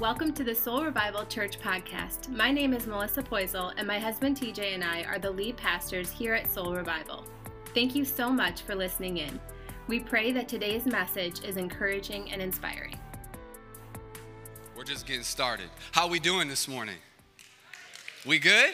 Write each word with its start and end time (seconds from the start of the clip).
welcome 0.00 0.32
to 0.32 0.42
the 0.42 0.54
Soul 0.54 0.82
Revival 0.82 1.26
Church 1.26 1.60
podcast. 1.60 2.30
My 2.30 2.50
name 2.50 2.72
is 2.72 2.86
Melissa 2.86 3.22
Poisel, 3.22 3.74
and 3.76 3.86
my 3.86 3.98
husband 3.98 4.34
TJ 4.34 4.72
and 4.72 4.82
I 4.82 5.02
are 5.02 5.18
the 5.18 5.30
lead 5.30 5.58
pastors 5.58 6.10
here 6.10 6.32
at 6.32 6.50
Soul 6.50 6.74
Revival. 6.74 7.26
Thank 7.74 7.94
you 7.94 8.06
so 8.06 8.30
much 8.30 8.62
for 8.62 8.74
listening 8.74 9.18
in. 9.18 9.38
We 9.88 10.00
pray 10.00 10.32
that 10.32 10.48
today's 10.48 10.86
message 10.86 11.44
is 11.44 11.58
encouraging 11.58 12.32
and 12.32 12.40
inspiring. 12.40 12.98
We're 14.74 14.84
just 14.84 15.06
getting 15.06 15.22
started. 15.22 15.68
How 15.92 16.08
we 16.08 16.18
doing 16.18 16.48
this 16.48 16.66
morning? 16.66 16.96
We 18.24 18.38
good? 18.38 18.72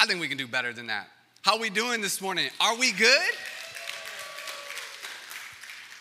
I 0.00 0.06
think 0.06 0.20
we 0.20 0.26
can 0.26 0.38
do 0.38 0.48
better 0.48 0.72
than 0.72 0.88
that. 0.88 1.06
How 1.42 1.56
we 1.56 1.70
doing 1.70 2.00
this 2.00 2.20
morning? 2.20 2.48
Are 2.60 2.76
we 2.76 2.90
good? 2.90 3.30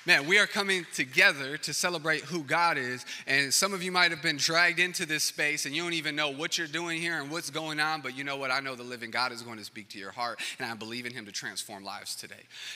Man, 0.07 0.25
we 0.25 0.39
are 0.39 0.47
coming 0.47 0.87
together 0.93 1.57
to 1.57 1.73
celebrate 1.73 2.21
who 2.21 2.41
God 2.41 2.77
is. 2.77 3.05
And 3.27 3.53
some 3.53 3.73
of 3.73 3.83
you 3.83 3.91
might 3.91 4.11
have 4.11 4.21
been 4.21 4.37
dragged 4.37 4.79
into 4.79 5.05
this 5.05 5.25
space 5.25 5.65
and 5.65 5.75
you 5.75 5.83
don't 5.83 5.91
even 5.91 6.15
know 6.15 6.29
what 6.29 6.57
you're 6.57 6.65
doing 6.65 7.01
here 7.01 7.19
and 7.19 7.29
what's 7.29 7.49
going 7.49 7.81
on. 7.81 7.99
But 7.99 8.17
you 8.17 8.23
know 8.23 8.37
what? 8.37 8.49
I 8.49 8.61
know 8.61 8.73
the 8.73 8.83
living 8.83 9.11
God 9.11 9.33
is 9.33 9.41
going 9.41 9.57
to 9.57 9.65
speak 9.65 9.89
to 9.89 9.99
your 9.99 10.11
heart. 10.11 10.39
And 10.59 10.71
I 10.71 10.75
believe 10.75 11.05
in 11.05 11.11
Him 11.11 11.25
to 11.25 11.33
transform 11.33 11.83
lives 11.83 12.15
today. 12.15 12.35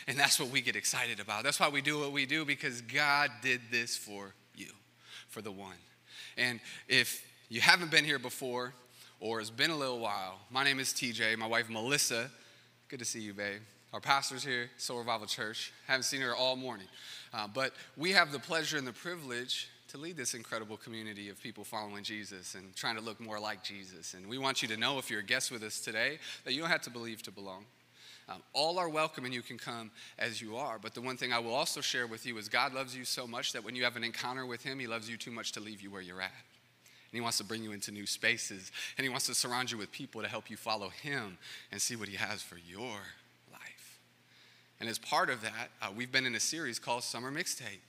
And 0.09 0.20
that's 0.20 0.41
what 0.41 0.49
we 0.49 0.59
get 0.59 0.75
excited 0.75 1.22
about. 1.22 1.45
That's 1.45 1.58
why 1.58 1.70
we 1.70 1.81
do 1.81 2.02
what 2.02 2.12
we 2.12 2.25
do 2.25 2.44
because 2.44 2.81
God 2.81 3.31
did 3.41 3.61
this 3.72 3.95
for 3.95 4.34
you, 4.53 4.67
for 5.30 5.41
the 5.41 5.53
one. 5.53 5.77
And 6.38 6.59
if 6.89 7.25
you 7.48 7.61
haven't 7.61 7.91
been 7.91 8.03
here 8.03 8.20
before 8.20 8.73
or 9.22 9.39
it's 9.39 9.50
been 9.50 9.72
a 9.72 9.77
little 9.77 10.00
while, 10.00 10.39
my 10.50 10.66
name 10.66 10.81
is 10.81 10.89
TJ, 10.89 11.38
my 11.38 11.48
wife 11.48 11.70
Melissa. 11.70 12.30
Good 12.89 13.00
to 13.00 13.05
see 13.05 13.22
you, 13.22 13.34
babe. 13.34 13.61
Our 13.94 14.00
pastor's 14.00 14.44
here, 14.44 14.70
Soul 14.77 15.00
Revival 15.00 15.27
Church. 15.27 15.73
Haven't 15.86 16.04
seen 16.04 16.22
her 16.22 16.34
all 16.34 16.55
morning. 16.55 16.88
Uh, 17.34 17.47
but 17.53 17.73
we 17.97 18.11
have 18.11 18.31
the 18.31 18.39
pleasure 18.39 18.78
and 18.78 18.88
the 18.88 18.94
privilege 18.94 19.67
to 19.89 19.97
lead 19.97 20.16
this 20.16 20.34
incredible 20.34 20.78
community 20.78 21.28
of 21.28 21.42
people 21.42 21.66
following 21.66 22.02
Jesus 22.02 22.56
and 22.56 22.73
trying 22.73 22.95
to 22.95 23.02
look 23.02 23.19
more 23.19 23.38
like 23.38 23.66
Jesus. 23.66 24.14
And 24.14 24.30
we 24.30 24.38
want 24.38 24.62
you 24.62 24.69
to 24.69 24.78
know, 24.78 24.97
if 24.97 25.12
you're 25.12 25.19
a 25.19 25.23
guest 25.23 25.52
with 25.52 25.62
us 25.62 25.81
today, 25.81 26.19
that 26.45 26.53
you 26.53 26.62
don't 26.62 26.69
have 26.69 26.84
to 26.84 26.89
believe 26.89 27.22
to 27.23 27.31
belong. 27.31 27.66
Um, 28.30 28.42
all 28.53 28.80
are 28.80 28.88
welcome 28.88 29.25
and 29.25 29.34
you 29.34 29.42
can 29.42 29.58
come 29.58 29.92
as 30.17 30.42
you 30.42 30.56
are. 30.56 30.80
But 30.80 30.94
the 30.94 31.02
one 31.02 31.17
thing 31.17 31.34
I 31.34 31.39
will 31.39 31.53
also 31.53 31.81
share 31.81 32.08
with 32.08 32.25
you 32.25 32.38
is 32.38 32.47
God 32.47 32.73
loves 32.73 32.95
you 32.95 33.03
so 33.03 33.28
much 33.28 33.52
that 33.52 33.66
when 33.66 33.75
you 33.75 33.84
have 33.84 33.97
an 33.97 34.06
encounter 34.06 34.45
with 34.45 34.64
Him, 34.64 34.80
He 34.80 34.88
loves 34.88 35.09
you 35.09 35.17
too 35.17 35.31
much 35.31 35.52
to 35.53 35.59
leave 35.59 35.81
you 35.81 35.92
where 35.92 36.02
you're 36.02 36.22
at. 36.22 36.31
And 36.31 37.17
He 37.17 37.19
wants 37.19 37.39
to 37.39 37.44
bring 37.44 37.62
you 37.62 37.73
into 37.73 37.92
new 37.92 38.06
spaces. 38.06 38.72
And 38.97 39.03
He 39.03 39.09
wants 39.09 39.25
to 39.25 39.36
surround 39.36 39.69
you 39.69 39.78
with 39.78 39.92
people 39.92 40.22
to 40.22 40.30
help 40.30 40.50
you 40.50 40.56
follow 40.56 40.88
Him 40.88 41.38
and 41.73 41.81
see 41.81 41.97
what 41.97 42.08
He 42.08 42.16
has 42.16 42.42
for 42.42 42.56
your 42.56 42.95
and 44.82 44.90
as 44.90 44.98
part 44.98 45.30
of 45.30 45.44
that, 45.44 45.70
uh, 45.80 45.90
we've 45.96 46.12
been 46.12 46.26
in 46.26 46.34
a 46.34 46.40
series 46.40 46.80
called 46.80 47.04
Summer 47.04 47.32
Mixtape. 47.32 47.80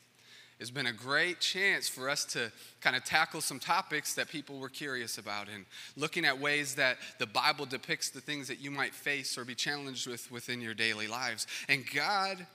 It's 0.60 0.70
been 0.70 0.86
a 0.86 0.92
great 0.92 1.40
chance 1.40 1.88
for 1.88 2.10
us 2.10 2.26
to 2.26 2.52
kind 2.82 2.94
of 2.94 3.02
tackle 3.02 3.40
some 3.40 3.58
topics 3.58 4.14
that 4.14 4.28
people 4.28 4.58
were 4.58 4.68
curious 4.68 5.16
about 5.16 5.48
and 5.52 5.64
looking 5.96 6.26
at 6.26 6.38
ways 6.38 6.74
that 6.74 6.98
the 7.18 7.26
Bible 7.26 7.64
depicts 7.64 8.10
the 8.10 8.20
things 8.20 8.46
that 8.46 8.60
you 8.60 8.70
might 8.70 8.94
face 8.94 9.38
or 9.38 9.46
be 9.46 9.54
challenged 9.54 10.06
with 10.06 10.30
within 10.30 10.60
your 10.60 10.74
daily 10.74 11.08
lives. 11.08 11.46
And 11.66 11.82
God 11.94 12.46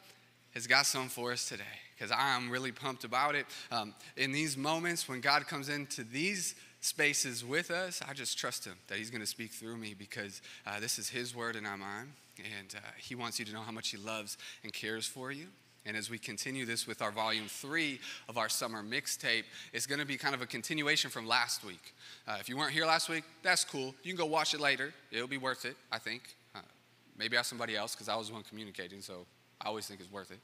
has 0.54 0.68
got 0.68 0.86
some 0.86 1.10
for 1.10 1.32
us 1.32 1.50
today 1.50 1.64
because 1.98 2.12
I'm 2.16 2.52
really 2.52 2.72
pumped 2.72 3.06
about 3.06 3.34
it. 3.34 3.48
Um, 3.72 3.96
in 4.18 4.32
these 4.32 4.56
moments 4.56 5.10
when 5.10 5.20
God 5.20 5.48
comes 5.48 5.68
into 5.68 6.04
these 6.04 6.54
spaces 6.82 7.44
with 7.44 7.72
us, 7.72 8.04
I 8.08 8.14
just 8.14 8.38
trust 8.38 8.66
Him 8.66 8.76
that 8.88 9.00
He's 9.00 9.10
going 9.10 9.22
to 9.22 9.28
speak 9.28 9.52
through 9.52 9.78
me 9.78 9.96
because 9.98 10.44
uh, 10.68 10.80
this 10.80 11.00
is 11.00 11.10
His 11.10 11.36
word 11.36 11.56
and 11.56 11.64
not 11.64 11.80
mine. 11.80 12.14
And 12.40 12.76
uh, 12.76 12.80
He 12.98 13.16
wants 13.16 13.40
you 13.40 13.46
to 13.46 13.54
know 13.54 13.62
how 13.62 13.72
much 13.72 13.90
He 13.90 13.98
loves 13.98 14.38
and 14.64 14.74
cares 14.74 15.06
for 15.06 15.32
you. 15.32 15.48
And 15.86 15.96
as 15.96 16.10
we 16.10 16.18
continue 16.18 16.66
this 16.66 16.86
with 16.86 17.02
our 17.02 17.12
volume 17.12 17.46
three 17.48 18.00
of 18.28 18.38
our 18.38 18.50
summer 18.50 18.84
mixtape, 18.84 19.44
it's 19.72 19.86
going 19.86 20.02
to 20.02 20.06
be 20.06 20.18
kind 20.18 20.36
of 20.36 20.42
a 20.42 20.46
continuation 20.46 21.10
from 21.10 21.26
last 21.26 21.64
week. 21.64 21.94
Uh, 22.28 22.36
if 22.42 22.50
you 22.50 22.58
weren't 22.58 22.74
here 22.74 22.86
last 22.86 23.08
week, 23.08 23.24
that's 23.42 23.64
cool. 23.64 23.96
You 24.04 24.12
can 24.12 24.18
go 24.18 24.26
watch 24.26 24.54
it 24.54 24.60
later. 24.60 24.94
It'll 25.12 25.28
be 25.30 25.38
worth 25.38 25.64
it, 25.64 25.78
I 25.90 25.98
think. 25.98 26.24
Uh, 26.54 26.60
maybe 27.18 27.38
ask 27.38 27.50
somebody 27.50 27.78
else 27.78 27.96
because 27.96 28.10
I 28.10 28.18
was 28.18 28.28
the 28.28 28.34
one 28.34 28.44
communicating, 28.44 29.00
so 29.00 29.26
I 29.62 29.70
always 29.70 29.88
think 29.88 30.02
it's 30.02 30.12
worth 30.12 30.30
it. 30.30 30.40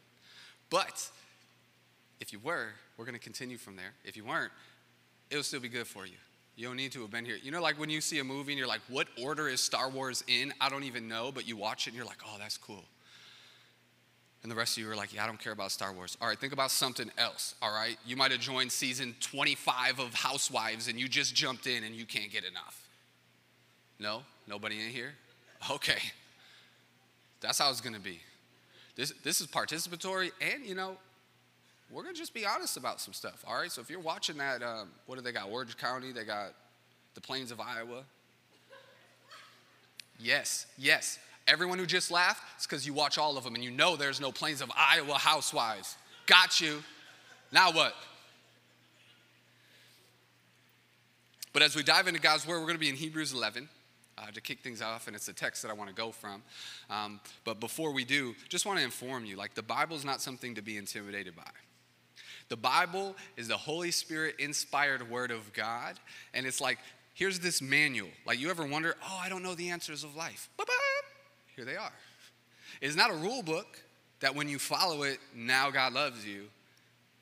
But 0.70 1.10
if 2.22 2.32
you 2.32 2.40
were, 2.40 2.70
we're 2.98 3.06
going 3.06 3.18
to 3.18 3.24
continue 3.24 3.58
from 3.58 3.76
there. 3.76 3.92
If 4.06 4.16
you 4.16 4.24
weren't, 4.24 4.52
it'll 5.30 5.44
still 5.44 5.60
be 5.60 5.68
good 5.68 5.88
for 5.88 6.06
you. 6.06 6.16
You 6.56 6.68
don't 6.68 6.78
need 6.78 6.92
to 6.92 7.02
have 7.02 7.12
been 7.12 7.26
here. 7.26 7.38
You 7.42 7.52
know, 7.52 7.62
like 7.62 7.80
when 7.80 7.90
you 7.90 8.00
see 8.00 8.20
a 8.20 8.24
movie 8.24 8.52
and 8.52 8.60
you're 8.60 8.68
like, 8.68 8.82
what 8.88 9.08
order 9.22 9.48
is 9.48 9.60
Star 9.60 9.90
Wars 9.90 10.24
in? 10.28 10.54
I 10.62 10.70
don't 10.70 10.84
even 10.84 11.08
know, 11.08 11.32
but 11.32 11.48
you 11.48 11.58
watch 11.58 11.88
it 11.88 11.92
and 11.92 11.98
you're 11.98 12.06
like, 12.06 12.20
oh, 12.26 12.36
that's 12.40 12.58
cool. 12.58 12.84
And 14.44 14.52
the 14.52 14.56
rest 14.56 14.78
of 14.78 14.84
you 14.84 14.92
are 14.92 14.96
like, 14.96 15.14
yeah, 15.14 15.24
I 15.24 15.28
don't 15.28 15.40
care 15.40 15.54
about 15.54 15.72
Star 15.72 15.94
Wars. 15.94 16.18
All 16.22 16.28
right, 16.28 16.38
think 16.38 16.54
about 16.54 16.70
something 16.70 17.10
else, 17.18 17.56
all 17.62 17.74
right? 17.74 17.98
You 18.06 18.18
might 18.18 18.32
have 18.32 18.42
joined 18.42 18.72
season 18.72 19.16
25 19.22 20.00
of 20.00 20.14
Housewives 20.14 20.88
and 20.90 21.00
you 21.00 21.08
just 21.08 21.34
jumped 21.34 21.66
in 21.66 21.84
and 21.84 21.96
you 21.96 22.06
can't 22.06 22.32
get 22.32 22.44
enough. 22.44 22.88
No? 24.00 24.22
Nobody 24.48 24.82
in 24.82 24.90
here? 24.90 25.14
Okay. 25.72 26.00
That's 27.40 27.58
how 27.58 27.70
it's 27.70 27.82
gonna 27.82 28.00
be. 28.00 28.20
This, 28.96 29.12
this 29.24 29.42
is 29.42 29.48
participatory, 29.48 30.32
and 30.40 30.66
you 30.66 30.76
know, 30.76 30.98
we're 31.94 32.04
to 32.06 32.14
just 32.14 32.34
be 32.34 32.46
honest 32.46 32.76
about 32.78 33.00
some 33.00 33.14
stuff, 33.14 33.44
all 33.48 33.56
right? 33.56 33.72
So 33.72 33.82
if 33.82 33.90
you're 33.90 34.00
watching 34.00 34.38
that, 34.38 34.64
um, 34.64 34.90
what 35.06 35.16
do 35.16 35.22
they 35.22 35.32
got? 35.32 35.50
Orange 35.50 35.78
County, 35.78 36.12
they 36.12 36.24
got 36.24 36.54
the 37.14 37.22
plains 37.22 37.52
of 37.52 37.60
Iowa. 37.60 38.04
Yes, 40.20 40.66
yes. 40.78 41.20
Everyone 41.48 41.78
who 41.78 41.86
just 41.86 42.10
laughed, 42.10 42.42
it's 42.56 42.66
because 42.66 42.88
you 42.88 42.94
watch 42.94 43.18
all 43.18 43.38
of 43.38 43.44
them 43.44 43.56
and 43.56 43.64
you 43.64 43.72
know 43.72 43.96
there's 43.96 44.20
no 44.20 44.32
plains 44.32 44.62
of 44.62 44.72
Iowa 44.76 45.16
housewives. 45.16 45.98
Got 46.26 46.60
you. 46.62 46.82
Now 47.52 47.72
what? 47.72 47.94
But 51.52 51.62
as 51.62 51.76
we 51.76 51.84
dive 51.84 52.08
into 52.08 52.20
God's 52.20 52.48
Word, 52.48 52.60
we're 52.60 52.66
going 52.66 52.76
to 52.76 52.80
be 52.80 52.90
in 52.90 52.96
Hebrews 52.96 53.34
11 53.34 53.70
uh, 54.18 54.32
to 54.34 54.42
kick 54.42 54.62
things 54.62 54.82
off, 54.82 55.08
and 55.08 55.16
it's 55.16 55.28
a 55.28 55.34
text 55.34 55.62
that 55.62 55.70
I 55.70 55.74
want 55.74 55.90
to 55.90 55.96
go 55.96 56.12
from. 56.12 56.42
Um, 56.90 57.20
but 57.44 57.60
before 57.60 57.92
we 57.92 58.06
do, 58.06 58.34
just 58.50 58.66
want 58.66 58.80
to 58.80 58.86
inform 58.86 59.26
you 59.26 59.36
like, 59.36 59.54
the 59.54 59.62
Bible 59.62 59.96
is 59.96 60.06
not 60.06 60.22
something 60.22 60.56
to 60.56 60.62
be 60.62 60.78
intimidated 60.78 61.36
by. 61.36 61.44
The 62.50 62.58
Bible 62.58 63.16
is 63.38 63.48
the 63.48 63.58
Holy 63.58 63.92
Spirit 63.92 64.36
inspired 64.40 65.10
word 65.10 65.32
of 65.32 65.54
God. 65.54 66.00
And 66.34 66.46
it's 66.46 66.62
like, 66.62 66.78
here's 67.14 67.40
this 67.40 67.62
manual. 67.62 68.10
Like, 68.26 68.40
you 68.40 68.50
ever 68.50 68.66
wonder, 68.66 68.96
oh, 69.04 69.20
I 69.22 69.30
don't 69.30 69.44
know 69.44 69.56
the 69.56 69.70
answers 69.70 70.04
of 70.04 70.16
life? 70.16 70.50
Here 71.56 71.66
they 71.66 71.76
are. 71.76 71.94
It's 72.82 72.96
not 72.96 73.12
a 73.12 73.16
rule 73.16 73.44
book 73.44 73.82
that 74.20 74.36
when 74.36 74.50
you 74.50 74.60
follow 74.60 75.04
it, 75.04 75.20
now 75.36 75.70
God 75.70 75.94
loves 75.94 76.26
you. 76.26 76.46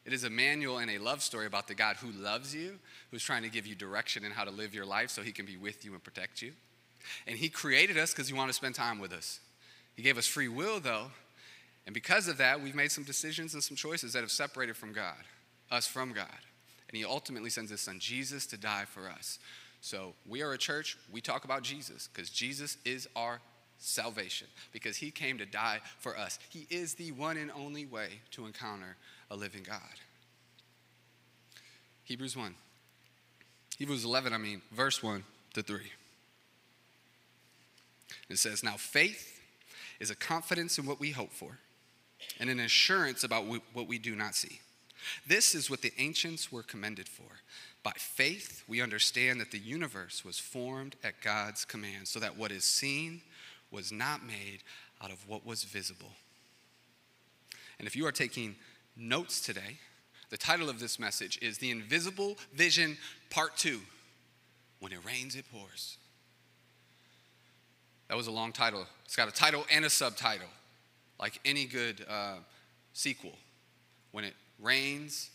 It 0.05 0.13
is 0.13 0.23
a 0.23 0.29
manual 0.29 0.79
and 0.79 0.89
a 0.89 0.97
love 0.97 1.21
story 1.21 1.45
about 1.45 1.67
the 1.67 1.75
God 1.75 1.95
who 1.97 2.11
loves 2.11 2.55
you, 2.55 2.79
who's 3.11 3.23
trying 3.23 3.43
to 3.43 3.49
give 3.49 3.67
you 3.67 3.75
direction 3.75 4.23
in 4.23 4.31
how 4.31 4.43
to 4.43 4.51
live 4.51 4.73
your 4.73 4.85
life 4.85 5.11
so 5.11 5.21
he 5.21 5.31
can 5.31 5.45
be 5.45 5.57
with 5.57 5.85
you 5.85 5.93
and 5.93 6.03
protect 6.03 6.41
you. 6.41 6.53
And 7.27 7.37
he 7.37 7.49
created 7.49 7.97
us 7.97 8.11
because 8.11 8.27
he 8.27 8.33
wanted 8.33 8.49
to 8.49 8.53
spend 8.55 8.75
time 8.75 8.99
with 8.99 9.13
us. 9.13 9.39
He 9.95 10.01
gave 10.01 10.17
us 10.17 10.25
free 10.25 10.47
will, 10.47 10.79
though, 10.79 11.07
and 11.85 11.93
because 11.93 12.27
of 12.27 12.37
that, 12.37 12.61
we've 12.61 12.75
made 12.75 12.91
some 12.91 13.03
decisions 13.03 13.53
and 13.53 13.63
some 13.63 13.75
choices 13.75 14.13
that 14.13 14.21
have 14.21 14.31
separated 14.31 14.77
from 14.77 14.93
God, 14.93 15.17
us 15.71 15.87
from 15.87 16.13
God. 16.13 16.27
And 16.89 16.97
He 16.97 17.05
ultimately 17.05 17.49
sends 17.49 17.71
His 17.71 17.81
Son 17.81 17.99
Jesus 17.99 18.45
to 18.47 18.57
die 18.57 18.85
for 18.85 19.09
us. 19.09 19.39
So 19.81 20.13
we 20.27 20.43
are 20.43 20.53
a 20.53 20.57
church, 20.57 20.97
we 21.11 21.21
talk 21.21 21.43
about 21.43 21.63
Jesus 21.63 22.07
because 22.13 22.29
Jesus 22.29 22.77
is 22.85 23.07
our 23.15 23.39
salvation, 23.79 24.47
because 24.71 24.97
He 24.97 25.09
came 25.09 25.39
to 25.39 25.45
die 25.45 25.79
for 25.99 26.17
us. 26.17 26.37
He 26.49 26.67
is 26.69 26.93
the 26.93 27.11
one 27.13 27.37
and 27.37 27.51
only 27.51 27.85
way 27.85 28.21
to 28.31 28.45
encounter 28.45 28.95
a 29.31 29.35
living 29.35 29.63
God. 29.63 29.79
Hebrews 32.03 32.37
1. 32.37 32.53
Hebrews 33.77 34.05
11, 34.05 34.33
I 34.33 34.37
mean, 34.37 34.61
verse 34.71 35.01
1 35.01 35.23
to 35.55 35.63
3. 35.63 35.79
It 38.29 38.37
says, 38.37 38.63
Now 38.63 38.75
faith 38.77 39.39
is 39.99 40.11
a 40.11 40.15
confidence 40.15 40.77
in 40.77 40.85
what 40.85 40.99
we 40.99 41.11
hope 41.11 41.31
for 41.31 41.57
and 42.39 42.49
an 42.49 42.59
assurance 42.59 43.23
about 43.23 43.45
what 43.45 43.87
we 43.87 43.97
do 43.97 44.15
not 44.15 44.35
see. 44.35 44.59
This 45.27 45.55
is 45.55 45.69
what 45.69 45.81
the 45.81 45.93
ancients 45.97 46.51
were 46.51 46.63
commended 46.63 47.07
for. 47.07 47.23
By 47.83 47.93
faith, 47.97 48.63
we 48.67 48.81
understand 48.81 49.41
that 49.41 49.51
the 49.51 49.59
universe 49.59 50.23
was 50.23 50.37
formed 50.37 50.95
at 51.03 51.21
God's 51.21 51.65
command, 51.65 52.07
so 52.07 52.19
that 52.19 52.37
what 52.37 52.51
is 52.51 52.63
seen 52.63 53.21
was 53.71 53.91
not 53.91 54.23
made 54.25 54.59
out 55.01 55.11
of 55.11 55.27
what 55.27 55.45
was 55.45 55.63
visible. 55.63 56.11
And 57.79 57.87
if 57.87 57.95
you 57.95 58.05
are 58.05 58.11
taking 58.11 58.55
notes 58.95 59.41
today, 59.41 59.79
the 60.29 60.37
title 60.37 60.69
of 60.69 60.79
this 60.79 60.99
message 60.99 61.39
is 61.41 61.57
The 61.57 61.71
Invisible 61.71 62.37
Vision 62.53 62.97
Part 63.31 63.57
2 63.57 63.79
When 64.79 64.91
It 64.91 65.03
Rains, 65.03 65.35
It 65.35 65.45
Pours. 65.51 65.97
That 68.07 68.17
was 68.17 68.27
a 68.27 68.31
long 68.31 68.51
title. 68.51 68.85
It's 69.05 69.15
got 69.15 69.27
a 69.27 69.31
title 69.31 69.65
and 69.71 69.85
a 69.85 69.89
subtitle 69.89 70.47
like 71.21 71.39
any 71.45 71.65
good 71.65 72.05
uh, 72.09 72.37
sequel. 72.93 73.35
When 74.11 74.25
it 74.25 74.33
rains, 74.59 75.29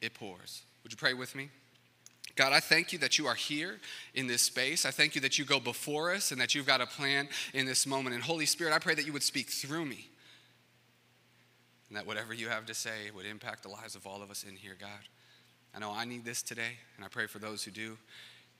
it 0.00 0.14
pours. 0.14 0.62
Would 0.82 0.92
you 0.92 0.96
pray 0.96 1.14
with 1.14 1.34
me? 1.34 1.50
God, 2.36 2.52
I 2.52 2.60
thank 2.60 2.92
you 2.92 3.00
that 3.00 3.18
you 3.18 3.26
are 3.26 3.34
here 3.34 3.80
in 4.14 4.28
this 4.28 4.42
space. 4.42 4.86
I 4.86 4.92
thank 4.92 5.16
you 5.16 5.20
that 5.22 5.38
you 5.38 5.44
go 5.44 5.58
before 5.58 6.14
us 6.14 6.30
and 6.30 6.40
that 6.40 6.54
you've 6.54 6.66
got 6.66 6.80
a 6.80 6.86
plan 6.86 7.28
in 7.52 7.66
this 7.66 7.84
moment. 7.84 8.14
And 8.14 8.22
Holy 8.22 8.46
Spirit, 8.46 8.72
I 8.72 8.78
pray 8.78 8.94
that 8.94 9.04
you 9.04 9.12
would 9.12 9.24
speak 9.24 9.50
through 9.50 9.84
me 9.84 10.08
and 11.88 11.96
that 11.96 12.06
whatever 12.06 12.32
you 12.32 12.48
have 12.48 12.66
to 12.66 12.74
say 12.74 13.10
would 13.14 13.26
impact 13.26 13.62
the 13.62 13.68
lives 13.68 13.96
of 13.96 14.06
all 14.06 14.22
of 14.22 14.30
us 14.30 14.44
in 14.44 14.56
here, 14.56 14.76
God. 14.78 14.88
I 15.74 15.80
know 15.80 15.92
I 15.92 16.04
need 16.04 16.24
this 16.24 16.42
today, 16.42 16.78
and 16.96 17.04
I 17.04 17.08
pray 17.08 17.26
for 17.26 17.38
those 17.38 17.64
who 17.64 17.70
do, 17.70 17.98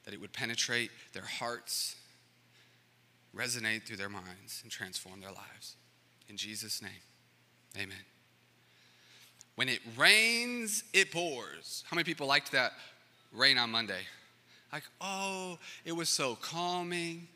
that 0.05 0.15
it 0.15 0.21
would 0.21 0.33
penetrate 0.33 0.91
their 1.13 1.25
hearts, 1.25 1.97
resonate 3.35 3.85
through 3.85 3.97
their 3.97 4.09
minds, 4.09 4.61
and 4.63 4.73
transform 4.73 5.21
their 5.21 5.31
lives. 5.31 5.77
In 6.29 6.37
Jesus' 6.37 6.83
name, 6.83 6.91
amen. 7.77 7.97
When 9.55 9.69
it 9.69 9.81
rains, 9.97 10.85
it 10.93 11.11
pours. 11.11 11.85
How 11.89 11.95
many 11.95 12.05
people 12.05 12.27
liked 12.27 12.53
that 12.53 12.73
rain 13.33 13.59
on 13.59 13.71
Monday? 13.71 14.03
Like, 14.73 14.85
oh, 15.01 15.59
it 15.85 15.93
was 15.93 16.09
so 16.09 16.37
calming, 16.37 17.27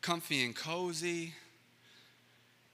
comfy 0.00 0.44
and 0.44 0.54
cozy. 0.54 1.32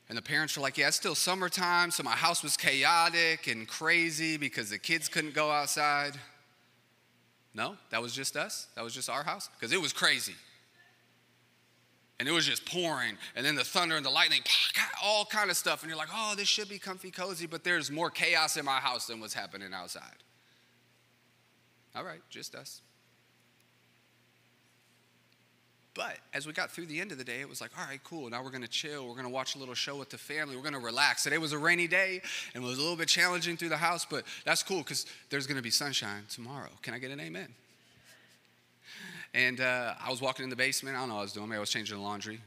And 0.09 0.17
the 0.17 0.23
parents 0.23 0.57
were 0.57 0.63
like, 0.63 0.79
yeah, 0.79 0.89
it's 0.89 0.97
still 0.97 1.15
summertime, 1.15 1.91
so 1.91 2.03
my 2.03 2.17
house 2.17 2.43
was 2.43 2.57
chaotic 2.57 3.47
and 3.47 3.69
crazy 3.69 4.39
because 4.39 4.71
the 4.71 4.79
kids 4.79 5.07
couldn't 5.09 5.35
go 5.35 5.51
outside. 5.51 6.15
No, 7.53 7.77
that 7.91 8.01
was 8.01 8.15
just 8.15 8.37
us. 8.37 8.69
That 8.75 8.85
was 8.85 8.95
just 8.95 9.11
our 9.11 9.23
house 9.23 9.51
because 9.59 9.73
it 9.73 9.81
was 9.81 9.93
crazy. 9.93 10.35
And 12.19 12.29
it 12.29 12.33
was 12.33 12.45
just 12.45 12.67
pouring, 12.67 13.17
and 13.37 13.47
then 13.47 13.55
the 13.55 13.63
thunder 13.63 13.95
and 13.95 14.05
the 14.05 14.11
lightning, 14.11 14.41
all 15.03 15.25
kind 15.25 15.51
of 15.51 15.57
stuff. 15.57 15.83
And 15.83 15.89
you're 15.89 15.99
like, 15.99 16.09
oh, 16.13 16.35
this 16.37 16.49
should 16.49 16.69
be 16.69 16.79
comfy, 16.79 17.13
cozy, 17.13 17.47
but 17.47 17.63
there's 17.63 17.93
more 17.93 18.11
chaos 18.11 18.57
in 18.57 18.65
my 18.65 18.79
house 18.79 19.07
than 19.07 19.21
what's 19.21 19.35
happening 19.35 19.73
outside. 19.73 20.03
All 21.95 22.03
right, 22.03 22.21
just 22.29 22.57
us. 22.57 22.83
But 25.99 26.19
as 26.33 26.47
we 26.47 26.53
got 26.53 26.71
through 26.71 26.87
the 26.87 27.01
end 27.01 27.11
of 27.11 27.19
the 27.19 27.25
day, 27.25 27.41
it 27.41 27.49
was 27.49 27.61
like, 27.61 27.73
all 27.77 27.85
right, 27.85 27.99
cool. 28.05 28.31
Now 28.31 28.45
we're 28.45 28.51
going 28.51 28.63
to 28.63 28.69
chill. 28.69 29.05
We're 29.05 29.15
going 29.15 29.25
to 29.25 29.33
watch 29.33 29.57
a 29.57 29.59
little 29.59 29.75
show 29.75 29.97
with 29.97 30.11
the 30.11 30.17
family. 30.17 30.55
We're 30.55 30.63
going 30.63 30.75
to 30.75 30.79
relax. 30.79 31.25
Today 31.25 31.39
was 31.39 31.53
a 31.53 31.59
rainy 31.59 31.89
day 31.89 32.21
and 32.55 32.63
it 32.63 32.67
was 32.67 32.79
a 32.79 32.81
little 32.81 32.97
bit 32.97 33.09
challenging 33.09 33.57
through 33.57 33.71
the 33.71 33.77
house, 33.77 34.07
but 34.09 34.23
that's 34.45 34.63
cool 34.63 34.79
because 34.79 35.07
there's 35.29 35.49
going 35.49 35.57
to 35.57 35.63
be 35.63 35.71
sunshine 35.71 36.23
tomorrow. 36.31 36.71
Can 36.83 36.95
I 36.95 37.01
get 37.01 37.11
an 37.11 37.19
amen? 37.19 37.49
And 39.35 39.61
uh, 39.61 39.95
I 40.05 40.11
was 40.11 40.21
walking 40.21 40.45
in 40.45 40.51
the 40.51 40.57
basement. 40.57 40.97
I 40.97 41.01
don't 41.01 41.09
know 41.09 41.15
what 41.15 41.21
I 41.21 41.25
was 41.25 41.33
doing. 41.33 41.49
Maybe 41.49 41.59
I 41.59 41.61
was 41.61 41.71
changing 41.71 41.97
the 41.97 42.03
laundry. 42.03 42.41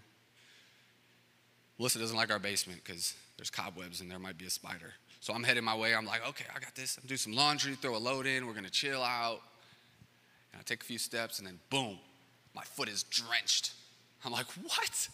Melissa 1.78 2.00
doesn't 2.00 2.18
like 2.18 2.31
our 2.31 2.39
basement 2.39 2.81
because 2.83 3.16
there's 3.38 3.50
cobwebs 3.50 4.01
and 4.01 4.12
there 4.12 4.19
might 4.19 4.38
be 4.38 4.45
a 4.45 4.50
spider. 4.50 4.94
So 5.19 5.33
I'm 5.33 5.44
heading 5.44 5.63
my 5.63 5.75
way. 5.75 5.95
I'm 5.95 6.06
like, 6.06 6.28
okay, 6.30 6.45
I 6.56 6.60
got 6.60 6.75
this. 6.75 6.98
I'm 7.01 7.07
do 7.07 7.18
some 7.18 7.33
laundry, 7.33 7.75
throw 7.75 7.95
a 7.95 7.98
load 7.98 8.25
in. 8.25 8.45
We're 8.45 8.54
going 8.54 8.66
to 8.66 8.72
chill 8.72 9.01
out. 9.01 9.42
And 10.51 10.60
I 10.60 10.63
take 10.63 10.81
a 10.81 10.86
few 10.86 10.98
steps 10.98 11.39
and 11.39 11.48
then 11.48 11.60
boom, 11.69 11.98
my 12.56 12.63
foot 12.63 12.89
is 12.89 13.04
drenched. 13.04 13.74
I'm 14.25 14.31
like, 14.31 14.48
what? 14.63 15.10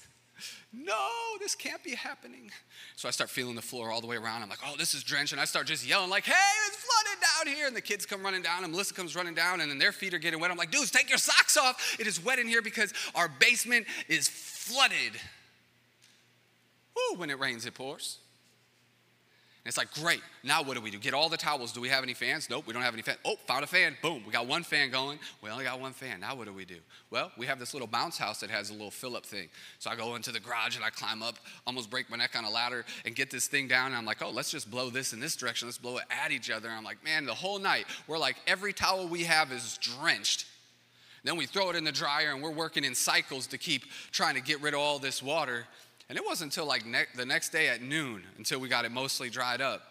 No, 0.73 1.09
this 1.39 1.55
can't 1.55 1.83
be 1.83 1.95
happening. 1.95 2.51
So 2.95 3.07
I 3.07 3.11
start 3.11 3.29
feeling 3.29 3.55
the 3.55 3.61
floor 3.61 3.91
all 3.91 4.01
the 4.01 4.07
way 4.07 4.17
around. 4.17 4.43
I'm 4.43 4.49
like, 4.49 4.59
oh, 4.65 4.75
this 4.77 4.93
is 4.93 5.03
drenched. 5.03 5.31
And 5.31 5.41
I 5.41 5.45
start 5.45 5.67
just 5.67 5.87
yelling, 5.87 6.09
like, 6.09 6.25
hey, 6.25 6.33
it's 6.67 6.77
flooded 6.77 7.21
down 7.21 7.55
here. 7.55 7.67
And 7.67 7.75
the 7.75 7.81
kids 7.81 8.05
come 8.05 8.23
running 8.23 8.41
down, 8.41 8.63
and 8.63 8.71
Melissa 8.71 8.93
comes 8.93 9.15
running 9.15 9.33
down, 9.33 9.61
and 9.61 9.69
then 9.69 9.79
their 9.79 9.91
feet 9.91 10.13
are 10.13 10.19
getting 10.19 10.39
wet. 10.39 10.51
I'm 10.51 10.57
like, 10.57 10.71
dudes, 10.71 10.91
take 10.91 11.09
your 11.09 11.17
socks 11.17 11.57
off. 11.57 11.97
It 11.99 12.07
is 12.07 12.23
wet 12.23 12.39
in 12.39 12.47
here 12.47 12.61
because 12.61 12.93
our 13.15 13.29
basement 13.39 13.87
is 14.07 14.27
flooded. 14.27 15.19
Woo, 16.95 17.19
when 17.19 17.29
it 17.29 17.39
rains, 17.39 17.65
it 17.65 17.73
pours. 17.73 18.19
And 19.67 19.69
it's 19.69 19.77
like, 19.77 19.93
great, 19.95 20.21
now 20.45 20.63
what 20.63 20.75
do 20.77 20.81
we 20.81 20.91
do? 20.91 20.97
Get 20.97 21.13
all 21.13 21.27
the 21.27 21.35
towels. 21.35 21.73
Do 21.73 21.81
we 21.81 21.89
have 21.89 22.01
any 22.01 22.13
fans? 22.13 22.49
Nope, 22.49 22.67
we 22.67 22.71
don't 22.71 22.83
have 22.83 22.93
any 22.93 23.01
fans. 23.01 23.17
Oh, 23.25 23.35
found 23.47 23.65
a 23.65 23.67
fan. 23.67 23.97
Boom, 24.01 24.23
we 24.25 24.31
got 24.31 24.47
one 24.47 24.63
fan 24.63 24.91
going. 24.91 25.19
We 25.41 25.49
only 25.49 25.65
got 25.65 25.81
one 25.81 25.91
fan. 25.91 26.21
Now 26.21 26.35
what 26.35 26.47
do 26.47 26.53
we 26.53 26.63
do? 26.63 26.77
Well, 27.11 27.33
we 27.37 27.47
have 27.47 27.59
this 27.59 27.73
little 27.73 27.89
bounce 27.89 28.17
house 28.17 28.39
that 28.39 28.49
has 28.49 28.69
a 28.69 28.71
little 28.71 28.91
fill 28.91 29.17
up 29.17 29.25
thing. 29.25 29.49
So 29.79 29.89
I 29.89 29.97
go 29.97 30.15
into 30.15 30.31
the 30.31 30.39
garage 30.39 30.77
and 30.77 30.85
I 30.85 30.89
climb 30.89 31.21
up, 31.21 31.35
almost 31.65 31.89
break 31.89 32.09
my 32.09 32.15
neck 32.15 32.33
on 32.37 32.45
a 32.45 32.49
ladder 32.49 32.85
and 33.03 33.13
get 33.13 33.29
this 33.29 33.47
thing 33.47 33.67
down. 33.67 33.87
And 33.87 33.95
I'm 33.97 34.05
like, 34.05 34.21
oh, 34.21 34.29
let's 34.29 34.51
just 34.51 34.71
blow 34.71 34.89
this 34.89 35.11
in 35.11 35.19
this 35.19 35.35
direction. 35.35 35.67
Let's 35.67 35.77
blow 35.77 35.97
it 35.97 36.05
at 36.09 36.31
each 36.31 36.49
other. 36.49 36.69
And 36.69 36.77
I'm 36.77 36.85
like, 36.85 37.03
man, 37.03 37.25
the 37.25 37.33
whole 37.33 37.59
night, 37.59 37.87
we're 38.07 38.17
like, 38.17 38.37
every 38.47 38.71
towel 38.71 39.09
we 39.09 39.25
have 39.25 39.51
is 39.51 39.77
drenched. 39.81 40.45
Then 41.25 41.35
we 41.35 41.45
throw 41.45 41.71
it 41.71 41.75
in 41.75 41.83
the 41.83 41.91
dryer 41.91 42.31
and 42.31 42.41
we're 42.41 42.51
working 42.51 42.85
in 42.85 42.95
cycles 42.95 43.47
to 43.47 43.57
keep 43.57 43.83
trying 44.13 44.35
to 44.35 44.41
get 44.41 44.61
rid 44.61 44.73
of 44.73 44.79
all 44.79 44.97
this 44.97 45.21
water. 45.21 45.65
And 46.09 46.17
it 46.17 46.25
wasn't 46.25 46.53
until 46.53 46.65
like 46.65 46.85
ne- 46.85 47.05
the 47.15 47.25
next 47.25 47.49
day 47.49 47.67
at 47.67 47.81
noon 47.81 48.23
until 48.37 48.59
we 48.59 48.69
got 48.69 48.85
it 48.85 48.91
mostly 48.91 49.29
dried 49.29 49.61
up. 49.61 49.81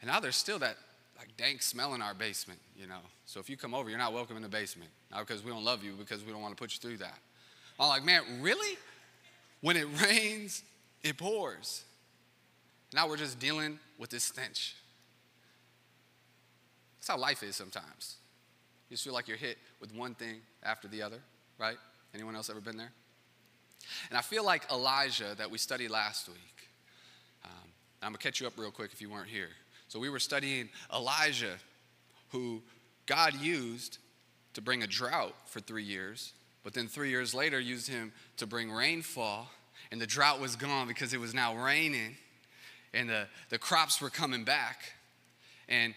And 0.00 0.10
now 0.10 0.20
there's 0.20 0.36
still 0.36 0.58
that 0.58 0.76
like 1.18 1.36
dank 1.36 1.62
smell 1.62 1.94
in 1.94 2.02
our 2.02 2.14
basement, 2.14 2.60
you 2.76 2.86
know. 2.86 3.00
So 3.26 3.40
if 3.40 3.48
you 3.48 3.56
come 3.56 3.74
over, 3.74 3.88
you're 3.88 3.98
not 3.98 4.12
welcome 4.12 4.36
in 4.36 4.42
the 4.42 4.48
basement. 4.48 4.90
Not 5.10 5.26
because 5.26 5.44
we 5.44 5.50
don't 5.50 5.64
love 5.64 5.82
you, 5.82 5.92
because 5.92 6.24
we 6.24 6.32
don't 6.32 6.42
want 6.42 6.56
to 6.56 6.60
put 6.60 6.72
you 6.72 6.78
through 6.78 6.98
that. 6.98 7.18
I'm 7.78 7.88
like, 7.88 8.04
man, 8.04 8.22
really? 8.40 8.76
When 9.60 9.76
it 9.76 9.86
rains, 10.02 10.62
it 11.02 11.16
pours. 11.16 11.84
Now 12.92 13.08
we're 13.08 13.16
just 13.16 13.38
dealing 13.38 13.78
with 13.98 14.10
this 14.10 14.24
stench. 14.24 14.74
That's 16.98 17.08
how 17.08 17.16
life 17.16 17.42
is 17.42 17.56
sometimes. 17.56 18.16
You 18.90 18.94
just 18.94 19.04
feel 19.04 19.14
like 19.14 19.26
you're 19.26 19.38
hit 19.38 19.56
with 19.80 19.94
one 19.94 20.14
thing 20.14 20.40
after 20.62 20.86
the 20.86 21.02
other, 21.02 21.18
right? 21.58 21.76
Anyone 22.14 22.36
else 22.36 22.50
ever 22.50 22.60
been 22.60 22.76
there? 22.76 22.92
And 24.08 24.18
I 24.18 24.22
feel 24.22 24.44
like 24.44 24.70
Elijah 24.70 25.34
that 25.36 25.50
we 25.50 25.58
studied 25.58 25.90
last 25.90 26.28
week. 26.28 26.68
Um, 27.44 27.50
I'm 28.02 28.08
gonna 28.08 28.18
catch 28.18 28.40
you 28.40 28.46
up 28.46 28.54
real 28.56 28.70
quick 28.70 28.92
if 28.92 29.00
you 29.00 29.10
weren't 29.10 29.28
here. 29.28 29.50
So 29.88 29.98
we 29.98 30.08
were 30.08 30.18
studying 30.18 30.68
Elijah, 30.94 31.56
who 32.30 32.62
God 33.06 33.34
used 33.34 33.98
to 34.54 34.62
bring 34.62 34.82
a 34.82 34.86
drought 34.86 35.34
for 35.46 35.60
three 35.60 35.84
years, 35.84 36.32
but 36.64 36.74
then 36.74 36.88
three 36.88 37.10
years 37.10 37.34
later 37.34 37.58
used 37.58 37.88
him 37.88 38.12
to 38.36 38.46
bring 38.46 38.70
rainfall, 38.70 39.50
and 39.90 40.00
the 40.00 40.06
drought 40.06 40.40
was 40.40 40.56
gone 40.56 40.88
because 40.88 41.12
it 41.12 41.20
was 41.20 41.34
now 41.34 41.54
raining, 41.54 42.16
and 42.94 43.08
the, 43.08 43.26
the 43.50 43.58
crops 43.58 44.00
were 44.00 44.10
coming 44.10 44.44
back. 44.44 44.80
And 45.68 45.94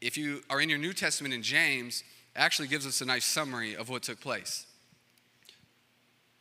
if 0.00 0.16
you 0.16 0.42
are 0.50 0.60
in 0.60 0.68
your 0.68 0.78
New 0.78 0.92
Testament 0.92 1.32
in 1.32 1.42
James, 1.42 2.02
actually 2.34 2.68
gives 2.68 2.86
us 2.86 3.00
a 3.00 3.04
nice 3.04 3.24
summary 3.24 3.76
of 3.76 3.88
what 3.88 4.02
took 4.02 4.20
place. 4.20 4.66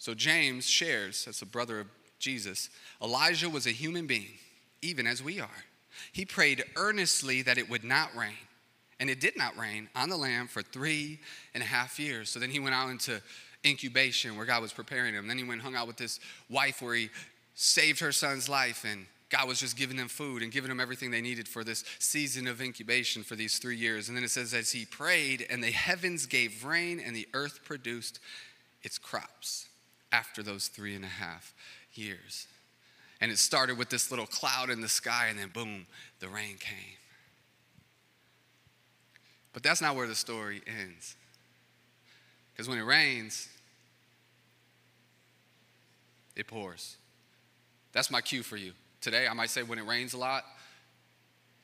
So 0.01 0.15
James 0.15 0.67
shares, 0.67 1.27
as 1.29 1.43
a 1.43 1.45
brother 1.45 1.79
of 1.79 1.87
Jesus, 2.17 2.71
Elijah 3.03 3.47
was 3.47 3.67
a 3.67 3.71
human 3.71 4.07
being, 4.07 4.33
even 4.81 5.05
as 5.05 5.21
we 5.21 5.39
are. 5.39 5.63
He 6.11 6.25
prayed 6.25 6.63
earnestly 6.75 7.43
that 7.43 7.59
it 7.59 7.69
would 7.69 7.83
not 7.83 8.09
rain. 8.15 8.33
And 8.99 9.11
it 9.11 9.19
did 9.19 9.37
not 9.37 9.55
rain 9.59 9.89
on 9.95 10.09
the 10.09 10.17
land 10.17 10.49
for 10.49 10.63
three 10.63 11.19
and 11.53 11.61
a 11.61 11.67
half 11.67 11.99
years. 11.99 12.31
So 12.31 12.39
then 12.39 12.49
he 12.49 12.59
went 12.59 12.73
out 12.73 12.89
into 12.89 13.21
incubation 13.63 14.35
where 14.35 14.47
God 14.47 14.63
was 14.63 14.73
preparing 14.73 15.13
him. 15.13 15.27
Then 15.27 15.37
he 15.37 15.43
went 15.43 15.61
and 15.61 15.61
hung 15.61 15.75
out 15.75 15.85
with 15.85 15.97
this 15.97 16.19
wife 16.49 16.81
where 16.81 16.95
he 16.95 17.11
saved 17.53 17.99
her 17.99 18.11
son's 18.11 18.49
life 18.49 18.83
and 18.83 19.05
God 19.29 19.47
was 19.47 19.59
just 19.59 19.77
giving 19.77 19.97
them 19.97 20.07
food 20.07 20.41
and 20.41 20.51
giving 20.51 20.69
them 20.69 20.79
everything 20.79 21.11
they 21.11 21.21
needed 21.21 21.47
for 21.47 21.63
this 21.63 21.85
season 21.99 22.47
of 22.47 22.59
incubation 22.59 23.21
for 23.21 23.35
these 23.35 23.59
three 23.59 23.77
years. 23.77 24.07
And 24.07 24.17
then 24.17 24.23
it 24.23 24.31
says, 24.31 24.55
as 24.55 24.71
he 24.71 24.83
prayed, 24.83 25.45
and 25.47 25.63
the 25.63 25.69
heavens 25.69 26.25
gave 26.25 26.65
rain, 26.65 26.99
and 26.99 27.15
the 27.15 27.27
earth 27.35 27.59
produced 27.63 28.19
its 28.81 28.97
crops 28.97 29.67
after 30.11 30.43
those 30.43 30.67
three 30.67 30.95
and 30.95 31.05
a 31.05 31.09
half 31.09 31.53
years. 31.93 32.47
And 33.19 33.31
it 33.31 33.37
started 33.37 33.77
with 33.77 33.89
this 33.89 34.09
little 34.09 34.25
cloud 34.25 34.69
in 34.69 34.81
the 34.81 34.89
sky, 34.89 35.27
and 35.29 35.37
then 35.37 35.49
boom, 35.53 35.85
the 36.19 36.27
rain 36.27 36.57
came. 36.59 36.97
But 39.53 39.63
that's 39.63 39.81
not 39.81 39.95
where 39.95 40.07
the 40.07 40.15
story 40.15 40.61
ends. 40.65 41.15
Because 42.53 42.67
when 42.67 42.77
it 42.77 42.83
rains, 42.83 43.47
it 46.35 46.47
pours. 46.47 46.97
That's 47.91 48.09
my 48.09 48.21
cue 48.21 48.43
for 48.43 48.57
you. 48.57 48.71
Today, 49.01 49.27
I 49.27 49.33
might 49.33 49.49
say 49.49 49.63
when 49.63 49.79
it 49.79 49.85
rains 49.85 50.13
a 50.13 50.17
lot, 50.17 50.45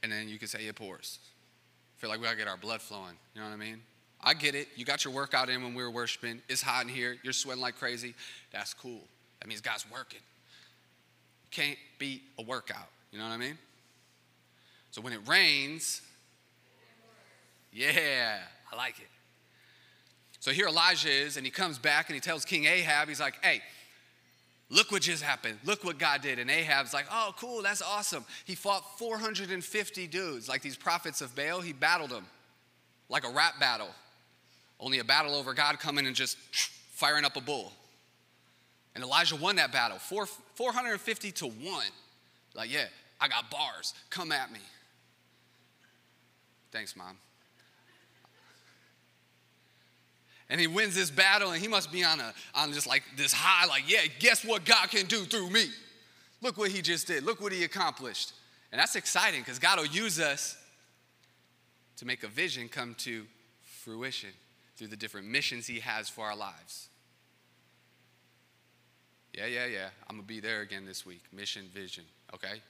and 0.04 0.12
then 0.12 0.28
you 0.28 0.38
can 0.38 0.48
say 0.48 0.68
it 0.68 0.76
pours. 0.76 1.20
I 1.98 2.02
feel 2.02 2.10
like 2.10 2.20
we 2.20 2.26
gotta 2.26 2.38
get 2.38 2.48
our 2.48 2.58
blood 2.58 2.82
flowing. 2.82 3.16
You 3.34 3.42
know 3.42 3.48
what 3.48 3.54
I 3.54 3.58
mean? 3.58 3.82
I 4.22 4.34
get 4.34 4.56
it. 4.56 4.68
You 4.76 4.86
got 4.86 5.06
your 5.06 5.14
workout 5.14 5.50
in 5.50 5.64
when 5.64 5.74
we 5.74 5.84
were 5.84 5.92
worshiping. 5.92 6.42
It's 6.50 6.62
hot 6.62 6.84
in 6.84 6.90
here. 6.90 7.18
You're 7.24 7.34
sweating 7.34 7.62
like 7.62 7.78
crazy. 7.78 8.16
That's 8.52 8.74
cool. 8.74 9.02
That 9.40 9.48
means 9.48 9.62
God's 9.62 9.86
working. 9.92 10.20
Can't 11.52 11.78
beat 12.00 12.24
a 12.40 12.44
workout. 12.44 12.88
You 13.12 13.20
know 13.20 13.26
what 13.26 13.34
I 13.34 13.38
mean? 13.38 13.58
So 14.92 15.02
when 15.02 15.14
it 15.14 15.20
rains, 15.28 16.02
yeah, 17.72 18.40
I 18.72 18.76
like 18.76 19.00
it. 19.00 19.08
So 20.40 20.52
here 20.52 20.68
Elijah 20.68 21.10
is, 21.10 21.38
and 21.38 21.46
he 21.46 21.52
comes 21.52 21.78
back 21.78 22.10
and 22.10 22.16
he 22.16 22.20
tells 22.20 22.46
King 22.46 22.66
Ahab, 22.66 23.08
he's 23.08 23.20
like, 23.20 23.36
hey, 23.44 23.62
look 24.70 24.92
what 24.92 25.02
just 25.02 25.24
happened. 25.24 25.58
Look 25.66 25.84
what 25.84 26.00
God 26.00 26.22
did. 26.22 26.40
And 26.40 26.50
Ahab's 26.50 26.94
like, 26.94 27.06
oh, 27.12 27.34
cool, 27.38 27.62
that's 27.62 27.82
awesome. 27.82 28.26
He 28.46 28.56
fought 28.56 28.98
450 28.98 30.08
dudes, 30.08 30.50
like 30.50 30.62
these 30.62 30.78
prophets 30.78 31.22
of 31.22 31.36
Baal. 31.36 31.62
He 31.62 31.74
battled 31.74 32.10
them 32.10 32.26
like 33.10 33.26
a 33.26 33.30
rap 33.30 33.60
battle. 33.60 33.90
Only 34.80 35.00
a 35.00 35.04
battle 35.04 35.36
over 35.36 35.54
God 35.54 35.80
coming 35.80 36.06
and 36.06 36.16
just 36.16 36.38
firing 36.92 37.26
up 37.26 37.36
a 37.36 37.42
bull. 37.42 37.72
And 38.96 39.04
Elijah 39.04 39.36
won 39.36 39.58
that 39.58 39.72
battle, 39.72 39.98
four, 39.98 40.26
450 40.26 41.32
to 41.34 41.48
1. 41.48 41.84
Like, 42.56 42.72
yeah, 42.72 42.86
I 43.20 43.28
got 43.28 43.50
bars. 43.52 43.94
Come 44.10 44.32
at 44.32 44.52
me. 44.52 44.60
Thanks, 46.72 46.96
Mom. 46.96 47.18
And 50.50 50.60
he 50.60 50.68
wins 50.68 50.96
this 50.96 51.12
battle, 51.12 51.52
and 51.52 51.62
he 51.62 51.68
must 51.68 51.92
be 51.92 52.04
on, 52.04 52.20
a, 52.20 52.34
on 52.56 52.72
just 52.72 52.88
like 52.88 53.04
this 53.18 53.34
high, 53.34 53.68
like, 53.68 53.84
yeah, 53.88 54.02
guess 54.20 54.46
what 54.46 54.64
God 54.64 54.90
can 54.90 55.06
do 55.06 55.24
through 55.26 55.50
me? 55.50 55.66
Look 56.42 56.58
what 56.58 56.72
he 56.72 56.82
just 56.82 57.08
did. 57.08 57.24
Look 57.24 57.42
what 57.42 57.52
he 57.52 57.64
accomplished. 57.64 58.34
And 58.72 58.80
that's 58.80 58.96
exciting 58.96 59.42
because 59.42 59.60
God 59.60 59.78
will 59.78 59.88
use 59.88 60.20
us 60.20 60.58
to 61.98 62.06
make 62.06 62.24
a 62.24 62.28
vision 62.28 62.70
come 62.70 62.96
to 63.00 63.26
fruition 63.64 64.30
through 64.78 64.88
the 64.88 64.96
different 64.96 65.28
missions 65.28 65.68
He 65.68 65.80
has 65.80 66.08
for 66.08 66.26
our 66.26 66.36
lives. 66.36 66.90
Yeah, 69.34 69.46
yeah, 69.46 69.66
yeah. 69.66 69.90
I'm 70.10 70.16
going 70.16 70.24
to 70.24 70.28
be 70.28 70.40
there 70.40 70.62
again 70.62 70.86
this 70.86 71.06
week. 71.06 71.22
Mission, 71.32 71.66
vision, 71.74 72.06
okay? 72.34 72.62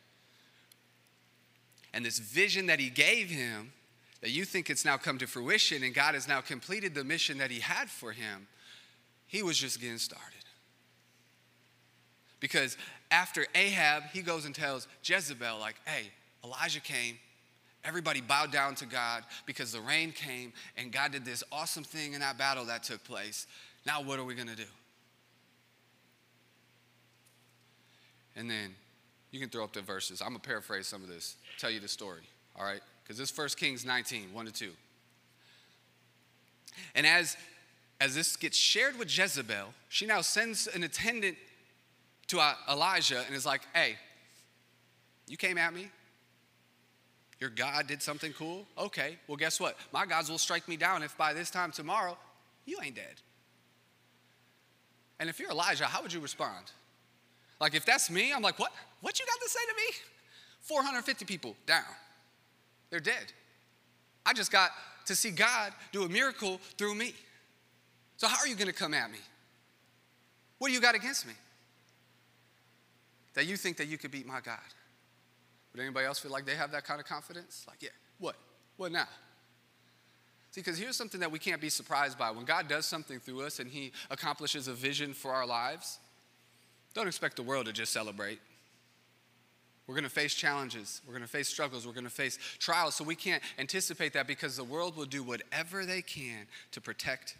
And 1.94 2.06
this 2.06 2.20
vision 2.20 2.66
that 2.68 2.80
He 2.80 2.90
gave 2.90 3.30
him, 3.30 3.72
that 4.22 4.32
you 4.32 4.46
think 4.46 4.70
it's 4.70 4.84
now 4.84 4.98
come 4.98 5.18
to 5.20 5.28
fruition 5.28 5.84
and 5.84 5.94
God 5.94 6.16
has 6.16 6.28
now 6.28 6.42
completed 6.42 6.96
the 6.96 7.04
mission 7.04 7.38
that 7.38 7.52
He 7.52 7.60
had 7.60 7.90
for 7.90 8.12
him, 8.12 8.48
he 9.28 9.44
was 9.44 9.58
just 9.58 9.80
getting 9.80 9.98
started. 9.98 10.26
Because 12.40 12.78
after 13.12 13.46
Ahab, 13.54 14.04
he 14.14 14.22
goes 14.22 14.46
and 14.46 14.56
tells 14.56 14.88
Jezebel, 15.04 15.60
like, 15.60 15.76
hey, 15.86 16.12
Elijah 16.44 16.80
came. 16.80 17.18
Everybody 17.88 18.20
bowed 18.20 18.52
down 18.52 18.76
to 18.76 18.86
God 18.86 19.24
because 19.46 19.72
the 19.72 19.80
rain 19.80 20.12
came 20.12 20.52
and 20.76 20.92
God 20.92 21.14
did 21.14 21.24
this 21.24 21.42
awesome 21.54 21.86
thing 21.86 22.14
in 22.14 22.20
that 22.20 22.38
battle 22.38 22.66
that 22.66 22.84
took 22.84 23.02
place. 23.06 23.48
Now, 23.86 24.04
what 24.04 24.20
are 24.20 24.26
we 24.26 24.36
going 24.36 24.50
to 24.50 24.56
do? 24.56 24.68
And 28.36 28.50
then 28.50 28.76
you 29.32 29.40
can 29.40 29.48
throw 29.50 29.64
up 29.64 29.72
the 29.72 29.82
verses. 29.82 30.22
I'm 30.22 30.30
going 30.30 30.42
to 30.42 30.48
paraphrase 30.48 30.86
some 30.86 31.02
of 31.02 31.08
this, 31.08 31.38
tell 31.58 31.72
you 31.72 31.80
the 31.80 31.88
story, 31.88 32.24
all 32.60 32.66
right? 32.66 32.82
Because 33.04 33.18
this 33.18 33.36
1 33.36 33.48
Kings 33.56 33.86
19, 33.86 34.34
1 34.34 34.46
to 34.46 34.52
2. 34.52 34.72
And 36.94 37.08
as, 37.08 37.38
as 38.02 38.14
this 38.14 38.36
gets 38.36 38.58
shared 38.58 39.00
with 39.00 39.18
Jezebel, 39.18 39.74
she 39.88 40.06
now 40.06 40.20
sends 40.20 40.68
an 40.68 40.84
attendant 40.84 41.38
to 42.28 42.40
uh, 42.40 42.54
Elijah 42.70 43.24
and 43.26 43.34
is 43.34 43.46
like, 43.46 43.62
hey, 43.74 43.96
you 45.26 45.38
came 45.38 45.58
at 45.58 45.74
me. 45.74 45.88
Your 47.40 47.50
God 47.50 47.88
did 47.88 48.02
something 48.02 48.34
cool? 48.34 48.66
Okay, 48.78 49.18
well, 49.28 49.38
guess 49.38 49.60
what? 49.60 49.78
My 49.94 50.06
gods 50.06 50.30
will 50.30 50.38
strike 50.38 50.68
me 50.68 50.76
down 50.76 51.04
if 51.04 51.18
by 51.18 51.34
this 51.34 51.50
time 51.50 51.72
tomorrow 51.72 52.18
you 52.66 52.78
ain't 52.84 52.96
dead. 52.96 53.22
And 55.20 55.30
if 55.30 55.40
you're 55.40 55.52
Elijah, 55.52 55.86
how 55.86 56.02
would 56.02 56.14
you 56.14 56.20
respond? 56.20 56.72
Like, 57.60 57.76
if 57.76 57.86
that's 57.86 58.10
me, 58.10 58.34
I'm 58.34 58.42
like, 58.42 58.60
what? 58.60 58.72
What 59.02 59.20
you 59.20 59.26
got 59.26 59.40
to 59.42 59.50
say 59.50 59.60
to 59.68 59.74
me? 59.76 59.98
450 60.62 61.26
people 61.26 61.56
down. 61.66 61.84
They're 62.90 63.00
dead. 63.00 63.32
I 64.26 64.34
just 64.34 64.52
got 64.52 64.72
to 65.06 65.16
see 65.16 65.32
God 65.32 65.74
do 65.92 66.04
a 66.04 66.10
miracle 66.10 66.60
through 66.78 66.96
me. 66.96 67.14
So, 68.18 68.28
how 68.28 68.38
are 68.40 68.48
you 68.48 68.56
going 68.56 68.68
to 68.68 68.74
come 68.74 68.94
at 68.94 69.12
me? 69.12 69.20
What 70.60 70.68
do 70.70 70.74
you 70.74 70.82
got 70.82 70.96
against 70.96 71.26
me? 71.26 71.34
that 73.38 73.46
you 73.46 73.56
think 73.56 73.78
that 73.78 73.88
you 73.88 74.00
could 74.00 74.10
beat 74.10 74.26
my 74.26 74.42
God. 74.42 74.58
Would 75.78 75.84
anybody 75.84 76.08
else 76.08 76.18
feel 76.18 76.32
like 76.32 76.48
they 76.48 76.56
have 76.56 76.72
that 76.72 76.86
kind 76.86 77.00
of 77.00 77.06
confidence? 77.06 77.64
Like, 77.68 77.84
yeah, 77.84 77.90
what? 78.18 78.36
What 78.78 78.92
now? 78.92 79.06
See, 80.50 80.62
because 80.62 80.80
here's 80.80 80.96
something 80.96 81.20
that 81.20 81.32
we 81.32 81.38
can't 81.38 81.62
be 81.62 81.70
surprised 81.70 82.18
by. 82.18 82.32
When 82.32 82.46
God 82.46 82.68
does 82.68 82.88
something 82.88 83.20
through 83.20 83.44
us 83.44 83.60
and 83.60 83.70
He 83.70 83.92
accomplishes 84.10 84.68
a 84.68 84.74
vision 84.74 85.14
for 85.14 85.32
our 85.32 85.46
lives, 85.46 86.00
don't 86.96 87.06
expect 87.06 87.36
the 87.36 87.44
world 87.44 87.68
to 87.68 87.74
just 87.74 87.94
celebrate. 87.94 88.40
We're 89.86 89.94
going 89.94 90.04
to 90.04 90.10
face 90.10 90.34
challenges. 90.34 91.02
We're 91.06 91.14
going 91.14 91.22
to 91.22 91.30
face 91.30 91.48
struggles. 91.48 91.86
We're 91.86 91.94
going 91.94 92.06
to 92.06 92.10
face 92.10 92.40
trials. 92.58 92.96
So 92.96 93.04
we 93.04 93.16
can't 93.16 93.44
anticipate 93.60 94.14
that 94.14 94.26
because 94.26 94.58
the 94.58 94.64
world 94.64 94.98
will 94.98 95.06
do 95.06 95.22
whatever 95.22 95.86
they 95.86 96.02
can 96.02 96.48
to 96.72 96.82
protect 96.82 97.38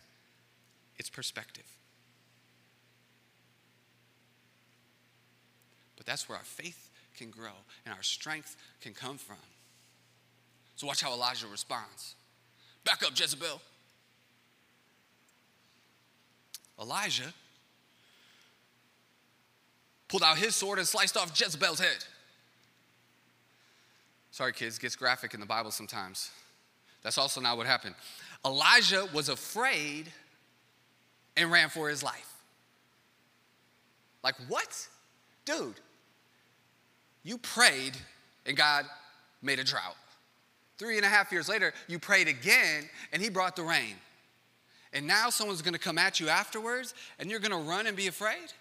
its 1.00 1.10
perspective. 1.10 1.66
But 5.96 6.06
that's 6.06 6.30
where 6.30 6.38
our 6.38 6.44
faith 6.44 6.87
can 7.18 7.30
grow 7.30 7.52
and 7.86 7.94
our 7.94 8.04
strength 8.04 8.56
can 8.82 8.94
come 8.94 9.18
from. 9.18 9.38
So 10.76 10.88
watch 10.88 11.02
how 11.02 11.12
Elijah 11.14 11.48
responds. 11.48 12.16
Back 12.86 13.04
up, 13.04 13.12
Jezebel. 13.20 13.60
Elijah 16.80 17.34
pulled 20.08 20.24
out 20.24 20.38
his 20.38 20.56
sword 20.56 20.78
and 20.78 20.88
sliced 20.88 21.18
off 21.18 21.32
Jezebel's 21.40 21.80
head. 21.80 22.06
Sorry, 24.32 24.54
kids, 24.54 24.78
gets 24.78 24.96
graphic 24.96 25.34
in 25.34 25.40
the 25.40 25.46
Bible 25.46 25.72
sometimes. 25.72 26.30
That's 27.02 27.18
also 27.18 27.42
not 27.42 27.58
what 27.58 27.66
happened. 27.66 27.96
Elijah 28.46 29.08
was 29.14 29.30
afraid 29.30 30.12
and 31.36 31.52
ran 31.52 31.70
for 31.70 31.90
his 31.90 32.04
life. 32.04 32.34
Like, 34.24 34.36
what? 34.48 34.88
Dude, 35.46 35.80
you 37.28 37.38
prayed 37.38 37.92
and 38.46 38.56
God 38.56 38.86
made 39.42 39.60
a 39.60 39.64
drought. 39.64 39.98
Three 40.78 40.96
and 40.96 41.06
a 41.06 41.10
half 41.10 41.30
years 41.32 41.50
later, 41.50 41.74
you 41.88 42.00
prayed 42.00 42.30
again 42.30 42.86
and 43.12 43.22
He 43.22 43.30
brought 43.30 43.58
the 43.58 43.64
rain. 43.64 43.96
And 44.94 45.06
now 45.06 45.30
someone's 45.30 45.62
gonna 45.62 45.78
come 45.78 45.98
at 45.98 46.22
you 46.22 46.30
afterwards 46.30 46.94
and 47.20 47.30
you're 47.30 47.42
gonna 47.42 47.58
run 47.58 47.86
and 47.86 47.98
be 47.98 48.08
afraid? 48.08 48.54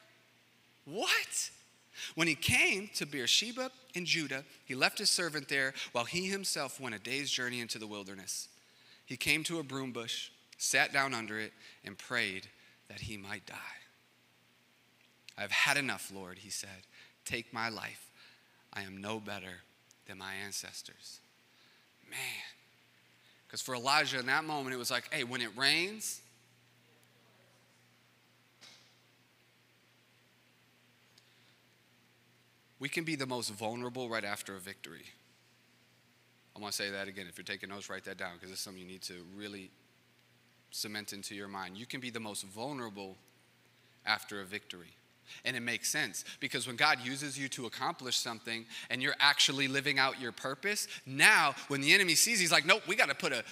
What? 0.85 1.51
When 2.17 2.29
he 2.29 2.35
came 2.35 2.91
to 2.97 3.07
Beersheba 3.07 3.71
in 3.95 4.05
Judah, 4.05 4.45
he 4.65 4.75
left 4.75 4.99
his 4.99 5.11
servant 5.11 5.49
there 5.49 5.73
while 5.93 6.05
he 6.05 6.27
himself 6.27 6.81
went 6.81 6.95
a 6.95 6.99
day's 6.99 7.31
journey 7.31 7.61
into 7.61 7.79
the 7.79 7.87
wilderness. 7.87 8.49
He 9.07 9.17
came 9.17 9.45
to 9.45 9.61
a 9.61 9.63
broom 9.63 9.93
bush, 9.93 10.31
sat 10.59 10.93
down 10.93 11.15
under 11.15 11.39
it, 11.39 11.53
and 11.85 11.97
prayed 11.97 12.49
that 12.89 13.01
he 13.01 13.17
might 13.17 13.47
die. 13.47 13.57
I've 15.39 15.53
had 15.53 15.77
enough, 15.77 16.11
Lord, 16.15 16.39
he 16.39 16.51
said. 16.51 16.87
Take 17.25 17.53
my 17.53 17.69
life. 17.69 18.06
I 18.77 18.83
am 18.83 19.01
no 19.01 19.19
better 19.19 19.63
than 20.07 20.19
my 20.19 20.35
ancestors. 20.45 21.21
Man. 22.11 22.19
Because 23.47 23.63
for 23.63 23.75
Elijah 23.75 24.19
in 24.19 24.27
that 24.27 24.45
moment, 24.45 24.75
it 24.75 24.79
was 24.79 24.91
like, 24.91 25.13
hey, 25.13 25.25
when 25.25 25.41
it 25.41 25.51
rains, 25.57 26.21
we 32.79 32.89
can 32.89 33.05
be 33.05 33.17
the 33.17 33.27
most 33.27 33.51
vulnerable 33.51 34.09
right 34.09 34.25
after 34.25 34.55
a 34.55 34.61
victory. 34.61 35.07
I 36.55 36.61
want 36.61 36.73
to 36.73 36.77
say 36.77 36.91
that 36.91 37.09
again. 37.09 37.27
If 37.29 37.39
you're 37.39 37.45
taking 37.45 37.69
notes, 37.69 37.89
write 37.89 38.05
that 38.05 38.19
down 38.19 38.33
because 38.35 38.51
it's 38.51 38.61
something 38.61 38.83
you 38.83 38.89
need 38.89 39.03
to 39.03 39.15
really 39.37 39.71
cement 40.71 41.13
into 41.13 41.35
your 41.35 41.49
mind. 41.49 41.77
You 41.77 41.87
can 41.87 42.01
be 42.01 42.11
the 42.11 42.21
most 42.21 42.45
vulnerable 42.45 43.17
after 44.05 44.41
a 44.41 44.45
victory. 44.45 44.95
And 45.45 45.57
it 45.57 45.61
makes 45.61 45.89
sense 45.89 46.25
because 46.41 46.67
when 46.67 46.77
God 46.77 46.99
uses 47.03 47.39
you 47.39 47.49
to 47.51 47.67
accomplish 47.67 48.17
something 48.17 48.65
and 48.91 49.03
you're 49.03 49.15
actually 49.21 49.69
living 49.69 49.99
out 49.99 50.21
your 50.21 50.33
purpose, 50.33 50.89
now 51.07 51.55
when 51.69 51.81
the 51.81 51.93
enemy 51.93 52.15
sees, 52.15 52.41
he's 52.41 52.53
like, 52.53 52.67
nope, 52.67 52.83
we 52.89 52.97
got 52.97 53.09
to 53.09 53.15
put 53.15 53.33
a 53.33 53.45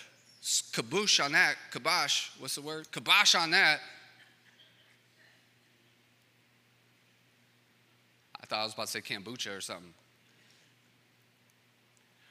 kabush 0.43 1.25
on 1.25 1.33
that. 1.33 1.57
Kabosh, 1.73 2.31
what's 2.39 2.55
the 2.55 2.63
word? 2.63 2.87
Kabosh 2.91 3.39
on 3.39 3.51
that. 3.53 3.81
I 8.41 8.47
thought 8.47 8.61
I 8.61 8.65
was 8.65 8.75
about 8.75 8.87
to 8.87 8.93
say 8.93 9.01
kombucha 9.01 9.57
or 9.57 9.61
something. 9.61 9.95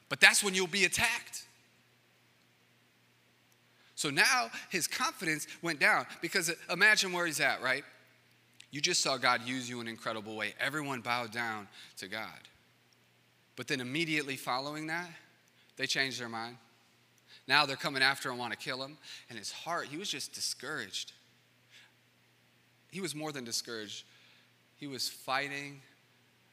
But 0.10 0.20
that's 0.20 0.44
when 0.44 0.54
you'll 0.54 0.68
be 0.68 0.86
attacked. 0.86 1.44
So 3.96 4.10
now 4.12 4.52
his 4.70 4.86
confidence 4.86 5.48
went 5.62 5.80
down 5.80 6.06
because 6.22 6.52
imagine 6.70 7.14
where 7.14 7.26
he's 7.26 7.40
at, 7.40 7.64
right? 7.64 7.84
You 8.74 8.82
just 8.82 9.04
saw 9.04 9.18
God 9.18 9.44
use 9.46 9.70
you 9.70 9.82
in 9.82 9.88
an 9.88 9.94
incredible 9.94 10.36
way. 10.36 10.56
Everyone 10.60 11.02
bowed 11.02 11.32
down 11.32 11.68
to 11.98 12.08
God. 12.08 12.40
But 13.56 13.68
then 13.68 13.80
immediately 13.80 14.36
following 14.36 14.88
that, 14.88 15.12
they 15.78 15.86
changed 15.86 16.20
their 16.20 16.28
mind. 16.28 16.58
Now 17.48 17.68
they're 17.68 17.76
coming 17.76 18.02
after 18.02 18.32
and 18.32 18.40
want 18.40 18.52
to 18.52 18.58
kill 18.58 18.84
him. 18.84 18.98
And 19.30 19.38
his 19.38 19.52
heart, 19.52 19.90
he 19.92 19.98
was 19.98 20.10
just 20.10 20.34
discouraged. 20.34 21.12
He 22.90 23.00
was 23.00 23.14
more 23.14 23.32
than 23.32 23.44
discouraged, 23.44 24.06
he 24.76 24.88
was 24.88 25.08
fighting 25.08 25.80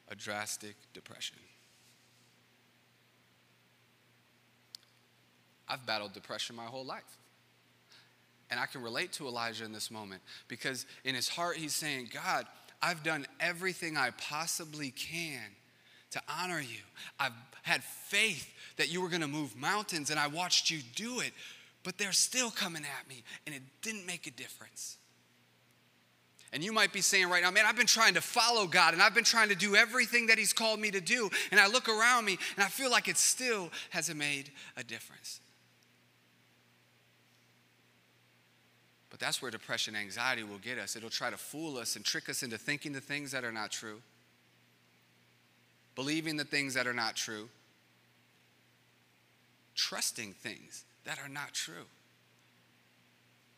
a 0.07 0.13
drastic 0.13 0.75
depression. 0.93 1.37
I've 5.67 5.87
battled 5.87 6.13
depression 6.13 6.55
my 6.55 6.65
whole 6.65 6.85
life. 6.85 7.17
And 8.51 8.59
I 8.59 8.65
can 8.65 8.81
relate 8.81 9.13
to 9.13 9.27
Elijah 9.27 9.63
in 9.63 9.71
this 9.71 9.89
moment 9.89 10.21
because 10.47 10.85
in 11.05 11.15
his 11.15 11.29
heart, 11.29 11.55
he's 11.55 11.73
saying, 11.73 12.09
God, 12.13 12.45
I've 12.81 13.01
done 13.01 13.25
everything 13.39 13.95
I 13.95 14.11
possibly 14.11 14.91
can 14.91 15.41
to 16.11 16.21
honor 16.27 16.59
you. 16.59 16.81
I've 17.19 17.31
had 17.63 17.83
faith 17.83 18.53
that 18.77 18.91
you 18.91 19.01
were 19.01 19.07
going 19.07 19.21
to 19.21 19.27
move 19.27 19.55
mountains, 19.55 20.09
and 20.09 20.19
I 20.19 20.27
watched 20.27 20.69
you 20.69 20.79
do 20.95 21.21
it, 21.21 21.31
but 21.83 21.97
they're 21.97 22.11
still 22.11 22.51
coming 22.51 22.83
at 22.83 23.07
me, 23.07 23.23
and 23.45 23.55
it 23.55 23.61
didn't 23.81 24.05
make 24.05 24.27
a 24.27 24.31
difference. 24.31 24.97
And 26.53 26.63
you 26.63 26.73
might 26.73 26.91
be 26.91 26.99
saying 26.99 27.29
right 27.29 27.41
now, 27.41 27.51
man, 27.51 27.65
I've 27.65 27.77
been 27.77 27.85
trying 27.85 28.15
to 28.15 28.21
follow 28.21 28.67
God 28.67 28.93
and 28.93 29.01
I've 29.01 29.15
been 29.15 29.23
trying 29.23 29.47
to 29.49 29.55
do 29.55 29.77
everything 29.77 30.27
that 30.27 30.37
He's 30.37 30.51
called 30.51 30.81
me 30.81 30.91
to 30.91 30.99
do. 30.99 31.29
And 31.49 31.61
I 31.61 31.67
look 31.67 31.87
around 31.87 32.25
me 32.25 32.37
and 32.57 32.65
I 32.65 32.67
feel 32.67 32.91
like 32.91 33.07
it 33.07 33.15
still 33.15 33.69
hasn't 33.89 34.17
made 34.17 34.51
a 34.75 34.83
difference. 34.83 35.39
That's 39.21 39.39
where 39.41 39.51
depression 39.51 39.95
anxiety 39.95 40.43
will 40.43 40.57
get 40.57 40.79
us. 40.79 40.95
It'll 40.95 41.11
try 41.11 41.29
to 41.29 41.37
fool 41.37 41.77
us 41.77 41.95
and 41.95 42.03
trick 42.03 42.27
us 42.27 42.41
into 42.41 42.57
thinking 42.57 42.91
the 42.91 42.99
things 42.99 43.31
that 43.31 43.43
are 43.43 43.51
not 43.51 43.71
true, 43.71 44.01
believing 45.95 46.37
the 46.37 46.43
things 46.43 46.73
that 46.73 46.87
are 46.87 46.93
not 46.93 47.15
true, 47.15 47.47
trusting 49.75 50.33
things 50.33 50.85
that 51.05 51.19
are 51.19 51.29
not 51.29 51.53
true. 51.53 51.85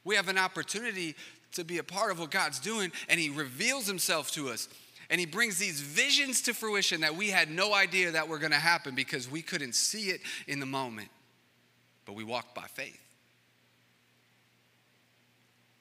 We 0.04 0.16
have 0.18 0.28
an 0.28 0.38
opportunity 0.38 1.16
to 1.54 1.64
be 1.64 1.78
a 1.78 1.84
part 1.84 2.12
of 2.12 2.20
what 2.20 2.30
God's 2.30 2.60
doing, 2.60 2.92
and 3.08 3.18
He 3.18 3.30
reveals 3.30 3.88
Himself 3.88 4.32
to 4.32 4.50
us. 4.50 4.68
And 5.10 5.18
He 5.18 5.26
brings 5.26 5.60
these 5.60 5.80
visions 5.80 6.42
to 6.42 6.54
fruition 6.54 7.02
that 7.02 7.16
we 7.16 7.30
had 7.30 7.50
no 7.50 7.74
idea 7.74 8.12
that 8.12 8.28
were 8.28 8.40
going 8.40 8.52
to 8.52 8.58
happen 8.58 8.96
because 8.96 9.32
we 9.32 9.42
couldn't 9.42 9.76
see 9.76 10.10
it 10.10 10.20
in 10.46 10.60
the 10.60 10.66
moment. 10.66 11.10
But 12.06 12.16
we 12.16 12.26
walked 12.26 12.54
by 12.54 12.68
faith. 12.68 13.03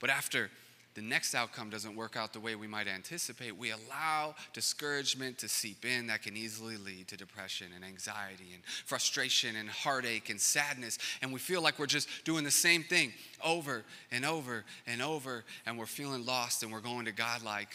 But 0.03 0.11
after 0.11 0.51
the 0.95 1.01
next 1.01 1.33
outcome 1.33 1.71
doesn't 1.71 1.95
work 1.95 2.17
out 2.17 2.33
the 2.33 2.41
way 2.41 2.57
we 2.57 2.67
might 2.67 2.89
anticipate, 2.89 3.57
we 3.57 3.71
allow 3.71 4.35
discouragement 4.53 5.39
to 5.39 5.49
seep 5.49 5.85
in 5.85 6.09
that 6.09 6.23
can 6.23 6.37
easily 6.37 6.77
lead 6.77 7.07
to 7.09 7.17
depression 7.17 7.69
and 7.75 7.85
anxiety 7.85 8.49
and 8.53 8.65
frustration 8.85 9.55
and 9.55 9.69
heartache 9.71 10.29
and 10.29 10.41
sadness. 10.41 10.99
And 11.23 11.33
we 11.33 11.39
feel 11.39 11.63
like 11.63 11.79
we're 11.79 11.87
just 11.87 12.09
doing 12.25 12.43
the 12.43 12.51
same 12.51 12.83
thing 12.83 13.13
over 13.45 13.85
and 14.11 14.27
over 14.27 14.65
and 14.89 15.01
over, 15.01 15.45
and 15.67 15.79
we're 15.79 15.87
feeling 15.87 16.27
lost 16.27 16.65
and 16.65 16.73
we're 16.73 16.81
going 16.81 17.05
to 17.05 17.13
God 17.13 17.45
like, 17.45 17.71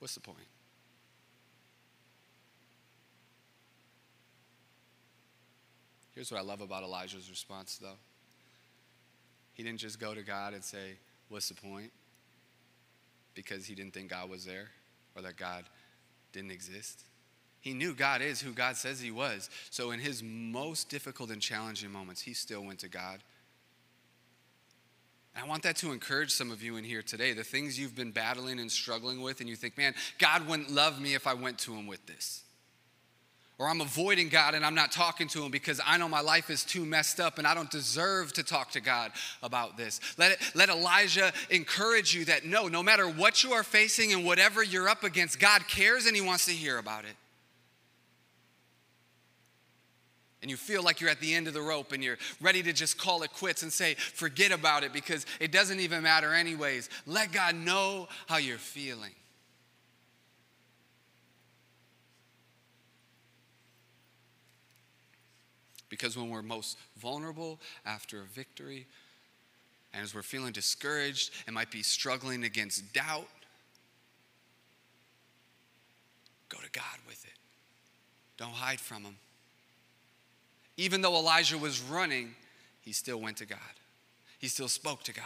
what's 0.00 0.14
the 0.14 0.20
point? 0.20 0.38
Here's 6.16 6.32
what 6.32 6.38
I 6.38 6.42
love 6.42 6.62
about 6.62 6.82
Elijah's 6.82 7.30
response, 7.30 7.78
though. 7.80 7.96
He 9.58 9.64
didn't 9.64 9.80
just 9.80 9.98
go 9.98 10.14
to 10.14 10.22
God 10.22 10.54
and 10.54 10.64
say, 10.64 10.96
What's 11.28 11.48
the 11.48 11.54
point? 11.54 11.90
Because 13.34 13.66
he 13.66 13.74
didn't 13.74 13.92
think 13.92 14.08
God 14.08 14.30
was 14.30 14.46
there 14.46 14.68
or 15.14 15.20
that 15.22 15.36
God 15.36 15.64
didn't 16.32 16.52
exist. 16.52 17.04
He 17.60 17.74
knew 17.74 17.92
God 17.92 18.22
is 18.22 18.40
who 18.40 18.52
God 18.52 18.76
says 18.76 19.00
he 19.00 19.10
was. 19.10 19.50
So, 19.70 19.90
in 19.90 19.98
his 20.00 20.22
most 20.22 20.88
difficult 20.88 21.30
and 21.30 21.42
challenging 21.42 21.90
moments, 21.90 22.22
he 22.22 22.32
still 22.32 22.62
went 22.62 22.78
to 22.78 22.88
God. 22.88 23.18
I 25.36 25.46
want 25.46 25.64
that 25.64 25.76
to 25.76 25.92
encourage 25.92 26.30
some 26.30 26.50
of 26.50 26.62
you 26.62 26.76
in 26.76 26.84
here 26.84 27.02
today. 27.02 27.32
The 27.32 27.44
things 27.44 27.78
you've 27.78 27.94
been 27.94 28.10
battling 28.12 28.58
and 28.58 28.70
struggling 28.70 29.20
with, 29.20 29.40
and 29.40 29.48
you 29.48 29.56
think, 29.56 29.76
man, 29.76 29.94
God 30.18 30.48
wouldn't 30.48 30.70
love 30.70 31.00
me 31.00 31.14
if 31.14 31.26
I 31.26 31.34
went 31.34 31.58
to 31.60 31.74
him 31.74 31.86
with 31.86 32.06
this 32.06 32.44
or 33.58 33.68
I'm 33.68 33.80
avoiding 33.80 34.28
God 34.28 34.54
and 34.54 34.64
I'm 34.64 34.74
not 34.74 34.92
talking 34.92 35.26
to 35.28 35.42
Him 35.42 35.50
because 35.50 35.80
I 35.84 35.98
know 35.98 36.08
my 36.08 36.20
life 36.20 36.48
is 36.48 36.64
too 36.64 36.84
messed 36.84 37.18
up 37.18 37.38
and 37.38 37.46
I 37.46 37.54
don't 37.54 37.70
deserve 37.70 38.32
to 38.34 38.44
talk 38.44 38.70
to 38.72 38.80
God 38.80 39.10
about 39.42 39.76
this. 39.76 40.00
Let, 40.16 40.32
it, 40.32 40.38
let 40.54 40.68
Elijah 40.68 41.32
encourage 41.50 42.14
you 42.14 42.24
that 42.26 42.44
no, 42.44 42.68
no 42.68 42.82
matter 42.82 43.08
what 43.08 43.42
you 43.42 43.52
are 43.52 43.64
facing 43.64 44.12
and 44.12 44.24
whatever 44.24 44.62
you're 44.62 44.88
up 44.88 45.02
against, 45.02 45.40
God 45.40 45.66
cares 45.66 46.06
and 46.06 46.14
He 46.14 46.22
wants 46.22 46.46
to 46.46 46.52
hear 46.52 46.78
about 46.78 47.04
it. 47.04 47.16
And 50.40 50.48
you 50.48 50.56
feel 50.56 50.84
like 50.84 51.00
you're 51.00 51.10
at 51.10 51.20
the 51.20 51.34
end 51.34 51.48
of 51.48 51.54
the 51.54 51.60
rope 51.60 51.90
and 51.90 52.02
you're 52.02 52.18
ready 52.40 52.62
to 52.62 52.72
just 52.72 52.96
call 52.96 53.24
it 53.24 53.32
quits 53.32 53.64
and 53.64 53.72
say, 53.72 53.94
forget 53.94 54.52
about 54.52 54.84
it 54.84 54.92
because 54.92 55.26
it 55.40 55.50
doesn't 55.50 55.80
even 55.80 56.04
matter, 56.04 56.32
anyways. 56.32 56.88
Let 57.06 57.32
God 57.32 57.56
know 57.56 58.06
how 58.28 58.36
you're 58.36 58.56
feeling. 58.56 59.10
Because 65.98 66.16
when 66.16 66.30
we're 66.30 66.42
most 66.42 66.78
vulnerable 66.96 67.58
after 67.84 68.20
a 68.20 68.24
victory, 68.24 68.86
and 69.92 70.02
as 70.02 70.14
we're 70.14 70.22
feeling 70.22 70.52
discouraged 70.52 71.32
and 71.46 71.54
might 71.54 71.72
be 71.72 71.82
struggling 71.82 72.44
against 72.44 72.92
doubt, 72.92 73.26
go 76.48 76.58
to 76.58 76.70
God 76.70 76.84
with 77.06 77.24
it. 77.24 77.32
Don't 78.36 78.52
hide 78.52 78.78
from 78.78 79.02
Him. 79.02 79.16
Even 80.76 81.00
though 81.00 81.16
Elijah 81.16 81.58
was 81.58 81.82
running, 81.82 82.36
he 82.80 82.92
still 82.92 83.20
went 83.20 83.38
to 83.38 83.46
God. 83.46 83.58
He 84.38 84.46
still 84.46 84.68
spoke 84.68 85.02
to 85.02 85.12
God, 85.12 85.24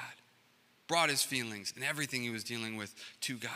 brought 0.88 1.10
his 1.10 1.22
feelings 1.22 1.74
and 1.76 1.84
everything 1.84 2.22
he 2.22 2.30
was 2.30 2.42
dealing 2.42 2.76
with 2.76 2.94
to 3.20 3.36
God. 3.36 3.50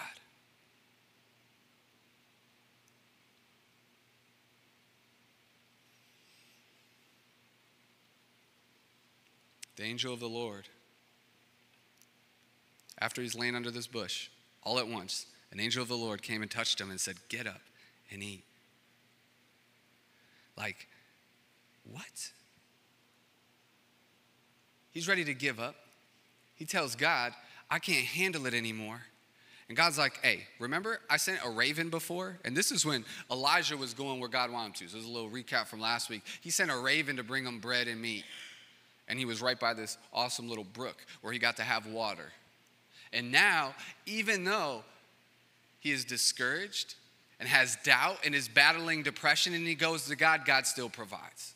The 9.77 9.85
angel 9.85 10.13
of 10.13 10.21
the 10.21 10.29
Lord, 10.29 10.69
after 12.99 13.21
he's 13.21 13.35
laying 13.35 13.55
under 13.55 13.71
this 13.71 13.87
bush, 13.87 14.29
all 14.63 14.79
at 14.79 14.89
once, 14.89 15.27
an 15.53 15.61
angel 15.61 15.83
of 15.83 15.89
the 15.89 15.97
Lord 15.97 16.23
came 16.23 16.43
and 16.43 16.51
touched 16.51 16.81
him 16.81 16.91
and 16.91 17.01
said, 17.01 17.17
Get 17.29 17.47
up 17.47 17.61
and 18.11 18.23
eat. 18.23 18.43
Like, 20.57 20.89
what? 21.91 22.31
He's 24.91 25.07
ready 25.07 25.25
to 25.25 25.35
give 25.35 25.61
up. 25.61 25.77
He 26.55 26.65
tells 26.65 26.97
God, 26.97 27.35
I 27.71 27.79
can't 27.79 28.07
handle 28.07 28.47
it 28.47 28.55
anymore. 28.55 29.03
And 29.69 29.77
God's 29.77 29.99
like, 29.99 30.21
hey, 30.23 30.45
remember 30.59 31.01
I 31.11 31.17
sent 31.17 31.41
a 31.45 31.51
raven 31.51 31.91
before? 31.91 32.39
And 32.45 32.57
this 32.57 32.71
is 32.71 32.87
when 32.87 33.05
Elijah 33.31 33.77
was 33.77 33.95
going 33.95 34.21
where 34.21 34.29
God 34.29 34.51
wanted 34.51 34.69
him 34.69 34.73
to. 34.75 34.89
So 34.89 34.97
there's 34.97 35.09
a 35.09 35.13
little 35.13 35.29
recap 35.29 35.67
from 35.67 35.81
last 35.81 36.09
week. 36.09 36.23
He 36.41 36.51
sent 36.51 36.71
a 36.71 36.77
raven 36.77 37.17
to 37.17 37.25
bring 37.25 37.45
him 37.45 37.59
bread 37.59 37.89
and 37.89 38.01
meat 38.01 38.25
and 39.09 39.19
he 39.19 39.25
was 39.25 39.41
right 39.41 39.59
by 39.59 39.75
this 39.75 39.99
awesome 40.13 40.49
little 40.49 40.65
brook 40.65 41.05
where 41.21 41.33
he 41.33 41.39
got 41.39 41.57
to 41.57 41.63
have 41.63 41.87
water. 41.87 42.33
And 43.13 43.31
now, 43.31 43.75
even 44.05 44.45
though 44.45 44.83
he 45.81 45.93
is 45.93 46.05
discouraged 46.05 46.95
and 47.39 47.49
has 47.49 47.77
doubt 47.85 48.19
and 48.25 48.35
is 48.35 48.49
battling 48.49 49.03
depression 49.03 49.55
and 49.55 49.67
he 49.67 49.75
goes 49.75 50.07
to 50.07 50.17
God, 50.17 50.45
God 50.45 50.67
still 50.67 50.89
provides. 50.89 51.55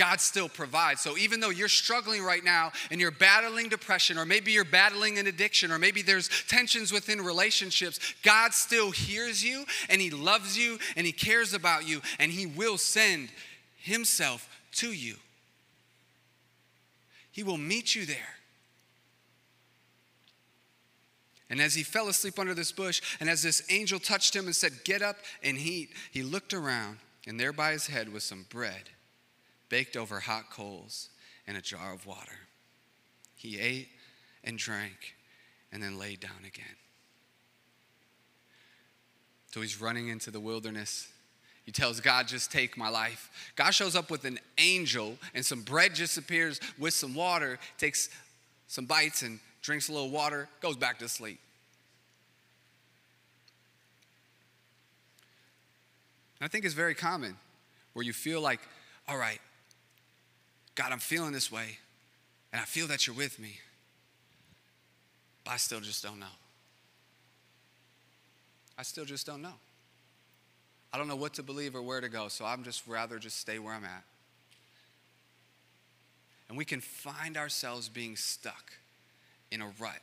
God 0.00 0.18
still 0.18 0.48
provides. 0.48 1.02
So 1.02 1.18
even 1.18 1.40
though 1.40 1.50
you're 1.50 1.68
struggling 1.68 2.22
right 2.22 2.42
now 2.42 2.72
and 2.90 2.98
you're 2.98 3.10
battling 3.10 3.68
depression, 3.68 4.16
or 4.16 4.24
maybe 4.24 4.50
you're 4.50 4.64
battling 4.64 5.18
an 5.18 5.26
addiction, 5.26 5.70
or 5.70 5.78
maybe 5.78 6.00
there's 6.00 6.30
tensions 6.48 6.90
within 6.90 7.20
relationships, 7.20 8.00
God 8.22 8.54
still 8.54 8.92
hears 8.92 9.44
you 9.44 9.66
and 9.90 10.00
He 10.00 10.08
loves 10.08 10.56
you 10.56 10.78
and 10.96 11.04
He 11.04 11.12
cares 11.12 11.52
about 11.52 11.86
you 11.86 12.00
and 12.18 12.32
He 12.32 12.46
will 12.46 12.78
send 12.78 13.28
himself 13.80 14.48
to 14.72 14.92
you. 14.92 15.16
He 17.32 17.42
will 17.42 17.56
meet 17.56 17.94
you 17.94 18.06
there. 18.06 18.36
And 21.48 21.60
as 21.60 21.74
he 21.74 21.82
fell 21.82 22.08
asleep 22.08 22.38
under 22.38 22.54
this 22.54 22.70
bush, 22.70 23.02
and 23.18 23.28
as 23.28 23.42
this 23.42 23.62
angel 23.70 23.98
touched 23.98 24.36
him 24.36 24.46
and 24.46 24.54
said, 24.54 24.84
Get 24.84 25.02
up 25.02 25.16
and 25.42 25.58
eat, 25.58 25.90
he 26.12 26.22
looked 26.22 26.54
around, 26.54 26.98
and 27.26 27.38
there 27.38 27.52
by 27.52 27.72
his 27.72 27.88
head 27.88 28.12
was 28.12 28.22
some 28.22 28.46
bread 28.48 28.90
baked 29.68 29.96
over 29.96 30.20
hot 30.20 30.50
coals 30.50 31.08
and 31.46 31.56
a 31.56 31.60
jar 31.60 31.92
of 31.92 32.06
water. 32.06 32.38
He 33.34 33.58
ate 33.58 33.88
and 34.44 34.58
drank 34.58 35.14
and 35.72 35.82
then 35.82 35.98
laid 35.98 36.20
down 36.20 36.44
again. 36.46 36.76
So 39.52 39.60
he's 39.60 39.80
running 39.80 40.08
into 40.08 40.30
the 40.30 40.40
wilderness 40.40 41.08
he 41.70 41.72
tells 41.72 42.00
God, 42.00 42.26
just 42.26 42.50
take 42.50 42.76
my 42.76 42.88
life. 42.88 43.30
God 43.54 43.70
shows 43.70 43.94
up 43.94 44.10
with 44.10 44.24
an 44.24 44.40
angel, 44.58 45.16
and 45.36 45.46
some 45.46 45.62
bread 45.62 45.94
just 45.94 46.18
appears 46.18 46.58
with 46.80 46.92
some 46.94 47.14
water, 47.14 47.60
takes 47.78 48.08
some 48.66 48.86
bites 48.86 49.22
and 49.22 49.38
drinks 49.62 49.88
a 49.88 49.92
little 49.92 50.10
water, 50.10 50.48
goes 50.60 50.76
back 50.76 50.98
to 50.98 51.08
sleep. 51.08 51.38
I 56.40 56.48
think 56.48 56.64
it's 56.64 56.74
very 56.74 56.96
common 56.96 57.36
where 57.92 58.04
you 58.04 58.12
feel 58.12 58.40
like, 58.40 58.58
all 59.06 59.16
right, 59.16 59.38
God, 60.74 60.90
I'm 60.90 60.98
feeling 60.98 61.30
this 61.30 61.52
way, 61.52 61.78
and 62.52 62.60
I 62.60 62.64
feel 62.64 62.88
that 62.88 63.06
you're 63.06 63.14
with 63.14 63.38
me, 63.38 63.60
but 65.44 65.52
I 65.52 65.56
still 65.56 65.78
just 65.78 66.02
don't 66.02 66.18
know. 66.18 66.34
I 68.76 68.82
still 68.82 69.04
just 69.04 69.24
don't 69.24 69.40
know. 69.40 69.54
I 70.92 70.98
don't 70.98 71.06
know 71.06 71.16
what 71.16 71.34
to 71.34 71.42
believe 71.42 71.76
or 71.76 71.82
where 71.82 72.00
to 72.00 72.08
go, 72.08 72.28
so 72.28 72.44
I'm 72.44 72.64
just 72.64 72.86
rather 72.86 73.18
just 73.18 73.38
stay 73.38 73.58
where 73.58 73.74
I'm 73.74 73.84
at. 73.84 74.04
And 76.48 76.58
we 76.58 76.64
can 76.64 76.80
find 76.80 77.36
ourselves 77.36 77.88
being 77.88 78.16
stuck 78.16 78.72
in 79.52 79.62
a 79.62 79.66
rut. 79.78 80.00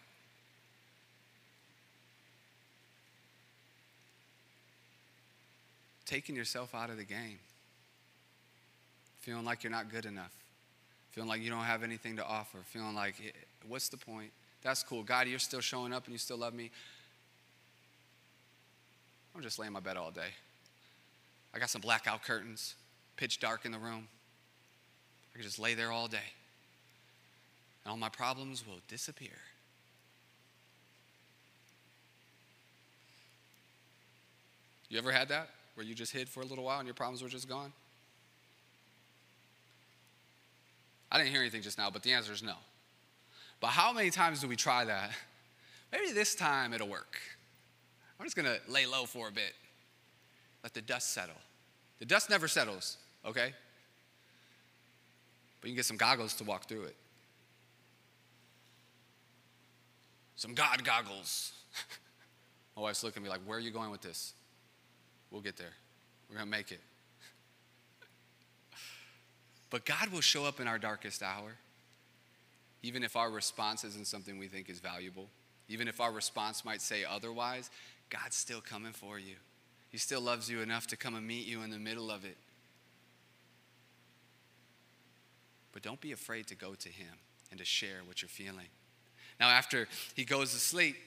Taking 6.06 6.38
yourself 6.38 6.74
out 6.74 6.90
of 6.90 6.96
the 6.96 7.04
game. 7.04 7.40
Feeling 9.20 9.44
like 9.44 9.62
you're 9.62 9.72
not 9.72 9.92
good 9.92 10.06
enough. 10.06 10.32
Feeling 11.12 11.28
like 11.28 11.42
you 11.42 11.50
don't 11.50 11.66
have 11.66 11.84
anything 11.84 12.16
to 12.16 12.26
offer. 12.26 12.60
Feeling 12.64 12.96
like, 12.96 13.16
eh, 13.20 13.32
what's 13.68 13.90
the 13.90 13.98
point? 13.98 14.32
That's 14.64 14.84
cool. 14.84 15.04
God, 15.04 15.28
you're 15.28 15.40
still 15.40 15.60
showing 15.60 15.92
up 15.92 16.06
and 16.06 16.14
you 16.14 16.18
still 16.18 16.38
love 16.38 16.54
me. 16.54 16.72
I'm 19.36 19.42
just 19.42 19.60
laying 19.60 19.68
in 19.68 19.74
my 19.74 19.82
bed 19.82 19.98
all 19.98 20.12
day. 20.12 20.30
I 21.58 21.60
got 21.60 21.72
some 21.72 21.82
blackout 21.82 22.24
curtains, 22.24 22.76
pitch 23.16 23.40
dark 23.40 23.66
in 23.66 23.72
the 23.72 23.80
room. 23.80 24.08
I 25.34 25.38
can 25.38 25.42
just 25.42 25.58
lay 25.58 25.74
there 25.74 25.92
all 25.92 26.08
day. 26.08 26.20
And 27.84 27.90
all 27.90 27.98
my 27.98 28.10
problems 28.10 28.64
will 28.64 28.80
disappear. 28.88 29.40
You 34.88 35.00
ever 35.00 35.12
had 35.12 35.30
that? 35.30 35.50
Where 35.74 35.84
you 35.84 35.96
just 35.96 36.14
hid 36.14 36.30
for 36.30 36.42
a 36.42 36.46
little 36.46 36.64
while 36.64 36.78
and 36.78 36.86
your 36.86 36.94
problems 36.94 37.24
were 37.24 37.28
just 37.28 37.50
gone? 37.50 37.74
I 41.12 41.18
didn't 41.18 41.32
hear 41.32 41.42
anything 41.42 41.64
just 41.64 41.80
now, 41.80 41.90
but 41.90 42.04
the 42.04 42.12
answer 42.12 42.34
is 42.34 42.44
no. 42.44 42.58
But 43.62 43.70
how 43.70 43.92
many 43.92 44.12
times 44.12 44.42
do 44.42 44.48
we 44.48 44.56
try 44.56 44.86
that? 44.86 45.10
Maybe 45.92 46.12
this 46.12 46.36
time 46.36 46.72
it'll 46.72 46.88
work. 46.88 47.20
I'm 48.20 48.28
just 48.28 48.36
gonna 48.36 48.58
lay 48.70 48.86
low 48.86 49.06
for 49.06 49.28
a 49.28 49.32
bit. 49.32 49.56
Let 50.62 50.76
the 50.76 50.82
dust 50.82 51.16
settle. 51.16 51.34
The 52.00 52.06
dust 52.06 52.30
never 52.30 52.48
settles, 52.48 52.98
okay? 53.26 53.54
But 55.62 55.68
you 55.68 55.74
can 55.74 55.78
get 55.78 55.86
some 55.86 55.98
goggles 55.98 56.34
to 56.36 56.44
walk 56.44 56.68
through 56.68 56.84
it. 56.84 56.96
Some 60.36 60.54
God 60.54 60.84
goggles. 60.84 61.52
My 62.76 62.84
wife's 62.84 63.04
looking 63.04 63.22
at 63.22 63.24
me 63.24 63.30
like, 63.30 63.42
where 63.46 63.58
are 63.58 63.62
you 63.62 63.72
going 63.72 63.90
with 63.90 64.02
this? 64.02 64.34
We'll 65.32 65.42
get 65.42 65.58
there. 65.58 65.74
We're 66.30 66.38
gonna 66.38 66.50
make 66.50 66.72
it. 66.72 66.80
But 69.70 69.84
God 69.84 70.14
will 70.14 70.22
show 70.22 70.46
up 70.46 70.62
in 70.62 70.68
our 70.68 70.80
darkest 70.80 71.22
hour, 71.22 71.52
even 72.84 73.04
if 73.04 73.18
our 73.18 73.30
response 73.30 73.84
isn't 73.84 74.08
something 74.08 74.38
we 74.38 74.48
think 74.48 74.70
is 74.70 74.80
valuable, 74.80 75.28
even 75.68 75.90
if 75.90 76.00
our 76.00 76.12
response 76.12 76.64
might 76.64 76.82
say 76.82 77.04
otherwise, 77.04 77.70
God's 78.10 78.38
still 78.38 78.62
coming 78.62 78.94
for 78.94 79.20
you. 79.20 79.36
He 79.98 80.00
still 80.00 80.22
loves 80.22 80.48
you 80.48 80.62
enough 80.62 80.86
to 80.90 80.96
come 80.96 81.16
and 81.16 81.26
meet 81.26 81.48
you 81.48 81.64
in 81.64 81.72
the 81.72 81.80
middle 81.80 82.12
of 82.12 82.24
it. 82.24 82.38
But 85.72 85.82
don't 85.82 86.00
be 86.00 86.12
afraid 86.12 86.46
to 86.50 86.56
go 86.56 86.76
to 86.76 86.88
Him 86.88 87.16
and 87.50 87.58
to 87.58 87.66
share 87.66 88.02
what 88.06 88.22
you're 88.22 88.30
feeling. 88.30 88.68
Now, 89.40 89.50
after 89.50 89.88
he 90.14 90.24
goes 90.24 90.54
to 90.54 90.60
sleep, 90.60 90.98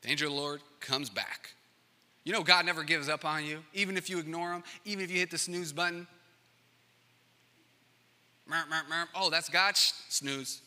the 0.00 0.08
angel 0.08 0.28
of 0.28 0.34
the 0.34 0.40
Lord 0.40 0.60
comes 0.80 1.10
back. 1.10 1.50
You 2.24 2.32
know, 2.32 2.42
God 2.42 2.64
never 2.64 2.84
gives 2.84 3.10
up 3.10 3.26
on 3.26 3.44
you, 3.44 3.62
even 3.74 3.98
if 3.98 4.08
you 4.08 4.18
ignore 4.18 4.54
Him, 4.54 4.64
even 4.86 5.04
if 5.04 5.10
you 5.10 5.18
hit 5.18 5.30
the 5.30 5.36
snooze 5.36 5.74
button. 5.74 6.06
Oh, 9.14 9.28
that's 9.28 9.50
God? 9.50 9.76
Snooze. 9.76 10.62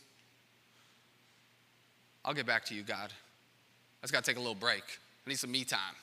I'll 2.24 2.36
get 2.36 2.46
back 2.46 2.64
to 2.66 2.76
you, 2.76 2.84
God. 2.84 3.12
I 3.12 4.04
just 4.04 4.14
got 4.14 4.24
to 4.24 4.30
take 4.30 4.38
a 4.38 4.40
little 4.40 4.54
break. 4.54 4.84
I 5.26 5.30
need 5.30 5.38
some 5.38 5.52
me 5.52 5.64
time. 5.64 5.96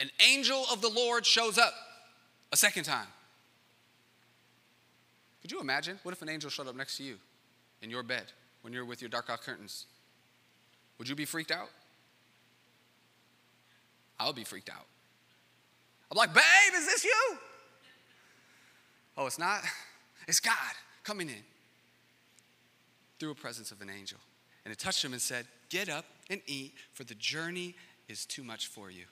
An 0.00 0.10
angel 0.26 0.64
of 0.72 0.80
the 0.80 0.88
Lord 0.88 1.24
shows 1.24 1.58
up 1.58 1.72
a 2.50 2.56
second 2.56 2.84
time. 2.84 3.06
Could 5.40 5.52
you 5.52 5.60
imagine? 5.60 5.98
What 6.02 6.12
if 6.12 6.22
an 6.22 6.28
angel 6.28 6.50
showed 6.50 6.68
up 6.68 6.76
next 6.76 6.96
to 6.98 7.04
you 7.04 7.16
in 7.80 7.90
your 7.90 8.02
bed 8.02 8.24
when 8.62 8.72
you're 8.72 8.84
with 8.84 9.00
your 9.00 9.08
dark 9.08 9.30
out 9.30 9.42
curtains? 9.42 9.86
Would 10.98 11.08
you 11.08 11.14
be 11.14 11.24
freaked 11.24 11.50
out? 11.50 11.68
I 14.20 14.26
would 14.26 14.36
be 14.36 14.44
freaked 14.44 14.70
out. 14.70 14.86
I'm 16.10 16.16
like, 16.16 16.34
babe, 16.34 16.74
is 16.74 16.86
this 16.86 17.04
you? 17.04 17.38
Oh, 19.16 19.26
it's 19.26 19.38
not? 19.38 19.62
It's 20.28 20.40
God 20.40 20.54
coming 21.02 21.28
in 21.28 21.42
through 23.18 23.32
a 23.32 23.34
presence 23.34 23.72
of 23.72 23.80
an 23.80 23.90
angel. 23.90 24.18
And 24.64 24.72
it 24.72 24.78
touched 24.78 25.04
him 25.04 25.12
and 25.12 25.22
said, 25.22 25.46
Get 25.68 25.88
up 25.88 26.04
and 26.30 26.40
eat, 26.46 26.74
for 26.92 27.04
the 27.04 27.14
journey 27.14 27.74
is 28.08 28.26
too 28.26 28.42
much 28.42 28.66
for 28.66 28.90
you. 28.90 29.04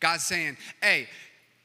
God's 0.00 0.24
saying, 0.24 0.56
Hey, 0.82 1.08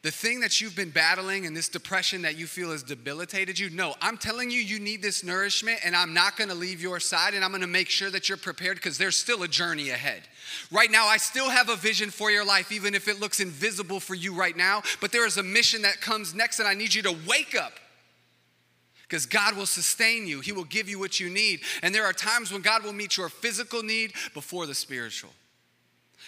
the 0.03 0.11
thing 0.11 0.39
that 0.39 0.59
you've 0.59 0.75
been 0.75 0.89
battling 0.89 1.45
and 1.45 1.55
this 1.55 1.69
depression 1.69 2.23
that 2.23 2.35
you 2.35 2.47
feel 2.47 2.71
has 2.71 2.81
debilitated 2.81 3.59
you, 3.59 3.69
no, 3.69 3.93
I'm 4.01 4.17
telling 4.17 4.49
you, 4.49 4.57
you 4.57 4.79
need 4.79 5.03
this 5.03 5.23
nourishment, 5.23 5.79
and 5.85 5.95
I'm 5.95 6.11
not 6.11 6.37
gonna 6.37 6.55
leave 6.55 6.81
your 6.81 6.99
side, 6.99 7.35
and 7.35 7.45
I'm 7.45 7.51
gonna 7.51 7.67
make 7.67 7.87
sure 7.87 8.09
that 8.09 8.27
you're 8.27 8.37
prepared 8.39 8.77
because 8.77 8.97
there's 8.97 9.15
still 9.15 9.43
a 9.43 9.47
journey 9.47 9.91
ahead. 9.91 10.23
Right 10.71 10.89
now, 10.89 11.05
I 11.05 11.17
still 11.17 11.51
have 11.51 11.69
a 11.69 11.75
vision 11.75 12.09
for 12.09 12.31
your 12.31 12.43
life, 12.43 12.71
even 12.71 12.95
if 12.95 13.07
it 13.07 13.19
looks 13.19 13.39
invisible 13.39 13.99
for 13.99 14.15
you 14.15 14.33
right 14.33 14.57
now, 14.57 14.81
but 15.01 15.11
there 15.11 15.27
is 15.27 15.37
a 15.37 15.43
mission 15.43 15.83
that 15.83 16.01
comes 16.01 16.33
next, 16.33 16.57
and 16.57 16.67
I 16.67 16.73
need 16.73 16.95
you 16.95 17.03
to 17.03 17.15
wake 17.27 17.55
up 17.55 17.73
because 19.11 19.25
God 19.25 19.57
will 19.57 19.65
sustain 19.65 20.25
you. 20.25 20.39
He 20.39 20.53
will 20.53 20.63
give 20.63 20.87
you 20.87 20.97
what 20.97 21.19
you 21.19 21.29
need. 21.29 21.63
And 21.83 21.93
there 21.93 22.05
are 22.05 22.13
times 22.13 22.49
when 22.49 22.61
God 22.61 22.81
will 22.81 22.93
meet 22.93 23.17
your 23.17 23.27
physical 23.27 23.83
need 23.83 24.13
before 24.33 24.65
the 24.65 24.73
spiritual. 24.73 25.31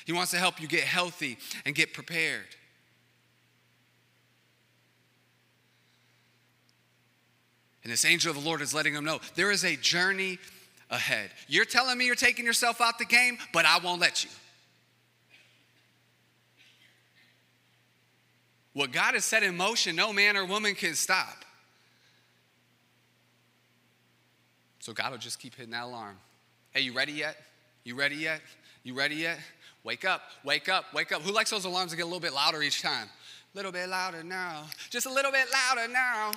He 0.03 0.11
wants 0.11 0.31
to 0.31 0.37
help 0.37 0.61
you 0.61 0.67
get 0.67 0.81
healthy 0.81 1.37
and 1.63 1.73
get 1.73 1.93
prepared. 1.93 2.43
And 7.83 7.93
this 7.93 8.03
angel 8.03 8.31
of 8.31 8.43
the 8.43 8.45
Lord 8.45 8.59
is 8.59 8.73
letting 8.73 8.93
him 8.93 9.05
know 9.05 9.21
there 9.35 9.51
is 9.51 9.63
a 9.63 9.77
journey 9.77 10.37
ahead. 10.89 11.31
You're 11.47 11.63
telling 11.63 11.97
me 11.97 12.05
you're 12.05 12.15
taking 12.15 12.45
yourself 12.45 12.81
out 12.81 12.99
the 12.99 13.05
game, 13.05 13.37
but 13.53 13.63
I 13.63 13.79
won't 13.79 14.01
let 14.01 14.25
you. 14.25 14.29
What 18.73 18.91
God 18.91 19.13
has 19.13 19.23
set 19.23 19.41
in 19.41 19.55
motion, 19.55 19.95
no 19.95 20.11
man 20.11 20.35
or 20.35 20.43
woman 20.43 20.75
can 20.75 20.95
stop. 20.95 21.45
So 24.83 24.91
God 24.91 25.11
will 25.11 25.17
just 25.17 25.39
keep 25.39 25.55
hitting 25.55 25.71
that 25.71 25.83
alarm. 25.83 26.17
Hey, 26.71 26.81
you 26.81 26.91
ready 26.91 27.13
yet? 27.13 27.37
You 27.85 27.95
ready 27.95 28.17
yet? 28.17 28.41
You 28.83 28.93
ready 28.93 29.15
yet? 29.15 29.39
Wake 29.85 30.03
up, 30.03 30.23
wake 30.43 30.67
up, 30.67 30.93
wake 30.93 31.13
up. 31.13 31.21
Who 31.21 31.31
likes 31.31 31.51
those 31.51 31.63
alarms 31.63 31.91
to 31.91 31.95
get 31.97 32.03
a 32.03 32.05
little 32.05 32.19
bit 32.19 32.33
louder 32.33 32.61
each 32.61 32.81
time? 32.81 33.07
A 33.07 33.57
little 33.57 33.71
bit 33.71 33.87
louder 33.87 34.23
now. 34.23 34.65
Just 34.89 35.05
a 35.05 35.09
little 35.09 35.31
bit 35.31 35.45
louder 35.53 35.89
now. 35.89 36.31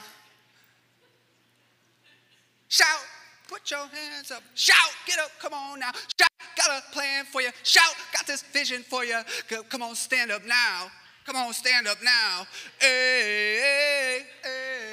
Shout, 2.69 3.01
put 3.49 3.69
your 3.69 3.85
hands 3.89 4.31
up. 4.31 4.45
Shout, 4.55 4.93
get 5.09 5.19
up, 5.19 5.33
come 5.41 5.53
on 5.53 5.81
now. 5.81 5.91
Shout, 6.17 6.31
got 6.57 6.85
a 6.85 6.93
plan 6.93 7.25
for 7.25 7.43
you. 7.43 7.51
Shout, 7.65 7.97
got 8.13 8.29
this 8.29 8.45
vision 8.45 8.85
for 8.85 9.05
you. 9.05 9.23
Come 9.69 9.83
on, 9.83 9.97
stand 9.97 10.31
up 10.31 10.47
now. 10.47 10.87
Come 11.25 11.35
on, 11.35 11.53
stand 11.53 11.89
up 11.89 11.99
now. 12.01 12.47
Hey, 12.79 13.59
hey, 13.61 14.21
hey. 14.45 14.86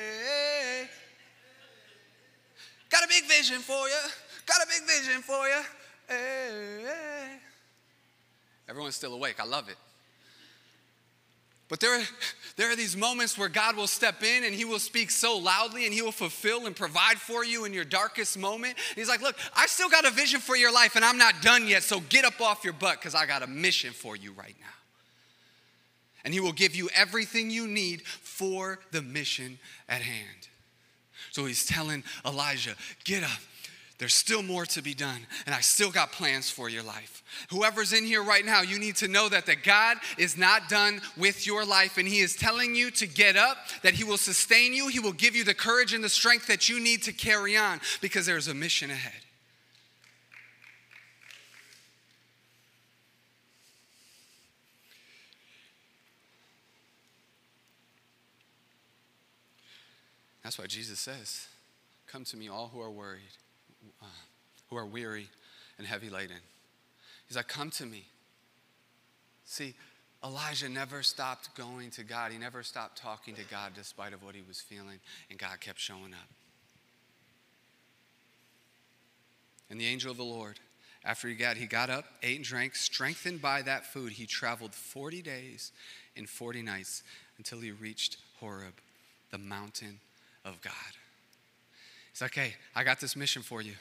Got 2.93 3.05
a 3.05 3.07
big 3.07 3.23
vision 3.27 3.57
for 3.57 3.87
you. 3.87 3.95
Got 4.45 4.57
a 4.61 4.67
big 4.67 4.87
vision 4.87 5.23
for 5.23 5.47
you. 5.47 5.61
Hey, 6.07 6.15
eh. 6.15 6.87
hey. 6.87 7.37
Everyone's 8.69 8.95
still 8.95 9.15
awake. 9.15 9.39
I 9.39 9.45
love 9.45 9.67
it. 9.67 9.77
But 11.69 11.79
there, 11.79 12.03
there 12.55 12.71
are 12.71 12.75
these 12.75 12.95
moments 12.95 13.35
where 13.35 13.49
God 13.49 13.75
will 13.75 13.87
step 13.87 14.21
in 14.21 14.43
and 14.43 14.53
He 14.53 14.63
will 14.63 14.77
speak 14.77 15.09
so 15.09 15.39
loudly 15.39 15.85
and 15.85 15.93
He 15.93 16.03
will 16.03 16.11
fulfill 16.11 16.67
and 16.67 16.75
provide 16.75 17.17
for 17.17 17.43
you 17.43 17.65
in 17.65 17.73
your 17.73 17.83
darkest 17.83 18.37
moment. 18.37 18.75
He's 18.93 19.09
like, 19.09 19.23
Look, 19.23 19.37
I 19.55 19.65
still 19.65 19.89
got 19.89 20.05
a 20.05 20.11
vision 20.11 20.39
for 20.39 20.55
your 20.55 20.71
life 20.71 20.95
and 20.95 21.03
I'm 21.03 21.17
not 21.17 21.41
done 21.41 21.67
yet, 21.67 21.81
so 21.81 21.99
get 22.09 22.25
up 22.25 22.41
off 22.41 22.63
your 22.63 22.73
butt 22.73 22.99
because 22.99 23.15
I 23.15 23.25
got 23.25 23.41
a 23.41 23.47
mission 23.47 23.91
for 23.91 24.15
you 24.15 24.33
right 24.33 24.55
now. 24.61 24.67
And 26.23 26.31
He 26.31 26.39
will 26.39 26.53
give 26.53 26.75
you 26.75 26.91
everything 26.93 27.49
you 27.49 27.65
need 27.65 28.03
for 28.03 28.77
the 28.91 29.01
mission 29.01 29.57
at 29.89 30.03
hand. 30.03 30.47
So 31.33 31.45
He's 31.45 31.65
telling 31.65 32.03
Elijah, 32.25 32.75
Get 33.03 33.23
up. 33.23 33.39
There's 33.99 34.13
still 34.13 34.43
more 34.43 34.65
to 34.65 34.81
be 34.81 34.93
done, 34.93 35.19
and 35.45 35.53
I 35.55 35.61
still 35.61 35.91
got 35.91 36.11
plans 36.11 36.49
for 36.49 36.67
your 36.67 36.83
life. 36.83 37.23
Whoever's 37.49 37.93
in 37.93 38.03
here 38.03 38.23
right 38.23 38.45
now, 38.45 38.61
you 38.61 38.77
need 38.77 38.97
to 38.97 39.07
know 39.07 39.29
that, 39.29 39.45
that 39.45 39.63
God 39.63 39.97
is 40.17 40.35
not 40.35 40.67
done 40.67 40.99
with 41.15 41.47
your 41.47 41.63
life, 41.63 41.97
and 41.97 42.07
He 42.07 42.19
is 42.19 42.35
telling 42.35 42.75
you 42.75 42.91
to 42.91 43.07
get 43.07 43.37
up, 43.37 43.57
that 43.81 43.93
He 43.93 44.03
will 44.03 44.17
sustain 44.17 44.73
you, 44.73 44.89
He 44.89 44.99
will 44.99 45.13
give 45.13 45.35
you 45.35 45.43
the 45.43 45.53
courage 45.53 45.93
and 45.93 46.03
the 46.03 46.09
strength 46.09 46.47
that 46.47 46.67
you 46.67 46.79
need 46.79 47.03
to 47.03 47.13
carry 47.13 47.55
on 47.55 47.79
because 48.01 48.25
there's 48.25 48.47
a 48.47 48.53
mission 48.53 48.91
ahead. 48.91 49.22
That's 60.43 60.59
why 60.59 60.67
Jesus 60.67 60.99
says, 60.99 61.47
Come 62.07 62.25
to 62.25 62.37
me, 62.37 62.49
all 62.49 62.69
who 62.73 62.81
are 62.81 62.91
worried 62.91 63.21
uh, 64.01 64.05
who 64.69 64.77
are 64.77 64.85
weary 64.85 65.27
and 65.77 65.87
heavy 65.87 66.09
laden. 66.09 66.37
He's 67.27 67.37
like, 67.37 67.47
Come 67.47 67.69
to 67.71 67.85
me. 67.85 68.05
See, 69.45 69.73
Elijah 70.23 70.69
never 70.69 71.03
stopped 71.03 71.55
going 71.55 71.91
to 71.91 72.03
God. 72.03 72.31
He 72.31 72.37
never 72.37 72.63
stopped 72.63 72.97
talking 72.97 73.35
to 73.35 73.43
God 73.43 73.73
despite 73.75 74.13
of 74.13 74.23
what 74.23 74.35
he 74.35 74.41
was 74.47 74.61
feeling, 74.61 74.99
and 75.29 75.37
God 75.37 75.59
kept 75.59 75.79
showing 75.79 76.13
up. 76.13 76.29
And 79.69 79.79
the 79.79 79.85
angel 79.85 80.11
of 80.11 80.17
the 80.17 80.23
Lord, 80.23 80.59
after 81.03 81.27
he 81.27 81.35
got, 81.35 81.57
he 81.57 81.65
got 81.65 81.89
up, 81.89 82.05
ate 82.21 82.37
and 82.37 82.45
drank, 82.45 82.75
strengthened 82.75 83.41
by 83.41 83.63
that 83.63 83.85
food, 83.85 84.13
he 84.13 84.25
traveled 84.25 84.73
40 84.73 85.21
days 85.21 85.71
and 86.15 86.29
40 86.29 86.61
nights 86.61 87.03
until 87.37 87.59
he 87.59 87.71
reached 87.71 88.17
Horeb, 88.39 88.75
the 89.31 89.37
mountain 89.37 89.99
of 90.45 90.61
God. 90.61 90.73
Like, 92.23 92.35
hey, 92.35 92.53
I 92.73 92.85
got 92.85 93.01
this 93.01 93.17
mission 93.17 93.41
for 93.41 93.61
you. 93.61 93.73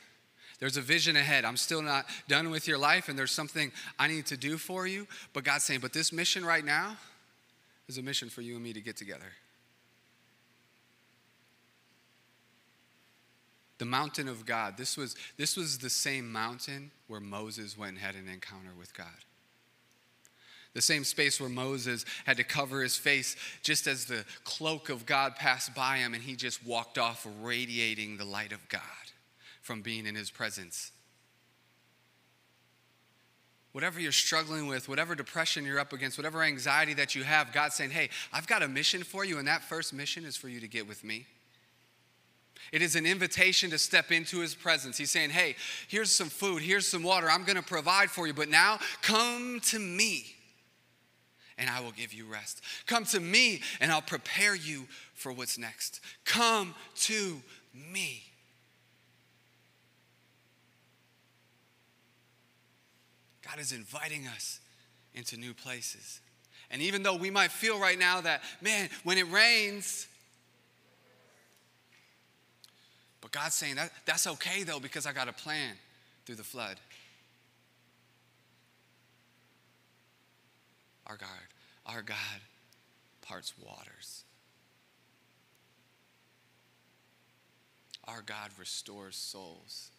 There's 0.58 0.76
a 0.76 0.80
vision 0.80 1.14
ahead. 1.14 1.44
I'm 1.44 1.56
still 1.56 1.80
not 1.80 2.06
done 2.26 2.50
with 2.50 2.66
your 2.66 2.76
life, 2.76 3.08
and 3.08 3.16
there's 3.16 3.30
something 3.30 3.70
I 4.00 4.08
need 4.08 4.26
to 4.26 4.36
do 4.36 4.58
for 4.58 4.84
you. 4.84 5.06
But 5.32 5.44
God's 5.44 5.62
saying, 5.62 5.78
but 5.78 5.92
this 5.92 6.12
mission 6.12 6.44
right 6.44 6.64
now 6.64 6.96
is 7.88 7.98
a 7.98 8.02
mission 8.02 8.28
for 8.28 8.40
you 8.40 8.54
and 8.54 8.64
me 8.64 8.72
to 8.72 8.80
get 8.80 8.96
together. 8.96 9.32
The 13.78 13.84
mountain 13.84 14.26
of 14.26 14.44
God. 14.44 14.76
This 14.76 14.96
was, 14.96 15.14
this 15.36 15.56
was 15.56 15.78
the 15.78 15.90
same 15.90 16.30
mountain 16.32 16.90
where 17.06 17.20
Moses 17.20 17.78
went 17.78 17.92
and 17.92 18.00
had 18.00 18.16
an 18.16 18.28
encounter 18.28 18.70
with 18.76 18.92
God. 18.92 19.06
The 20.74 20.82
same 20.82 21.04
space 21.04 21.40
where 21.40 21.50
Moses 21.50 22.04
had 22.24 22.38
to 22.38 22.44
cover 22.44 22.82
his 22.82 22.96
face 22.96 23.36
just 23.62 23.86
as 23.86 24.06
the 24.06 24.24
cloak 24.44 24.88
of 24.88 25.04
God 25.04 25.36
passed 25.36 25.74
by 25.74 25.98
him 25.98 26.14
and 26.14 26.22
he 26.22 26.34
just 26.34 26.64
walked 26.64 26.96
off 26.96 27.26
radiating 27.42 28.16
the 28.16 28.24
light 28.24 28.52
of 28.52 28.66
God 28.68 28.80
from 29.60 29.82
being 29.82 30.06
in 30.06 30.14
his 30.14 30.30
presence. 30.30 30.92
Whatever 33.72 34.00
you're 34.00 34.12
struggling 34.12 34.66
with, 34.66 34.88
whatever 34.88 35.14
depression 35.14 35.64
you're 35.64 35.78
up 35.78 35.92
against, 35.92 36.18
whatever 36.18 36.42
anxiety 36.42 36.94
that 36.94 37.14
you 37.14 37.22
have, 37.22 37.52
God's 37.52 37.74
saying, 37.74 37.90
Hey, 37.90 38.10
I've 38.32 38.46
got 38.46 38.62
a 38.62 38.68
mission 38.68 39.02
for 39.02 39.24
you, 39.24 39.38
and 39.38 39.48
that 39.48 39.62
first 39.62 39.94
mission 39.94 40.24
is 40.26 40.36
for 40.36 40.48
you 40.48 40.60
to 40.60 40.68
get 40.68 40.86
with 40.86 41.02
me. 41.02 41.26
It 42.70 42.82
is 42.82 42.96
an 42.96 43.06
invitation 43.06 43.70
to 43.70 43.78
step 43.78 44.12
into 44.12 44.40
his 44.40 44.54
presence. 44.54 44.98
He's 44.98 45.10
saying, 45.10 45.30
Hey, 45.30 45.56
here's 45.88 46.12
some 46.12 46.28
food, 46.28 46.60
here's 46.60 46.86
some 46.86 47.02
water, 47.02 47.30
I'm 47.30 47.44
gonna 47.44 47.62
provide 47.62 48.10
for 48.10 48.26
you, 48.26 48.34
but 48.34 48.50
now 48.50 48.78
come 49.00 49.60
to 49.66 49.78
me 49.78 50.31
and 51.58 51.68
I 51.70 51.80
will 51.80 51.92
give 51.92 52.12
you 52.12 52.26
rest. 52.26 52.62
Come 52.86 53.04
to 53.06 53.20
me 53.20 53.60
and 53.80 53.90
I'll 53.92 54.02
prepare 54.02 54.54
you 54.54 54.86
for 55.14 55.32
what's 55.32 55.58
next. 55.58 56.00
Come 56.24 56.74
to 57.02 57.42
me. 57.74 58.22
God 63.46 63.60
is 63.60 63.72
inviting 63.72 64.26
us 64.26 64.60
into 65.14 65.36
new 65.36 65.52
places. 65.52 66.20
And 66.70 66.80
even 66.80 67.02
though 67.02 67.16
we 67.16 67.30
might 67.30 67.52
feel 67.52 67.78
right 67.78 67.98
now 67.98 68.20
that, 68.22 68.42
man, 68.62 68.88
when 69.04 69.18
it 69.18 69.30
rains, 69.30 70.06
but 73.20 73.30
God's 73.30 73.54
saying 73.54 73.76
that 73.76 73.92
that's 74.06 74.26
okay 74.26 74.62
though 74.62 74.80
because 74.80 75.06
I 75.06 75.12
got 75.12 75.28
a 75.28 75.32
plan 75.32 75.74
through 76.24 76.36
the 76.36 76.44
flood. 76.44 76.76
Our 81.06 81.16
God, 81.16 81.28
our 81.86 82.02
God 82.02 82.16
parts 83.22 83.54
waters. 83.58 84.24
Our 88.06 88.22
God 88.22 88.50
restores 88.58 89.16
souls. 89.16 89.90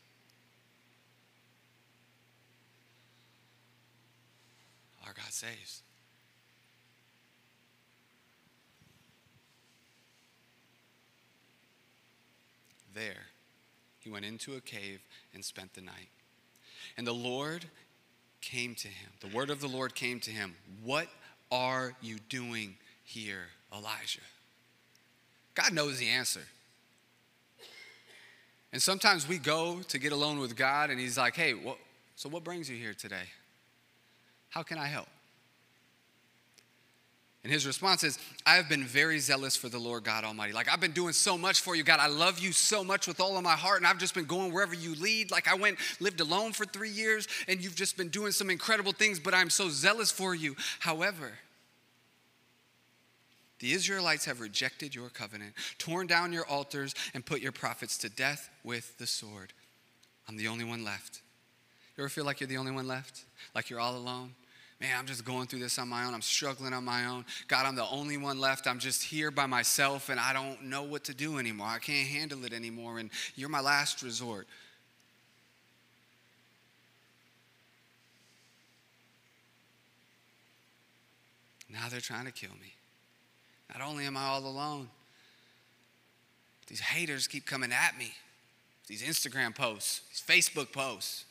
Our 5.06 5.13
God 5.13 5.32
saves. 5.32 5.82
There, 12.94 13.26
he 14.00 14.10
went 14.10 14.26
into 14.26 14.56
a 14.56 14.62
cave 14.62 15.02
and 15.34 15.44
spent 15.44 15.74
the 15.74 15.82
night. 15.82 16.10
And 16.96 17.08
the 17.08 17.13
Lord 17.13 17.66
came 18.43 18.75
to 18.75 18.88
him. 18.88 19.10
The 19.21 19.36
word 19.36 19.49
of 19.49 19.62
the 19.62 19.67
Lord 19.67 19.95
came 19.95 20.19
to 20.19 20.32
him. 20.32 20.56
What 20.84 21.08
are 21.51 21.95
you 22.01 22.17
doing 22.29 22.75
here, 23.03 23.45
Elijah? 23.71 24.19
God 25.56 25.71
knows 25.71 25.97
the 25.97 26.10
answer. 26.10 26.41
And 28.73 28.82
sometimes 28.82 29.27
we 29.27 29.38
go 29.38 29.79
to 29.88 29.97
get 29.97 30.12
alone 30.12 30.39
with 30.39 30.56
God, 30.56 30.89
and 30.89 30.99
He's 30.99 31.17
like, 31.17 31.36
hey, 31.36 31.53
what, 31.53 31.77
so 32.15 32.27
what 32.27 32.43
brings 32.43 32.69
you 32.69 32.75
here 32.75 32.93
today? 32.93 33.29
How 34.49 34.63
can 34.63 34.77
I 34.77 34.88
help? 34.88 35.08
And 37.43 37.51
his 37.51 37.67
response 37.67 38.06
is, 38.06 38.17
I 38.45 38.56
have 38.56 38.69
been 38.69 38.86
very 38.86 39.19
zealous 39.19 39.58
for 39.58 39.67
the 39.67 39.77
Lord 39.77 40.06
God 40.06 40.23
Almighty. 40.23 40.53
Like, 40.53 40.71
I've 40.71 40.79
been 40.79 40.93
doing 40.93 41.12
so 41.12 41.38
much 41.38 41.60
for 41.60 41.75
you, 41.75 41.84
God. 41.84 41.99
I 41.99 42.08
love 42.08 42.39
you 42.39 42.53
so 42.53 42.86
much 42.86 43.06
with 43.06 43.19
all 43.19 43.36
of 43.38 43.43
my 43.43 43.51
heart, 43.51 43.79
and 43.79 43.88
I've 43.88 43.97
just 43.97 44.15
been 44.15 44.23
going 44.23 44.53
wherever 44.53 44.73
you 44.73 44.95
lead. 44.95 45.29
Like, 45.29 45.49
I 45.49 45.56
went, 45.56 45.77
lived 45.99 46.21
alone 46.21 46.53
for 46.53 46.65
three 46.65 46.89
years, 46.89 47.27
and 47.49 47.62
you've 47.62 47.75
just 47.75 47.97
been 47.97 48.08
doing 48.08 48.32
some 48.32 48.49
incredible 48.49 48.93
things, 48.93 49.19
but 49.19 49.34
I'm 49.34 49.49
so 49.49 49.67
zealous 49.67 50.10
for 50.10 50.34
you. 50.34 50.56
However, 50.79 51.34
the 53.60 53.73
Israelites 53.73 54.23
have 54.23 54.39
rejected 54.39 54.95
your 54.95 55.10
covenant, 55.10 55.53
torn 55.77 56.08
down 56.08 56.32
your 56.32 56.45
altars, 56.47 56.95
and 57.13 57.25
put 57.25 57.41
your 57.41 57.51
prophets 57.51 57.97
to 57.99 58.10
death 58.10 58.49
with 58.63 58.97
the 58.97 59.08
sword. 59.08 59.51
I'm 60.29 60.38
the 60.38 60.47
only 60.47 60.63
one 60.63 60.86
left. 60.86 61.21
You 61.97 62.03
ever 62.03 62.10
feel 62.10 62.23
like 62.23 62.39
you're 62.39 62.47
the 62.47 62.58
only 62.58 62.71
one 62.71 62.88
left? 62.88 63.25
Like 63.53 63.69
you're 63.69 63.82
all 63.82 63.97
alone? 63.97 64.32
Man, 64.84 65.00
I'm 65.00 65.06
just 65.06 65.24
going 65.24 65.48
through 65.48 65.60
this 65.60 65.80
on 65.80 65.88
my 65.88 66.04
own. 66.04 66.13
I'm 66.13 66.22
struggling 66.22 66.74
on 66.74 66.84
my 66.84 67.06
own. 67.06 67.24
God, 67.48 67.65
I'm 67.65 67.76
the 67.76 67.88
only 67.88 68.17
one 68.17 68.38
left. 68.38 68.67
I'm 68.67 68.80
just 68.80 69.02
here 69.02 69.32
by 69.32 69.46
myself 69.46 70.10
and 70.10 70.19
I 70.19 70.34
don't 70.34 70.62
know 70.63 70.84
what 70.84 71.06
to 71.06 71.13
do 71.13 71.39
anymore. 71.39 71.67
I 71.67 71.80
can't 71.80 72.06
handle 72.06 72.43
it 72.43 72.52
anymore. 72.52 73.00
And 73.00 73.10
you're 73.36 73.48
my 73.48 73.62
last 73.62 74.04
resort. 74.04 74.46
Now 81.69 81.88
they're 81.89 82.02
trying 82.02 82.26
to 82.26 82.34
kill 82.34 82.52
me. 82.62 82.74
Not 83.74 83.88
only 83.88 84.06
am 84.06 84.17
I 84.17 84.26
all 84.26 84.46
alone, 84.46 84.89
these 86.67 86.82
haters 86.82 87.26
keep 87.26 87.46
coming 87.46 87.72
at 87.72 87.98
me. 87.98 88.12
These 88.88 89.02
Instagram 89.02 89.56
posts, 89.56 90.02
these 90.10 90.43
Facebook 90.43 90.74
posts. 90.74 91.24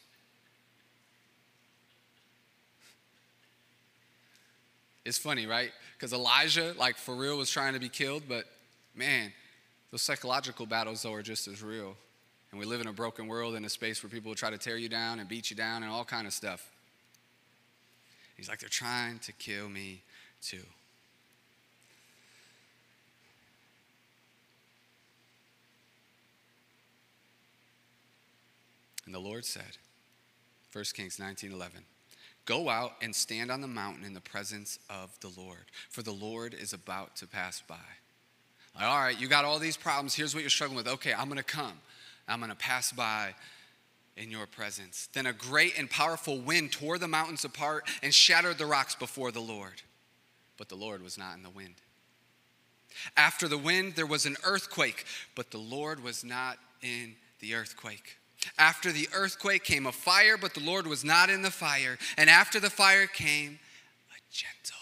It's 5.05 5.19
funny, 5.19 5.47
right? 5.47 5.71
Because 5.97 6.13
Elijah, 6.13 6.75
like 6.79 6.97
for 6.97 7.15
real, 7.15 7.37
was 7.37 7.51
trying 7.51 7.75
to 7.75 7.81
be 7.81 7.89
killed, 7.89 8.23
but 8.29 8.45
man, 8.95 9.33
those 9.91 10.03
psychological 10.03 10.67
battles, 10.67 11.03
though, 11.03 11.13
are 11.13 11.23
just 11.23 11.49
as 11.49 11.63
real. 11.63 11.97
And 12.51 12.61
we 12.61 12.67
live 12.67 12.81
in 12.81 12.87
a 12.87 12.93
broken 12.93 13.27
world 13.27 13.55
in 13.55 13.65
a 13.65 13.69
space 13.69 14.03
where 14.03 14.11
people 14.11 14.31
will 14.31 14.37
try 14.37 14.51
to 14.51 14.59
tear 14.59 14.77
you 14.77 14.89
down 14.89 15.21
and 15.21 15.29
beat 15.29 15.51
you 15.51 15.57
down 15.57 15.83
and 15.83 15.91
all 15.91 16.05
kind 16.05 16.27
of 16.27 16.33
stuff. 16.33 16.71
He's 18.37 18.49
like, 18.49 18.61
they're 18.61 18.69
trying 18.69 19.19
to 19.21 19.33
kill 19.33 19.69
me 19.69 20.03
too. 20.41 20.65
And 29.07 29.15
the 29.15 29.19
Lord 29.19 29.45
said, 29.45 29.77
1 30.73 30.85
Kings 30.95 31.19
19 31.19 31.53
11. 31.53 31.85
Go 32.45 32.69
out 32.69 32.93
and 33.01 33.15
stand 33.15 33.51
on 33.51 33.61
the 33.61 33.69
mountain 33.69 34.05
in 34.05 34.15
the 34.15 34.21
presence 34.21 34.79
of 34.91 35.17
the 35.21 35.31
Lord, 35.41 35.65
for 35.91 36.03
the 36.03 36.13
Lord 36.13 36.55
is 36.55 36.73
about 36.73 37.17
to 37.17 37.27
pass 37.27 37.63
by. 37.69 37.77
Like, 38.75 38.85
all 38.85 38.99
right, 38.99 39.21
you 39.21 39.29
got 39.29 39.45
all 39.45 39.59
these 39.59 39.77
problems. 39.77 40.15
Here's 40.15 40.35
what 40.35 40.41
you're 40.43 40.51
struggling 40.51 40.77
with. 40.77 40.89
Okay, 40.89 41.13
I'm 41.13 41.27
going 41.27 41.37
to 41.39 41.45
come. 41.45 41.75
I'm 42.27 42.41
going 42.41 42.51
to 42.51 42.57
pass 42.57 42.91
by 42.91 43.35
in 44.17 44.31
your 44.31 44.47
presence. 44.47 45.09
Then 45.13 45.27
a 45.27 45.33
great 45.33 45.79
and 45.79 45.89
powerful 45.89 46.39
wind 46.39 46.73
tore 46.73 46.99
the 46.99 47.09
mountains 47.09 47.45
apart 47.45 47.85
and 48.03 48.13
shattered 48.13 48.59
the 48.59 48.67
rocks 48.67 48.95
before 48.95 49.31
the 49.31 49.41
Lord. 49.41 49.83
But 50.57 50.69
the 50.69 50.75
Lord 50.75 51.03
was 51.03 51.19
not 51.19 51.37
in 51.37 51.43
the 51.43 51.51
wind. 51.51 51.75
After 53.17 53.49
the 53.49 53.59
wind, 53.59 53.95
there 53.95 54.07
was 54.07 54.27
an 54.27 54.37
earthquake, 54.45 55.05
but 55.35 55.51
the 55.51 55.59
Lord 55.59 56.03
was 56.03 56.25
not 56.25 56.59
in 56.83 57.15
the 57.41 57.55
earthquake. 57.55 58.19
After 58.59 58.93
the 58.93 59.09
earthquake 59.15 59.65
came 59.65 59.87
a 59.87 59.93
fire, 59.93 60.37
but 60.37 60.55
the 60.55 60.61
Lord 60.61 60.87
was 60.87 61.05
not 61.05 61.31
in 61.31 61.43
the 61.43 61.51
fire. 61.51 61.99
And 62.17 62.29
after 62.29 62.61
the 62.61 62.71
fire 62.71 63.07
came 63.07 63.59
a 64.11 64.21
gentle 64.31 64.77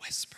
whisper. 0.00 0.36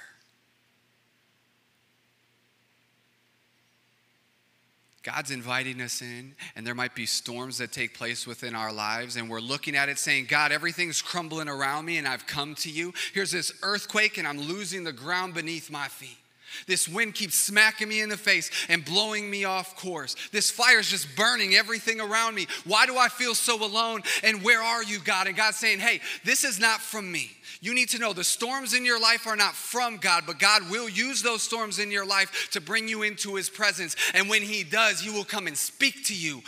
God's 5.06 5.30
inviting 5.30 5.80
us 5.80 6.02
in, 6.02 6.34
and 6.56 6.66
there 6.66 6.74
might 6.74 6.96
be 6.96 7.06
storms 7.06 7.58
that 7.58 7.70
take 7.70 7.94
place 7.94 8.26
within 8.26 8.56
our 8.56 8.72
lives, 8.72 9.14
and 9.14 9.30
we're 9.30 9.38
looking 9.38 9.76
at 9.76 9.88
it 9.88 10.00
saying, 10.00 10.26
God, 10.28 10.50
everything's 10.50 11.00
crumbling 11.00 11.48
around 11.48 11.84
me, 11.84 11.98
and 11.98 12.08
I've 12.08 12.26
come 12.26 12.56
to 12.56 12.70
you. 12.70 12.92
Here's 13.14 13.30
this 13.30 13.52
earthquake, 13.62 14.18
and 14.18 14.26
I'm 14.26 14.40
losing 14.40 14.82
the 14.82 14.92
ground 14.92 15.34
beneath 15.34 15.70
my 15.70 15.86
feet. 15.86 16.18
This 16.66 16.88
wind 16.88 17.14
keeps 17.14 17.34
smacking 17.34 17.88
me 17.88 18.00
in 18.00 18.08
the 18.08 18.16
face 18.16 18.50
and 18.68 18.84
blowing 18.84 19.30
me 19.30 19.44
off 19.44 19.76
course. 19.76 20.16
This 20.32 20.50
fire 20.50 20.78
is 20.78 20.90
just 20.90 21.14
burning 21.16 21.54
everything 21.54 22.00
around 22.00 22.34
me. 22.34 22.46
Why 22.64 22.86
do 22.86 22.96
I 22.96 23.08
feel 23.08 23.34
so 23.34 23.64
alone? 23.64 24.02
And 24.22 24.42
where 24.42 24.62
are 24.62 24.82
you, 24.82 24.98
God? 24.98 25.26
And 25.26 25.36
God's 25.36 25.58
saying, 25.58 25.80
hey, 25.80 26.00
this 26.24 26.44
is 26.44 26.58
not 26.58 26.80
from 26.80 27.10
me. 27.10 27.30
You 27.60 27.74
need 27.74 27.88
to 27.90 27.98
know 27.98 28.12
the 28.12 28.24
storms 28.24 28.74
in 28.74 28.84
your 28.84 29.00
life 29.00 29.26
are 29.26 29.36
not 29.36 29.54
from 29.54 29.96
God, 29.96 30.24
but 30.26 30.38
God 30.38 30.70
will 30.70 30.88
use 30.88 31.22
those 31.22 31.42
storms 31.42 31.78
in 31.78 31.90
your 31.90 32.06
life 32.06 32.48
to 32.52 32.60
bring 32.60 32.88
you 32.88 33.02
into 33.02 33.34
His 33.34 33.48
presence. 33.48 33.96
And 34.14 34.28
when 34.28 34.42
He 34.42 34.62
does, 34.62 35.00
He 35.00 35.10
will 35.10 35.24
come 35.24 35.46
and 35.46 35.56
speak 35.56 36.04
to 36.06 36.14
you 36.14 36.42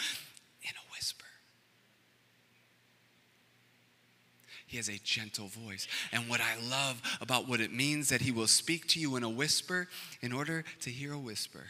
He 4.68 4.76
has 4.76 4.88
a 4.88 4.98
gentle 4.98 5.48
voice. 5.48 5.88
And 6.12 6.28
what 6.28 6.42
I 6.42 6.54
love 6.70 7.00
about 7.22 7.48
what 7.48 7.61
it 7.61 7.72
means 7.72 8.11
that 8.11 8.20
he 8.20 8.31
will 8.31 8.46
speak 8.46 8.87
to 8.88 9.00
you 9.00 9.16
in 9.16 9.24
a 9.24 9.28
whisper, 9.28 9.88
in 10.20 10.31
order 10.31 10.62
to 10.83 10.90
hear 10.90 11.14
a 11.14 11.18
whisper, 11.18 11.64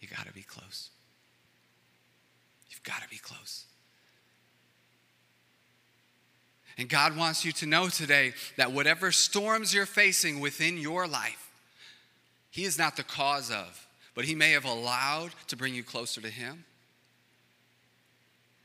you 0.00 0.08
got 0.08 0.26
to 0.26 0.32
be 0.32 0.40
close. 0.40 0.88
You've 2.70 2.82
got 2.82 3.02
to 3.02 3.08
be 3.10 3.18
close. 3.18 3.66
And 6.78 6.88
God 6.88 7.14
wants 7.18 7.44
you 7.44 7.52
to 7.52 7.66
know 7.66 7.90
today 7.90 8.32
that 8.56 8.72
whatever 8.72 9.12
storms 9.12 9.74
you're 9.74 9.84
facing 9.84 10.40
within 10.40 10.78
your 10.78 11.06
life, 11.06 11.50
He 12.50 12.64
is 12.64 12.78
not 12.78 12.96
the 12.96 13.02
cause 13.02 13.50
of, 13.50 13.86
but 14.14 14.24
He 14.24 14.34
may 14.34 14.52
have 14.52 14.64
allowed 14.64 15.32
to 15.48 15.56
bring 15.56 15.74
you 15.74 15.82
closer 15.82 16.22
to 16.22 16.30
Him. 16.30 16.64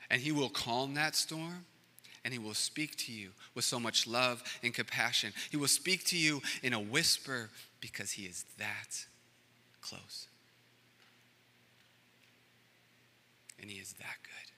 And 0.10 0.22
He 0.22 0.32
will 0.32 0.50
calm 0.50 0.94
that 0.94 1.16
storm 1.16 1.66
and 2.24 2.34
he 2.34 2.40
will 2.40 2.54
speak 2.54 2.96
to 2.96 3.12
you 3.12 3.30
with 3.54 3.66
so 3.66 3.80
much 3.80 4.08
love 4.08 4.44
and 4.64 4.74
compassion. 4.74 5.34
He 5.52 5.58
will 5.58 5.68
speak 5.68 6.06
to 6.06 6.18
you 6.18 6.42
in 6.62 6.74
a 6.74 6.80
whisper 6.80 7.50
because 7.82 8.12
he 8.12 8.24
is 8.24 8.46
that 8.58 9.06
close. 9.82 10.28
And 13.62 13.70
he 13.70 13.78
is 13.78 13.94
that 13.94 14.18
good. 14.24 14.52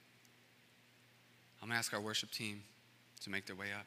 I'm 1.62 1.70
going 1.70 1.76
to 1.76 1.80
ask 1.80 1.94
our 1.94 2.02
worship 2.02 2.32
team 2.32 2.64
to 3.22 3.30
make 3.30 3.46
their 3.48 3.56
way 3.56 3.68
up. 3.78 3.86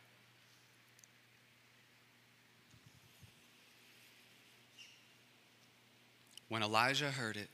When 6.48 6.62
Elijah 6.62 7.10
heard 7.10 7.36
it, 7.36 7.50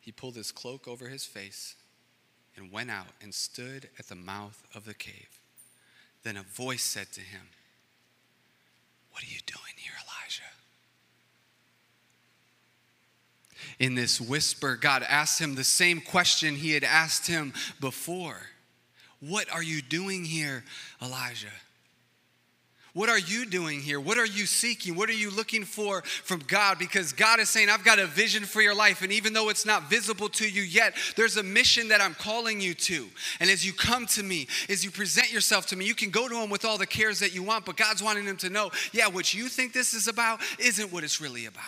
he 0.00 0.12
pulled 0.12 0.36
his 0.36 0.52
cloak 0.52 0.88
over 0.88 1.08
his 1.08 1.24
face 1.24 1.74
and 2.56 2.70
went 2.72 2.90
out 2.90 3.06
and 3.20 3.34
stood 3.34 3.88
at 3.98 4.08
the 4.08 4.14
mouth 4.14 4.62
of 4.74 4.84
the 4.84 4.94
cave. 4.94 5.40
Then 6.22 6.36
a 6.36 6.42
voice 6.42 6.82
said 6.82 7.10
to 7.12 7.20
him, 7.20 7.48
What 9.10 9.22
are 9.22 9.32
you 9.32 9.40
doing 9.46 9.74
here, 9.76 9.94
Elijah? 9.96 10.42
In 13.78 13.94
this 13.94 14.20
whisper, 14.20 14.76
God 14.76 15.04
asked 15.08 15.40
him 15.40 15.54
the 15.54 15.64
same 15.64 16.00
question 16.00 16.56
he 16.56 16.72
had 16.72 16.84
asked 16.84 17.26
him 17.26 17.52
before 17.80 18.36
What 19.20 19.50
are 19.50 19.62
you 19.62 19.82
doing 19.82 20.24
here, 20.24 20.64
Elijah? 21.00 21.52
What 22.94 23.08
are 23.08 23.18
you 23.18 23.46
doing 23.46 23.80
here? 23.80 23.98
What 23.98 24.18
are 24.18 24.26
you 24.26 24.44
seeking? 24.44 24.94
What 24.94 25.08
are 25.08 25.14
you 25.14 25.30
looking 25.30 25.64
for 25.64 26.02
from 26.02 26.40
God? 26.46 26.78
Because 26.78 27.14
God 27.14 27.40
is 27.40 27.48
saying, 27.48 27.70
I've 27.70 27.84
got 27.84 27.98
a 27.98 28.06
vision 28.06 28.44
for 28.44 28.60
your 28.60 28.74
life. 28.74 29.00
And 29.00 29.10
even 29.10 29.32
though 29.32 29.48
it's 29.48 29.64
not 29.64 29.88
visible 29.88 30.28
to 30.30 30.46
you 30.46 30.60
yet, 30.60 30.94
there's 31.16 31.38
a 31.38 31.42
mission 31.42 31.88
that 31.88 32.02
I'm 32.02 32.14
calling 32.14 32.60
you 32.60 32.74
to. 32.74 33.08
And 33.40 33.48
as 33.48 33.64
you 33.64 33.72
come 33.72 34.04
to 34.08 34.22
me, 34.22 34.46
as 34.68 34.84
you 34.84 34.90
present 34.90 35.32
yourself 35.32 35.66
to 35.68 35.76
me, 35.76 35.86
you 35.86 35.94
can 35.94 36.10
go 36.10 36.28
to 36.28 36.36
Him 36.36 36.50
with 36.50 36.66
all 36.66 36.76
the 36.76 36.86
cares 36.86 37.20
that 37.20 37.34
you 37.34 37.42
want, 37.42 37.64
but 37.64 37.78
God's 37.78 38.02
wanting 38.02 38.26
Him 38.26 38.36
to 38.38 38.50
know, 38.50 38.70
yeah, 38.92 39.08
what 39.08 39.32
you 39.32 39.48
think 39.48 39.72
this 39.72 39.94
is 39.94 40.06
about 40.06 40.40
isn't 40.58 40.92
what 40.92 41.02
it's 41.02 41.18
really 41.18 41.46
about. 41.46 41.64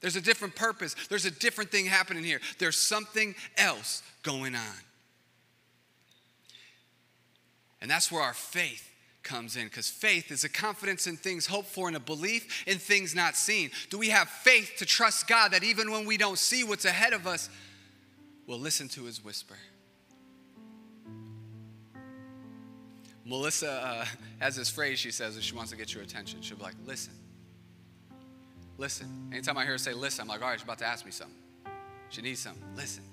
There's 0.00 0.16
a 0.16 0.22
different 0.22 0.54
purpose, 0.56 0.96
there's 1.10 1.26
a 1.26 1.30
different 1.30 1.70
thing 1.70 1.84
happening 1.84 2.24
here. 2.24 2.40
There's 2.58 2.78
something 2.78 3.34
else 3.58 4.02
going 4.22 4.54
on. 4.54 4.87
And 7.80 7.90
that's 7.90 8.10
where 8.10 8.22
our 8.22 8.34
faith 8.34 8.90
comes 9.22 9.56
in 9.56 9.64
because 9.64 9.88
faith 9.88 10.30
is 10.30 10.44
a 10.44 10.48
confidence 10.48 11.06
in 11.06 11.16
things 11.16 11.46
hoped 11.46 11.68
for 11.68 11.88
and 11.88 11.96
a 11.96 12.00
belief 12.00 12.64
in 12.66 12.78
things 12.78 13.14
not 13.14 13.36
seen. 13.36 13.70
Do 13.90 13.98
we 13.98 14.08
have 14.08 14.28
faith 14.28 14.72
to 14.78 14.86
trust 14.86 15.28
God 15.28 15.52
that 15.52 15.62
even 15.62 15.90
when 15.90 16.06
we 16.06 16.16
don't 16.16 16.38
see 16.38 16.64
what's 16.64 16.84
ahead 16.84 17.12
of 17.12 17.26
us, 17.26 17.50
we'll 18.46 18.58
listen 18.58 18.88
to 18.88 19.04
his 19.04 19.22
whisper? 19.22 19.56
Melissa 23.24 23.70
uh, 23.70 24.04
has 24.38 24.56
this 24.56 24.70
phrase 24.70 24.98
she 24.98 25.10
says 25.10 25.36
if 25.36 25.42
she 25.42 25.54
wants 25.54 25.70
to 25.70 25.76
get 25.76 25.92
your 25.92 26.02
attention. 26.02 26.40
She'll 26.40 26.56
be 26.56 26.62
like, 26.62 26.76
listen. 26.86 27.12
Listen. 28.78 29.28
Anytime 29.32 29.58
I 29.58 29.64
hear 29.64 29.72
her 29.72 29.78
say 29.78 29.92
listen, 29.92 30.22
I'm 30.22 30.28
like, 30.28 30.40
all 30.40 30.48
right, 30.48 30.58
she's 30.58 30.64
about 30.64 30.78
to 30.78 30.86
ask 30.86 31.04
me 31.04 31.10
something. 31.10 31.36
She 32.08 32.22
needs 32.22 32.40
something. 32.40 32.62
Listen. 32.74 33.04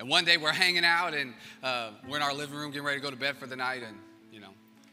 And 0.00 0.08
one 0.08 0.24
day 0.24 0.38
we're 0.38 0.50
hanging 0.50 0.84
out 0.84 1.12
and 1.12 1.34
uh, 1.62 1.90
we're 2.08 2.16
in 2.16 2.22
our 2.22 2.32
living 2.32 2.56
room 2.56 2.70
getting 2.70 2.86
ready 2.86 2.98
to 2.98 3.04
go 3.04 3.10
to 3.10 3.16
bed 3.18 3.36
for 3.36 3.46
the 3.46 3.54
night. 3.54 3.82
And, 3.86 3.98
you 4.32 4.40
know, 4.40 4.48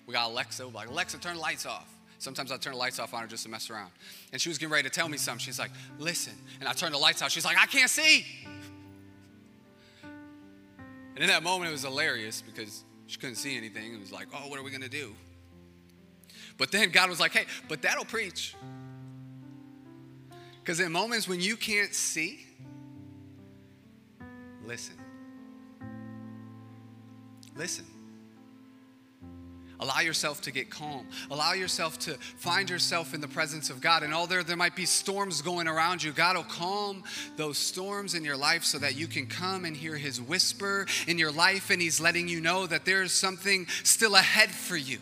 we 0.06 0.13
got 0.13 0.30
Alexa. 0.30 0.67
We're 0.67 0.74
like, 0.74 0.89
Alexa, 0.89 1.17
turn 1.20 1.36
the 1.36 1.41
lights 1.41 1.65
off. 1.65 1.89
Sometimes 2.20 2.52
I 2.52 2.58
turn 2.58 2.74
the 2.74 2.80
lights 2.80 3.00
off 3.00 3.13
on 3.13 3.22
her 3.22 3.28
just 3.28 3.43
to 3.43 3.50
mess 3.50 3.70
around. 3.70 3.91
And 4.34 4.41
she 4.41 4.50
was 4.50 4.58
getting 4.58 4.74
ready 4.74 4.89
to 4.89 4.93
tell 4.93 5.08
me 5.08 5.17
something. 5.17 5.39
She's 5.39 5.60
like, 5.60 5.72
listen. 5.98 6.34
And 6.60 6.67
I 6.67 6.74
turned 6.74 6.93
the 6.93 6.98
lights 6.98 7.22
off. 7.22 7.32
She's 7.32 7.46
like, 7.46 7.58
I 7.58 7.67
can't 7.67 7.89
see. 7.89 8.26
And 11.15 11.20
in 11.20 11.28
that 11.28 11.41
moment, 11.41 11.70
it 11.70 11.72
was 11.72 11.84
hilarious 11.84 12.41
because 12.41 12.84
she 13.06 13.17
couldn't 13.17 13.38
see 13.38 13.56
anything. 13.56 13.93
It 13.93 14.02
was 14.02 14.12
like, 14.12 14.28
oh, 14.36 14.50
what 14.50 14.60
are 14.60 14.63
we 14.63 14.72
going 14.72 14.82
to 14.82 14.89
do? 14.89 15.15
But 16.58 16.70
then 16.70 16.89
God 16.89 17.10
was 17.10 17.22
like, 17.22 17.32
hey, 17.32 17.46
but 17.70 17.82
that'll 17.82 18.04
preach. 18.04 18.56
Because 20.60 20.82
in 20.82 20.91
moments 20.91 21.30
when 21.30 21.39
you 21.39 21.56
can't 21.56 21.93
see, 21.93 22.46
Listen. 24.67 24.95
Listen. 27.56 27.86
Allow 29.80 29.99
yourself 30.01 30.41
to 30.41 30.51
get 30.51 30.69
calm. 30.69 31.08
Allow 31.32 31.53
yourself 31.53 31.99
to 31.99 32.15
find 32.15 32.69
yourself 32.69 33.13
in 33.13 33.21
the 33.21 33.27
presence 33.27 33.69
of 33.69 33.80
God. 33.80 34.03
And 34.03 34.13
although 34.13 34.43
there 34.43 34.58
might 34.58 34.75
be 34.75 34.86
storms 34.86 35.41
going 35.41 35.67
around 35.67 36.03
you, 36.03 36.12
God 36.12 36.36
will 36.36 36.43
calm 36.43 37.03
those 37.38 37.58
storms 37.58 38.13
in 38.13 38.25
your 38.25 38.36
life 38.36 38.63
so 38.63 38.80
that 38.80 38.97
you 38.97 39.08
can 39.08 39.27
come 39.27 39.65
and 39.65 39.77
hear 39.77 39.95
His 39.95 40.19
whisper 40.19 40.88
in 41.08 41.17
your 41.17 41.32
life. 41.32 41.69
And 41.69 41.82
He's 41.82 42.01
letting 42.01 42.27
you 42.27 42.41
know 42.41 42.67
that 42.67 42.86
there's 42.86 43.13
something 43.13 43.67
still 43.84 44.15
ahead 44.15 44.49
for 44.49 44.75
you. 44.75 44.97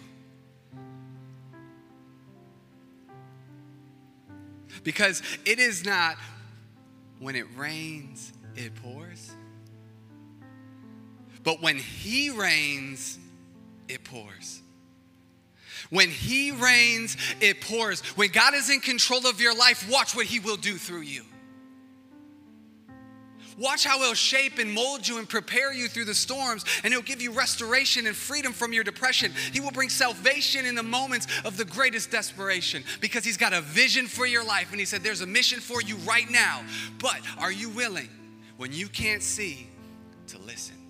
Because 4.83 5.23
it 5.45 5.57
is 5.57 5.83
not 5.83 6.17
when 7.19 7.35
it 7.35 7.47
rains, 7.55 8.31
it 8.55 8.75
pours. 8.75 9.31
But 11.45 11.61
when 11.61 11.77
He 11.77 12.31
reigns, 12.31 13.17
it 13.87 14.03
pours. 14.03 14.61
When 15.91 16.09
He 16.09 16.51
reigns, 16.51 17.15
it 17.39 17.61
pours. 17.61 18.01
When 18.17 18.29
God 18.29 18.55
is 18.55 18.69
in 18.69 18.81
control 18.81 19.25
of 19.27 19.39
your 19.39 19.55
life, 19.55 19.89
watch 19.89 20.15
what 20.15 20.25
He 20.25 20.39
will 20.39 20.57
do 20.57 20.75
through 20.75 21.01
you. 21.01 21.23
Watch 23.57 23.85
how 23.85 23.99
He'll 23.99 24.15
shape 24.15 24.57
and 24.57 24.73
mold 24.73 25.07
you 25.07 25.19
and 25.19 25.29
prepare 25.29 25.71
you 25.71 25.87
through 25.87 26.05
the 26.05 26.15
storms, 26.15 26.65
and 26.83 26.91
He'll 26.91 27.03
give 27.03 27.21
you 27.21 27.31
restoration 27.31 28.07
and 28.07 28.15
freedom 28.15 28.51
from 28.51 28.73
your 28.73 28.83
depression. 28.83 29.31
He 29.53 29.59
will 29.59 29.71
bring 29.71 29.89
salvation 29.89 30.65
in 30.65 30.73
the 30.73 30.83
moments 30.83 31.27
of 31.45 31.57
the 31.57 31.65
greatest 31.65 32.09
desperation 32.09 32.83
because 33.01 33.23
He's 33.23 33.37
got 33.37 33.53
a 33.53 33.61
vision 33.61 34.07
for 34.07 34.25
your 34.25 34.43
life. 34.43 34.71
And 34.71 34.79
He 34.79 34.85
said, 34.85 35.03
There's 35.03 35.21
a 35.21 35.27
mission 35.27 35.59
for 35.59 35.79
you 35.81 35.95
right 35.97 36.29
now. 36.29 36.63
But 36.99 37.21
are 37.37 37.51
you 37.51 37.69
willing, 37.69 38.09
when 38.57 38.73
you 38.73 38.87
can't 38.87 39.21
see, 39.21 39.69
to 40.27 40.39
listen? 40.39 40.84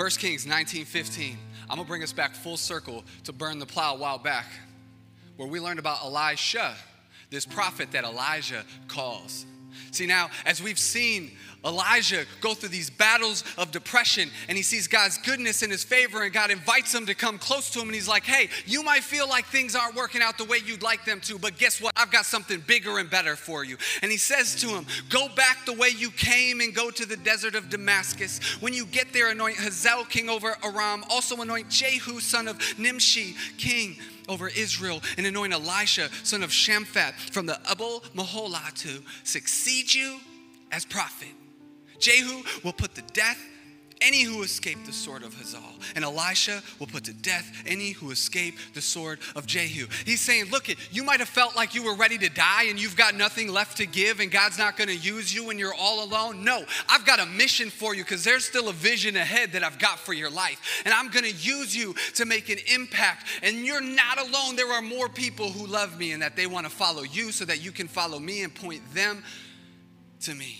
1 0.00 0.08
Kings 0.12 0.46
19 0.46 0.86
15. 0.86 1.36
I'm 1.68 1.76
to 1.76 1.84
bring 1.84 2.02
us 2.02 2.10
back 2.10 2.34
full 2.34 2.56
circle 2.56 3.04
to 3.24 3.34
burn 3.34 3.58
the 3.58 3.66
plow 3.66 3.96
a 3.96 3.98
while 3.98 4.16
back, 4.16 4.46
where 5.36 5.46
we 5.46 5.60
learned 5.60 5.78
about 5.78 6.02
Elisha, 6.02 6.74
this 7.28 7.44
prophet 7.44 7.92
that 7.92 8.04
Elijah 8.04 8.64
calls. 8.88 9.44
See, 9.90 10.06
now, 10.06 10.30
as 10.46 10.62
we've 10.62 10.78
seen 10.78 11.32
Elijah 11.64 12.24
go 12.40 12.54
through 12.54 12.70
these 12.70 12.88
battles 12.88 13.44
of 13.58 13.70
depression 13.70 14.30
and 14.48 14.56
he 14.56 14.62
sees 14.62 14.86
God's 14.86 15.18
goodness 15.18 15.62
and 15.62 15.70
his 15.70 15.84
favor, 15.84 16.22
and 16.22 16.32
God 16.32 16.50
invites 16.50 16.94
him 16.94 17.06
to 17.06 17.14
come 17.14 17.38
close 17.38 17.70
to 17.70 17.80
him. 17.80 17.88
And 17.88 17.94
he's 17.94 18.08
like, 18.08 18.24
Hey, 18.24 18.48
you 18.66 18.82
might 18.82 19.02
feel 19.02 19.28
like 19.28 19.46
things 19.46 19.74
aren't 19.74 19.94
working 19.94 20.22
out 20.22 20.38
the 20.38 20.44
way 20.44 20.58
you'd 20.64 20.82
like 20.82 21.04
them 21.04 21.20
to, 21.22 21.38
but 21.38 21.58
guess 21.58 21.80
what? 21.80 21.92
I've 21.96 22.10
got 22.10 22.24
something 22.24 22.60
bigger 22.66 22.98
and 22.98 23.10
better 23.10 23.36
for 23.36 23.64
you. 23.64 23.76
And 24.02 24.10
he 24.10 24.16
says 24.16 24.54
to 24.56 24.68
him, 24.68 24.86
Go 25.08 25.28
back 25.34 25.66
the 25.66 25.74
way 25.74 25.88
you 25.88 26.10
came 26.10 26.60
and 26.60 26.74
go 26.74 26.90
to 26.90 27.04
the 27.04 27.16
desert 27.16 27.54
of 27.54 27.68
Damascus. 27.68 28.40
When 28.60 28.72
you 28.72 28.86
get 28.86 29.12
there, 29.12 29.30
anoint 29.30 29.56
Hazael 29.56 30.04
king 30.04 30.28
over 30.28 30.56
Aram, 30.64 31.04
also 31.10 31.36
anoint 31.40 31.68
Jehu, 31.68 32.20
son 32.20 32.48
of 32.48 32.58
Nimshi, 32.78 33.34
king 33.58 33.96
over 34.30 34.48
Israel 34.48 35.02
and 35.18 35.26
anoint 35.26 35.52
Elisha, 35.52 36.08
son 36.22 36.42
of 36.42 36.50
Shaphat, 36.50 37.12
from 37.32 37.44
the 37.46 37.58
Abel 37.70 38.00
Meholah 38.14 38.72
to 38.82 39.02
succeed 39.24 39.92
you 39.92 40.18
as 40.72 40.86
prophet. 40.86 41.28
Jehu 41.98 42.42
will 42.64 42.72
put 42.72 42.94
to 42.94 43.02
death 43.12 43.38
any 44.00 44.22
who 44.22 44.42
escape 44.42 44.84
the 44.86 44.92
sword 44.92 45.22
of 45.22 45.34
Hazael, 45.34 45.62
and 45.94 46.04
Elisha 46.04 46.62
will 46.78 46.86
put 46.86 47.04
to 47.04 47.12
death 47.12 47.62
any 47.66 47.90
who 47.90 48.10
escape 48.10 48.56
the 48.74 48.80
sword 48.80 49.18
of 49.36 49.46
Jehu. 49.46 49.86
He's 50.04 50.20
saying, 50.20 50.50
Look, 50.50 50.68
you 50.90 51.04
might 51.04 51.20
have 51.20 51.28
felt 51.28 51.56
like 51.56 51.74
you 51.74 51.82
were 51.82 51.94
ready 51.94 52.18
to 52.18 52.28
die 52.28 52.64
and 52.64 52.80
you've 52.80 52.96
got 52.96 53.14
nothing 53.14 53.48
left 53.48 53.76
to 53.78 53.86
give, 53.86 54.20
and 54.20 54.30
God's 54.30 54.58
not 54.58 54.76
going 54.76 54.88
to 54.88 54.96
use 54.96 55.34
you 55.34 55.50
and 55.50 55.58
you're 55.58 55.74
all 55.74 56.04
alone. 56.04 56.44
No, 56.44 56.64
I've 56.88 57.04
got 57.04 57.20
a 57.20 57.26
mission 57.26 57.70
for 57.70 57.94
you 57.94 58.02
because 58.02 58.24
there's 58.24 58.44
still 58.44 58.68
a 58.68 58.72
vision 58.72 59.16
ahead 59.16 59.52
that 59.52 59.62
I've 59.62 59.78
got 59.78 59.98
for 59.98 60.12
your 60.12 60.30
life, 60.30 60.82
and 60.84 60.94
I'm 60.94 61.10
going 61.10 61.24
to 61.24 61.32
use 61.32 61.76
you 61.76 61.94
to 62.14 62.24
make 62.24 62.48
an 62.48 62.58
impact. 62.72 63.26
And 63.42 63.64
you're 63.64 63.80
not 63.80 64.18
alone. 64.18 64.56
There 64.56 64.72
are 64.72 64.82
more 64.82 65.08
people 65.08 65.50
who 65.50 65.66
love 65.66 65.98
me 65.98 66.12
and 66.12 66.22
that 66.22 66.36
they 66.36 66.46
want 66.46 66.66
to 66.66 66.70
follow 66.70 67.02
you 67.02 67.32
so 67.32 67.44
that 67.44 67.62
you 67.62 67.72
can 67.72 67.88
follow 67.88 68.18
me 68.18 68.42
and 68.42 68.54
point 68.54 68.82
them 68.94 69.22
to 70.20 70.34
me. 70.34 70.58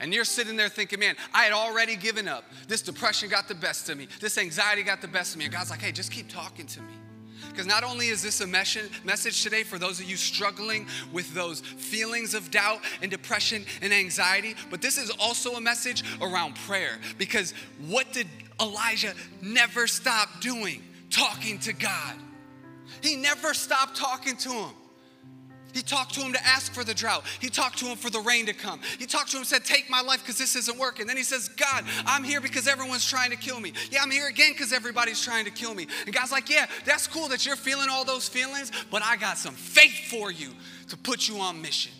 And 0.00 0.14
you're 0.14 0.24
sitting 0.24 0.56
there 0.56 0.68
thinking, 0.68 1.00
man, 1.00 1.16
I 1.34 1.44
had 1.44 1.52
already 1.52 1.96
given 1.96 2.28
up. 2.28 2.44
This 2.68 2.82
depression 2.82 3.28
got 3.28 3.48
the 3.48 3.54
best 3.54 3.88
of 3.88 3.98
me. 3.98 4.08
This 4.20 4.38
anxiety 4.38 4.82
got 4.82 5.00
the 5.00 5.08
best 5.08 5.34
of 5.34 5.38
me. 5.38 5.46
And 5.46 5.52
God's 5.52 5.70
like, 5.70 5.82
hey, 5.82 5.92
just 5.92 6.12
keep 6.12 6.28
talking 6.28 6.66
to 6.66 6.80
me. 6.80 6.94
Because 7.50 7.66
not 7.66 7.82
only 7.82 8.08
is 8.08 8.22
this 8.22 8.40
a 8.40 8.46
message 8.46 9.42
today 9.42 9.62
for 9.64 9.78
those 9.78 9.98
of 9.98 10.06
you 10.06 10.16
struggling 10.16 10.86
with 11.12 11.34
those 11.34 11.60
feelings 11.60 12.34
of 12.34 12.50
doubt 12.50 12.80
and 13.02 13.10
depression 13.10 13.64
and 13.82 13.92
anxiety, 13.92 14.54
but 14.70 14.80
this 14.80 14.98
is 14.98 15.10
also 15.18 15.54
a 15.54 15.60
message 15.60 16.04
around 16.20 16.54
prayer. 16.54 16.98
Because 17.16 17.52
what 17.86 18.12
did 18.12 18.28
Elijah 18.60 19.14
never 19.40 19.86
stop 19.86 20.40
doing? 20.40 20.82
talking 21.10 21.58
to 21.60 21.72
God. 21.72 22.14
He 23.02 23.16
never 23.16 23.54
stopped 23.54 23.96
talking 23.96 24.36
to 24.38 24.50
him. 24.50 24.70
He 25.72 25.82
talked 25.82 26.14
to 26.14 26.20
him 26.20 26.32
to 26.32 26.46
ask 26.46 26.72
for 26.72 26.82
the 26.82 26.94
drought. 26.94 27.24
He 27.40 27.48
talked 27.48 27.78
to 27.78 27.86
him 27.86 27.96
for 27.96 28.10
the 28.10 28.20
rain 28.20 28.46
to 28.46 28.52
come. 28.52 28.80
He 28.98 29.06
talked 29.06 29.30
to 29.32 29.36
him, 29.36 29.44
said, 29.44 29.64
Take 29.64 29.90
my 29.90 30.00
life 30.00 30.22
because 30.22 30.38
this 30.38 30.56
isn't 30.56 30.78
working. 30.78 31.06
Then 31.06 31.16
he 31.16 31.22
says, 31.22 31.48
God, 31.48 31.84
I'm 32.06 32.24
here 32.24 32.40
because 32.40 32.66
everyone's 32.66 33.06
trying 33.06 33.30
to 33.30 33.36
kill 33.36 33.60
me. 33.60 33.72
Yeah, 33.90 34.00
I'm 34.02 34.10
here 34.10 34.28
again 34.28 34.52
because 34.52 34.72
everybody's 34.72 35.22
trying 35.22 35.44
to 35.44 35.50
kill 35.50 35.74
me. 35.74 35.86
And 36.06 36.14
God's 36.14 36.32
like, 36.32 36.48
Yeah, 36.48 36.66
that's 36.84 37.06
cool 37.06 37.28
that 37.28 37.44
you're 37.44 37.56
feeling 37.56 37.88
all 37.90 38.04
those 38.04 38.28
feelings, 38.28 38.72
but 38.90 39.02
I 39.02 39.16
got 39.16 39.38
some 39.38 39.54
faith 39.54 40.08
for 40.10 40.32
you 40.32 40.52
to 40.88 40.96
put 40.96 41.28
you 41.28 41.38
on 41.38 41.60
mission. 41.60 41.92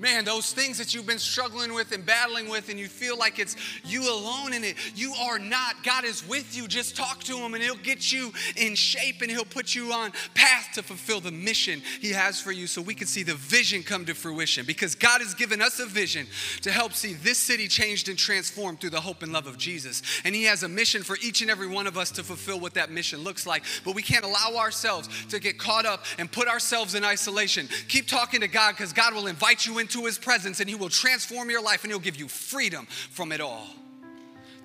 Man, 0.00 0.24
those 0.24 0.52
things 0.52 0.78
that 0.78 0.94
you've 0.94 1.08
been 1.08 1.18
struggling 1.18 1.74
with 1.74 1.90
and 1.90 2.06
battling 2.06 2.48
with, 2.48 2.68
and 2.68 2.78
you 2.78 2.86
feel 2.86 3.18
like 3.18 3.40
it's 3.40 3.56
you 3.84 4.02
alone 4.08 4.52
in 4.52 4.62
it, 4.62 4.76
you 4.94 5.12
are 5.12 5.40
not. 5.40 5.82
God 5.82 6.04
is 6.04 6.26
with 6.28 6.56
you. 6.56 6.68
Just 6.68 6.96
talk 6.96 7.24
to 7.24 7.36
Him, 7.36 7.54
and 7.54 7.62
He'll 7.62 7.74
get 7.74 8.12
you 8.12 8.32
in 8.54 8.76
shape 8.76 9.22
and 9.22 9.30
He'll 9.30 9.44
put 9.44 9.74
you 9.74 9.92
on 9.92 10.12
path 10.34 10.68
to 10.74 10.84
fulfill 10.84 11.18
the 11.18 11.32
mission 11.32 11.82
He 12.00 12.12
has 12.12 12.40
for 12.40 12.52
you 12.52 12.68
so 12.68 12.80
we 12.80 12.94
can 12.94 13.08
see 13.08 13.24
the 13.24 13.34
vision 13.34 13.82
come 13.82 14.04
to 14.04 14.14
fruition. 14.14 14.64
Because 14.64 14.94
God 14.94 15.20
has 15.20 15.34
given 15.34 15.60
us 15.60 15.80
a 15.80 15.86
vision 15.86 16.28
to 16.62 16.70
help 16.70 16.92
see 16.92 17.14
this 17.14 17.38
city 17.38 17.66
changed 17.66 18.08
and 18.08 18.16
transformed 18.16 18.80
through 18.80 18.90
the 18.90 19.00
hope 19.00 19.24
and 19.24 19.32
love 19.32 19.48
of 19.48 19.58
Jesus. 19.58 20.02
And 20.24 20.32
He 20.32 20.44
has 20.44 20.62
a 20.62 20.68
mission 20.68 21.02
for 21.02 21.16
each 21.20 21.42
and 21.42 21.50
every 21.50 21.66
one 21.66 21.88
of 21.88 21.98
us 21.98 22.12
to 22.12 22.22
fulfill 22.22 22.60
what 22.60 22.74
that 22.74 22.92
mission 22.92 23.24
looks 23.24 23.48
like. 23.48 23.64
But 23.84 23.96
we 23.96 24.02
can't 24.02 24.24
allow 24.24 24.58
ourselves 24.58 25.08
to 25.30 25.40
get 25.40 25.58
caught 25.58 25.86
up 25.86 26.04
and 26.18 26.30
put 26.30 26.46
ourselves 26.46 26.94
in 26.94 27.04
isolation. 27.04 27.68
Keep 27.88 28.06
talking 28.06 28.42
to 28.42 28.48
God 28.48 28.76
because 28.76 28.92
God 28.92 29.12
will 29.12 29.26
invite 29.26 29.66
you 29.66 29.78
in 29.78 29.87
into 29.88 30.04
his 30.04 30.18
presence 30.18 30.60
and 30.60 30.68
he 30.68 30.74
will 30.74 30.90
transform 30.90 31.48
your 31.50 31.62
life 31.62 31.82
and 31.82 31.90
he'll 31.90 32.00
give 32.00 32.16
you 32.16 32.28
freedom 32.28 32.86
from 32.86 33.32
it 33.32 33.40
all. 33.40 33.66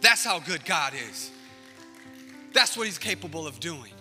That's 0.02 0.26
how 0.26 0.40
good 0.40 0.66
God 0.66 0.94
is. 1.10 1.32
That's 2.54 2.78
what 2.78 2.86
he's 2.86 2.98
capable 2.98 3.48
of 3.48 3.60
doing. 3.60 3.92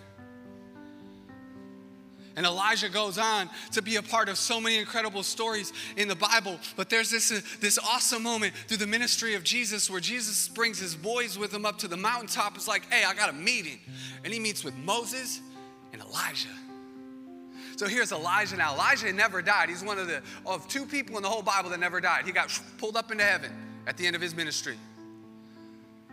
And 2.35 2.45
Elijah 2.47 2.89
goes 2.89 3.17
on 3.17 3.49
to 3.73 3.81
be 3.81 3.97
a 3.97 4.01
part 4.01 4.27
of 4.27 4.37
so 4.37 4.59
many 4.59 4.79
incredible 4.79 5.21
stories 5.23 5.71
in 5.97 6.07
the 6.07 6.15
Bible. 6.15 6.57
But 6.75 6.89
there's 6.89 7.11
this, 7.11 7.31
uh, 7.31 7.41
this 7.59 7.77
awesome 7.77 8.23
moment 8.23 8.55
through 8.67 8.77
the 8.77 8.87
ministry 8.87 9.35
of 9.35 9.43
Jesus 9.43 9.89
where 9.89 9.99
Jesus 9.99 10.49
brings 10.49 10.79
his 10.79 10.95
boys 10.95 11.37
with 11.37 11.53
him 11.53 11.63
up 11.63 11.77
to 11.79 11.87
the 11.87 11.95
mountaintop. 11.95 12.55
It's 12.55 12.67
like, 12.67 12.91
hey, 12.91 13.03
I 13.05 13.13
got 13.13 13.29
a 13.29 13.33
meeting. 13.33 13.79
And 14.23 14.33
he 14.33 14.39
meets 14.39 14.63
with 14.63 14.75
Moses 14.75 15.41
and 15.93 16.01
Elijah. 16.01 16.49
So 17.75 17.87
here's 17.87 18.11
Elijah 18.11 18.55
now. 18.57 18.73
Elijah 18.73 19.11
never 19.11 19.41
died. 19.41 19.69
He's 19.69 19.83
one 19.83 19.97
of 19.97 20.07
the 20.07 20.21
of 20.45 20.67
two 20.67 20.85
people 20.85 21.17
in 21.17 21.23
the 21.23 21.29
whole 21.29 21.41
Bible 21.41 21.69
that 21.71 21.79
never 21.79 21.99
died. 21.99 22.25
He 22.25 22.31
got 22.31 22.49
pulled 22.77 22.95
up 22.95 23.11
into 23.11 23.23
heaven 23.23 23.51
at 23.87 23.97
the 23.97 24.05
end 24.05 24.15
of 24.15 24.21
his 24.21 24.35
ministry. 24.35 24.77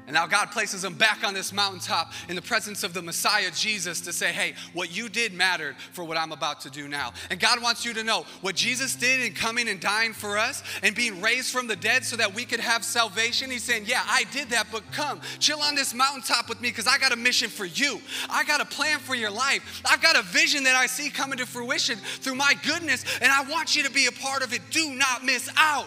And 0.07 0.15
now 0.15 0.27
God 0.27 0.51
places 0.51 0.83
him 0.83 0.95
back 0.95 1.23
on 1.25 1.35
this 1.35 1.53
mountaintop 1.53 2.13
in 2.29 2.35
the 2.35 2.43
presence 2.43 2.83
of 2.83 2.93
the 2.93 3.03
Messiah 3.03 3.51
Jesus 3.55 4.01
to 4.01 4.13
say, 4.13 4.33
hey, 4.33 4.55
what 4.73 4.95
you 4.95 5.09
did 5.09 5.33
mattered 5.33 5.77
for 5.93 6.03
what 6.03 6.17
I'm 6.17 6.33
about 6.33 6.61
to 6.63 6.71
do 6.71 6.89
now. 6.89 7.13
And 7.31 7.39
God 7.39 7.63
wants 7.63 7.85
you 7.85 7.95
to 7.95 8.03
know 8.03 8.27
what 8.41 8.57
Jesus 8.57 8.97
did 8.97 9.21
in 9.21 9.35
coming 9.35 9.69
and 9.69 9.79
dying 9.79 10.13
for 10.13 10.37
us 10.37 10.65
and 10.83 10.97
being 10.97 11.21
raised 11.21 11.53
from 11.53 11.69
the 11.69 11.77
dead 11.77 12.05
so 12.05 12.17
that 12.17 12.35
we 12.35 12.45
could 12.45 12.59
have 12.59 12.85
salvation. 12.85 13.53
He's 13.53 13.63
saying, 13.63 13.85
yeah, 13.87 14.03
I 14.05 14.25
did 14.33 14.51
that, 14.51 14.67
but 14.73 14.83
come, 14.91 15.21
chill 15.39 15.61
on 15.61 15.77
this 15.77 15.95
mountaintop 15.95 16.49
with 16.49 16.61
me 16.61 16.71
because 16.71 16.89
I 16.89 16.99
got 16.99 17.13
a 17.13 17.17
mission 17.17 17.49
for 17.49 17.67
you. 17.67 18.01
I 18.29 18.43
got 18.45 18.61
a 18.61 18.65
plan 18.65 18.99
for 18.99 19.15
your 19.15 19.31
life. 19.31 19.81
I've 19.89 20.03
got 20.03 20.17
a 20.17 20.23
vision 20.23 20.65
that 20.65 20.75
I 20.75 20.87
see 20.87 21.11
coming 21.11 21.39
to 21.39 21.47
fruition 21.47 21.99
through 21.99 22.35
my 22.35 22.55
goodness, 22.65 23.05
and 23.21 23.31
I 23.31 23.43
want 23.43 23.77
you 23.77 23.85
to 23.85 23.91
be 23.91 24.07
a 24.07 24.13
part 24.13 24.43
of 24.43 24.53
it. 24.53 24.63
Do 24.71 24.95
not 24.95 25.25
miss 25.25 25.49
out. 25.57 25.87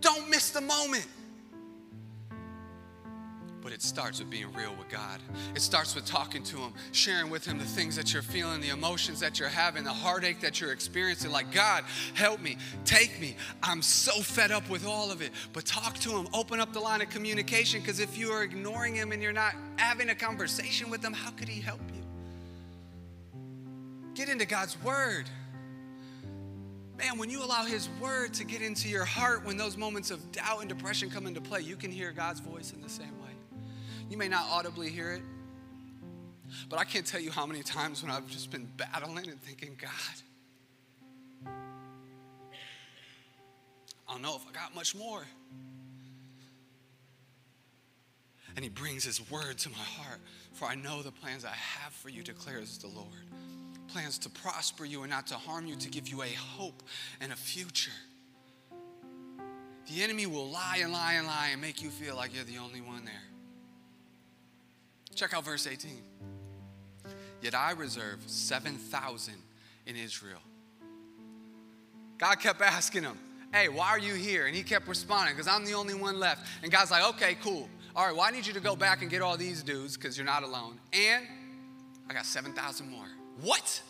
Don't 0.00 0.28
miss 0.28 0.50
the 0.50 0.60
moment. 0.60 1.06
But 3.60 3.72
it 3.72 3.82
starts 3.82 4.20
with 4.20 4.30
being 4.30 4.50
real 4.54 4.74
with 4.76 4.88
God. 4.88 5.20
It 5.54 5.60
starts 5.60 5.94
with 5.94 6.06
talking 6.06 6.42
to 6.44 6.56
Him, 6.56 6.72
sharing 6.92 7.28
with 7.28 7.44
Him 7.44 7.58
the 7.58 7.64
things 7.64 7.96
that 7.96 8.12
you're 8.12 8.22
feeling, 8.22 8.60
the 8.60 8.68
emotions 8.70 9.20
that 9.20 9.38
you're 9.38 9.48
having, 9.48 9.84
the 9.84 9.92
heartache 9.92 10.40
that 10.40 10.60
you're 10.60 10.72
experiencing. 10.72 11.32
Like, 11.32 11.52
God, 11.52 11.84
help 12.14 12.40
me, 12.40 12.56
take 12.84 13.20
me. 13.20 13.36
I'm 13.62 13.82
so 13.82 14.22
fed 14.22 14.52
up 14.52 14.70
with 14.70 14.86
all 14.86 15.10
of 15.10 15.20
it. 15.20 15.32
But 15.52 15.66
talk 15.66 15.98
to 15.98 16.10
Him, 16.10 16.28
open 16.32 16.60
up 16.60 16.72
the 16.72 16.80
line 16.80 17.02
of 17.02 17.10
communication, 17.10 17.80
because 17.80 18.00
if 18.00 18.16
you 18.16 18.30
are 18.30 18.42
ignoring 18.42 18.94
Him 18.94 19.12
and 19.12 19.22
you're 19.22 19.32
not 19.32 19.54
having 19.76 20.08
a 20.10 20.14
conversation 20.14 20.88
with 20.88 21.04
Him, 21.04 21.12
how 21.12 21.32
could 21.32 21.48
He 21.48 21.60
help 21.60 21.80
you? 21.92 22.04
Get 24.14 24.28
into 24.28 24.46
God's 24.46 24.82
Word. 24.82 25.28
Man, 26.98 27.16
when 27.16 27.30
you 27.30 27.44
allow 27.44 27.64
His 27.64 27.88
word 28.00 28.34
to 28.34 28.44
get 28.44 28.60
into 28.60 28.88
your 28.88 29.04
heart, 29.04 29.44
when 29.44 29.56
those 29.56 29.76
moments 29.76 30.10
of 30.10 30.32
doubt 30.32 30.60
and 30.60 30.68
depression 30.68 31.08
come 31.08 31.28
into 31.28 31.40
play, 31.40 31.60
you 31.60 31.76
can 31.76 31.92
hear 31.92 32.10
God's 32.10 32.40
voice 32.40 32.72
in 32.72 32.82
the 32.82 32.88
same 32.88 33.16
way. 33.22 33.30
You 34.10 34.16
may 34.16 34.26
not 34.26 34.46
audibly 34.50 34.90
hear 34.90 35.12
it, 35.12 35.22
but 36.68 36.80
I 36.80 36.84
can't 36.84 37.06
tell 37.06 37.20
you 37.20 37.30
how 37.30 37.46
many 37.46 37.62
times 37.62 38.02
when 38.02 38.10
I've 38.10 38.28
just 38.28 38.50
been 38.50 38.68
battling 38.76 39.30
and 39.30 39.40
thinking, 39.40 39.76
God, 39.80 39.90
I 44.08 44.12
don't 44.12 44.22
know 44.22 44.34
if 44.34 44.44
I 44.48 44.52
got 44.52 44.74
much 44.74 44.96
more. 44.96 45.22
And 48.56 48.64
He 48.64 48.70
brings 48.70 49.04
His 49.04 49.30
word 49.30 49.56
to 49.58 49.68
my 49.70 49.76
heart, 49.76 50.18
for 50.52 50.64
I 50.64 50.74
know 50.74 51.02
the 51.02 51.12
plans 51.12 51.44
I 51.44 51.54
have 51.54 51.92
for 51.92 52.08
you, 52.08 52.24
declares 52.24 52.76
the 52.78 52.88
Lord 52.88 53.06
plans 53.88 54.18
to 54.18 54.30
prosper 54.30 54.84
you 54.84 55.02
and 55.02 55.10
not 55.10 55.26
to 55.28 55.34
harm 55.34 55.66
you, 55.66 55.76
to 55.76 55.88
give 55.88 56.08
you 56.08 56.22
a 56.22 56.28
hope 56.28 56.82
and 57.20 57.32
a 57.32 57.36
future. 57.36 57.90
The 59.88 60.02
enemy 60.02 60.26
will 60.26 60.48
lie 60.48 60.80
and 60.82 60.92
lie 60.92 61.14
and 61.14 61.26
lie 61.26 61.48
and 61.52 61.60
make 61.60 61.82
you 61.82 61.90
feel 61.90 62.14
like 62.14 62.34
you're 62.34 62.44
the 62.44 62.58
only 62.58 62.80
one 62.80 63.04
there. 63.04 63.14
Check 65.14 65.34
out 65.34 65.44
verse 65.44 65.66
18. 65.66 65.90
Yet 67.40 67.54
I 67.54 67.72
reserve 67.72 68.20
7,000 68.26 69.34
in 69.86 69.96
Israel. 69.96 70.40
God 72.18 72.36
kept 72.40 72.60
asking 72.60 73.04
him, 73.04 73.18
Hey, 73.52 73.68
why 73.68 73.88
are 73.88 73.98
you 73.98 74.14
here? 74.14 74.46
And 74.46 74.54
he 74.54 74.62
kept 74.62 74.86
responding, 74.86 75.34
Because 75.34 75.48
I'm 75.48 75.64
the 75.64 75.72
only 75.72 75.94
one 75.94 76.20
left. 76.20 76.46
And 76.62 76.70
God's 76.70 76.90
like, 76.90 77.04
Okay, 77.14 77.36
cool. 77.42 77.68
All 77.96 78.06
right, 78.06 78.14
well, 78.14 78.24
I 78.24 78.30
need 78.30 78.46
you 78.46 78.52
to 78.52 78.60
go 78.60 78.76
back 78.76 79.02
and 79.02 79.10
get 79.10 79.22
all 79.22 79.36
these 79.36 79.62
dudes 79.62 79.96
because 79.96 80.16
you're 80.16 80.26
not 80.26 80.42
alone. 80.42 80.78
And 80.92 81.26
I 82.08 82.14
got 82.14 82.26
7,000 82.26 82.88
more. 82.88 83.06
What? 83.40 83.82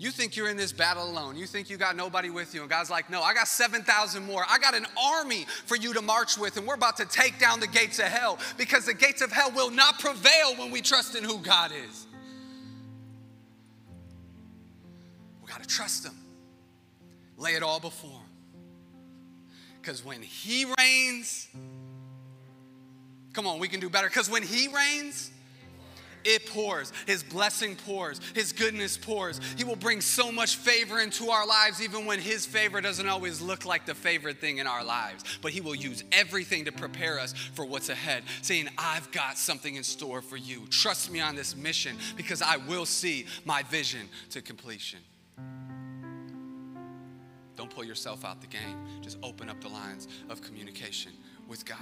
You 0.00 0.10
think 0.10 0.34
you're 0.34 0.48
in 0.48 0.56
this 0.56 0.72
battle 0.72 1.10
alone. 1.10 1.36
You 1.36 1.44
think 1.44 1.68
you 1.68 1.76
got 1.76 1.94
nobody 1.94 2.30
with 2.30 2.54
you. 2.54 2.62
And 2.62 2.70
God's 2.70 2.88
like, 2.88 3.10
no, 3.10 3.20
I 3.20 3.34
got 3.34 3.46
7,000 3.46 4.24
more. 4.24 4.42
I 4.48 4.56
got 4.56 4.74
an 4.74 4.86
army 4.98 5.44
for 5.66 5.76
you 5.76 5.92
to 5.92 6.00
march 6.00 6.38
with, 6.38 6.56
and 6.56 6.66
we're 6.66 6.74
about 6.74 6.96
to 6.96 7.04
take 7.04 7.38
down 7.38 7.60
the 7.60 7.66
gates 7.66 7.98
of 7.98 8.06
hell 8.06 8.38
because 8.56 8.86
the 8.86 8.94
gates 8.94 9.20
of 9.20 9.30
hell 9.30 9.50
will 9.50 9.70
not 9.70 9.98
prevail 9.98 10.56
when 10.56 10.70
we 10.70 10.80
trust 10.80 11.16
in 11.16 11.22
who 11.22 11.38
God 11.40 11.70
is. 11.70 12.06
We 15.42 15.48
got 15.48 15.62
to 15.62 15.68
trust 15.68 16.06
Him, 16.06 16.14
lay 17.36 17.50
it 17.50 17.62
all 17.62 17.78
before 17.78 18.08
Him. 18.08 18.20
Because 19.82 20.02
when 20.02 20.22
He 20.22 20.64
reigns, 20.78 21.46
come 23.34 23.46
on, 23.46 23.58
we 23.58 23.68
can 23.68 23.80
do 23.80 23.90
better. 23.90 24.08
Because 24.08 24.30
when 24.30 24.42
He 24.42 24.68
reigns, 24.68 25.30
it 26.24 26.46
pours. 26.46 26.92
His 27.06 27.22
blessing 27.22 27.76
pours. 27.76 28.20
His 28.34 28.52
goodness 28.52 28.96
pours. 28.96 29.40
He 29.56 29.64
will 29.64 29.76
bring 29.76 30.00
so 30.00 30.30
much 30.30 30.56
favor 30.56 31.00
into 31.00 31.30
our 31.30 31.46
lives, 31.46 31.82
even 31.82 32.06
when 32.06 32.18
His 32.18 32.46
favor 32.46 32.80
doesn't 32.80 33.08
always 33.08 33.40
look 33.40 33.64
like 33.64 33.86
the 33.86 33.94
favorite 33.94 34.40
thing 34.40 34.58
in 34.58 34.66
our 34.66 34.84
lives. 34.84 35.24
But 35.42 35.52
He 35.52 35.60
will 35.60 35.74
use 35.74 36.04
everything 36.12 36.64
to 36.66 36.72
prepare 36.72 37.18
us 37.18 37.32
for 37.32 37.64
what's 37.64 37.88
ahead, 37.88 38.24
saying, 38.42 38.68
I've 38.78 39.10
got 39.12 39.38
something 39.38 39.76
in 39.76 39.82
store 39.82 40.22
for 40.22 40.36
you. 40.36 40.66
Trust 40.68 41.10
me 41.10 41.20
on 41.20 41.36
this 41.36 41.56
mission 41.56 41.96
because 42.16 42.42
I 42.42 42.56
will 42.56 42.86
see 42.86 43.26
my 43.44 43.62
vision 43.64 44.08
to 44.30 44.42
completion. 44.42 45.00
Don't 47.56 47.70
pull 47.70 47.84
yourself 47.84 48.24
out 48.24 48.40
the 48.40 48.46
game, 48.46 48.86
just 49.02 49.18
open 49.22 49.50
up 49.50 49.60
the 49.60 49.68
lines 49.68 50.08
of 50.30 50.40
communication 50.40 51.12
with 51.46 51.66
God. 51.66 51.76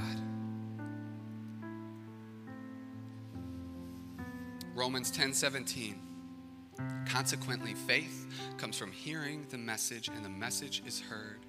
Romans 4.78 5.10
10 5.10 5.34
17. 5.34 5.98
Consequently, 7.04 7.74
faith 7.74 8.26
comes 8.58 8.78
from 8.78 8.92
hearing 8.92 9.44
the 9.50 9.58
message, 9.58 10.06
and 10.06 10.24
the 10.24 10.28
message 10.28 10.82
is 10.86 11.00
heard 11.00 11.40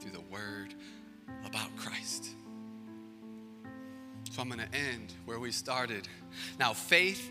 through 0.00 0.12
the 0.12 0.22
word 0.32 0.74
about 1.44 1.68
Christ. 1.76 2.30
So 4.30 4.40
I'm 4.40 4.48
going 4.48 4.60
to 4.60 4.74
end 4.74 5.12
where 5.26 5.38
we 5.38 5.52
started. 5.52 6.08
Now, 6.58 6.72
faith 6.72 7.30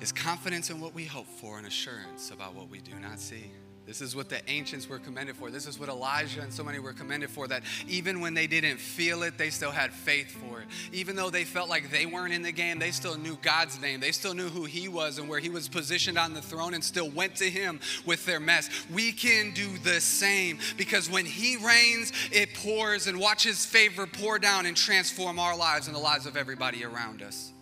is 0.00 0.12
confidence 0.12 0.70
in 0.70 0.80
what 0.80 0.94
we 0.94 1.06
hope 1.06 1.26
for 1.26 1.58
and 1.58 1.66
assurance 1.66 2.30
about 2.30 2.54
what 2.54 2.70
we 2.70 2.78
do 2.78 2.92
not 3.00 3.18
see. 3.18 3.50
This 3.84 4.00
is 4.00 4.14
what 4.14 4.28
the 4.28 4.40
ancients 4.48 4.88
were 4.88 5.00
commended 5.00 5.36
for. 5.36 5.50
This 5.50 5.66
is 5.66 5.78
what 5.78 5.88
Elijah 5.88 6.40
and 6.40 6.52
so 6.52 6.62
many 6.62 6.78
were 6.78 6.92
commended 6.92 7.30
for. 7.30 7.48
That 7.48 7.64
even 7.88 8.20
when 8.20 8.32
they 8.32 8.46
didn't 8.46 8.78
feel 8.78 9.24
it, 9.24 9.36
they 9.36 9.50
still 9.50 9.72
had 9.72 9.92
faith 9.92 10.30
for 10.30 10.60
it. 10.60 10.68
Even 10.92 11.16
though 11.16 11.30
they 11.30 11.44
felt 11.44 11.68
like 11.68 11.90
they 11.90 12.06
weren't 12.06 12.32
in 12.32 12.42
the 12.42 12.52
game, 12.52 12.78
they 12.78 12.92
still 12.92 13.18
knew 13.18 13.36
God's 13.42 13.80
name. 13.80 13.98
They 13.98 14.12
still 14.12 14.34
knew 14.34 14.48
who 14.48 14.66
He 14.66 14.86
was 14.86 15.18
and 15.18 15.28
where 15.28 15.40
He 15.40 15.50
was 15.50 15.68
positioned 15.68 16.16
on 16.16 16.32
the 16.32 16.42
throne 16.42 16.74
and 16.74 16.84
still 16.84 17.10
went 17.10 17.34
to 17.36 17.50
Him 17.50 17.80
with 18.06 18.24
their 18.24 18.40
mess. 18.40 18.70
We 18.92 19.10
can 19.10 19.52
do 19.52 19.78
the 19.78 20.00
same 20.00 20.58
because 20.76 21.10
when 21.10 21.26
He 21.26 21.56
reigns, 21.56 22.12
it 22.30 22.54
pours 22.54 23.08
and 23.08 23.18
watch 23.18 23.42
His 23.42 23.66
favor 23.66 24.06
pour 24.06 24.38
down 24.38 24.66
and 24.66 24.76
transform 24.76 25.40
our 25.40 25.56
lives 25.56 25.88
and 25.88 25.96
the 25.96 26.00
lives 26.00 26.26
of 26.26 26.36
everybody 26.36 26.84
around 26.84 27.20
us. 27.20 27.52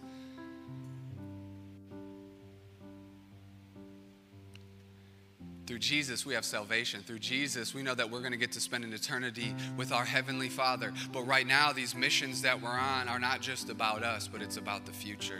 Through 5.70 5.78
Jesus, 5.78 6.26
we 6.26 6.34
have 6.34 6.44
salvation. 6.44 7.00
Through 7.00 7.20
Jesus, 7.20 7.74
we 7.74 7.84
know 7.84 7.94
that 7.94 8.10
we're 8.10 8.18
going 8.18 8.32
to 8.32 8.36
get 8.36 8.50
to 8.50 8.60
spend 8.60 8.82
an 8.82 8.92
eternity 8.92 9.54
with 9.76 9.92
our 9.92 10.04
Heavenly 10.04 10.48
Father. 10.48 10.92
But 11.12 11.28
right 11.28 11.46
now, 11.46 11.72
these 11.72 11.94
missions 11.94 12.42
that 12.42 12.60
we're 12.60 12.70
on 12.70 13.06
are 13.06 13.20
not 13.20 13.40
just 13.40 13.70
about 13.70 14.02
us, 14.02 14.26
but 14.26 14.42
it's 14.42 14.56
about 14.56 14.84
the 14.84 14.90
future. 14.90 15.38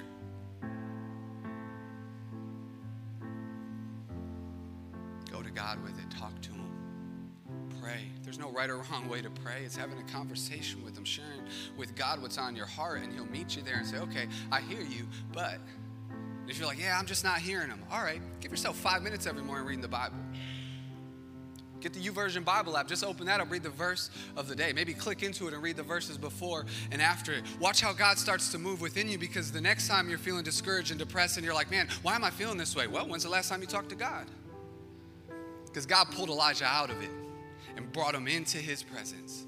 Go 5.33 5.43
to 5.43 5.51
God 5.51 5.83
with 5.83 5.99
it, 5.99 6.09
talk 6.17 6.41
to 6.43 6.51
Him, 6.53 6.71
pray. 7.83 8.05
There's 8.23 8.39
no 8.39 8.53
right 8.53 8.71
or 8.71 8.77
wrong 8.77 9.09
way 9.09 9.21
to 9.23 9.31
pray. 9.31 9.63
It's 9.65 9.75
having 9.75 9.99
a 9.99 10.13
conversation 10.13 10.85
with 10.85 10.97
Him, 10.97 11.05
sharing 11.05 11.43
with 11.77 11.97
God 11.97 12.23
what's 12.23 12.39
on 12.39 12.55
your 12.55 12.67
heart, 12.67 13.01
and 13.03 13.13
He'll 13.13 13.27
meet 13.27 13.57
you 13.57 13.63
there 13.63 13.79
and 13.79 13.87
say, 13.87 13.99
Okay, 13.99 14.29
I 14.53 14.61
hear 14.61 14.83
you, 14.83 15.09
but 15.33 15.59
if 16.49 16.59
you're 16.59 16.67
like, 16.67 16.81
yeah, 16.81 16.99
I'm 16.99 17.07
just 17.07 17.25
not 17.25 17.39
hearing 17.39 17.69
them, 17.69 17.83
all 17.91 18.03
right, 18.03 18.21
give 18.41 18.51
yourself 18.51 18.77
five 18.77 19.03
minutes 19.03 19.27
every 19.27 19.43
morning 19.43 19.67
reading 19.67 19.83
the 19.83 19.89
Bible. 19.89 20.17
Get 21.81 21.95
the 21.95 22.01
YouVersion 22.01 22.45
Bible 22.45 22.77
app. 22.77 22.89
Just 22.89 23.05
open 23.05 23.27
that 23.27 23.41
up, 23.41 23.51
read 23.51 23.63
the 23.63 23.71
verse 23.71 24.11
of 24.37 24.49
the 24.49 24.55
day. 24.55 24.73
Maybe 24.75 24.93
click 24.93 25.23
into 25.23 25.49
it 25.49 25.55
and 25.55 25.63
read 25.63 25.77
the 25.77 25.83
verses 25.83 26.19
before 26.19 26.67
and 26.91 27.01
after 27.01 27.33
it. 27.33 27.43
Watch 27.59 27.81
how 27.81 27.93
God 27.93 28.19
starts 28.19 28.53
to 28.53 28.59
move 28.59 28.81
within 28.81 29.09
you 29.09 29.17
because 29.17 29.51
the 29.51 29.61
next 29.61 29.89
time 29.89 30.09
you're 30.09 30.19
feeling 30.19 30.45
discouraged 30.45 30.91
and 30.91 30.99
depressed 30.99 31.37
and 31.37 31.45
you're 31.45 31.55
like, 31.55 31.71
man, 31.71 31.89
why 32.03 32.15
am 32.15 32.23
I 32.23 32.31
feeling 32.31 32.59
this 32.59 32.77
way? 32.77 32.87
Well, 32.87 33.09
when's 33.09 33.23
the 33.23 33.31
last 33.31 33.49
time 33.49 33.63
you 33.63 33.67
talked 33.67 33.89
to 33.91 33.95
God? 33.95 34.27
Because 35.67 35.87
God 35.87 36.09
pulled 36.13 36.29
Elijah 36.29 36.67
out 36.67 36.91
of 36.91 37.01
it 37.03 37.11
and 37.77 37.91
brought 37.93 38.15
him 38.15 38.29
into 38.29 38.59
his 38.59 38.83
presence. 38.83 39.47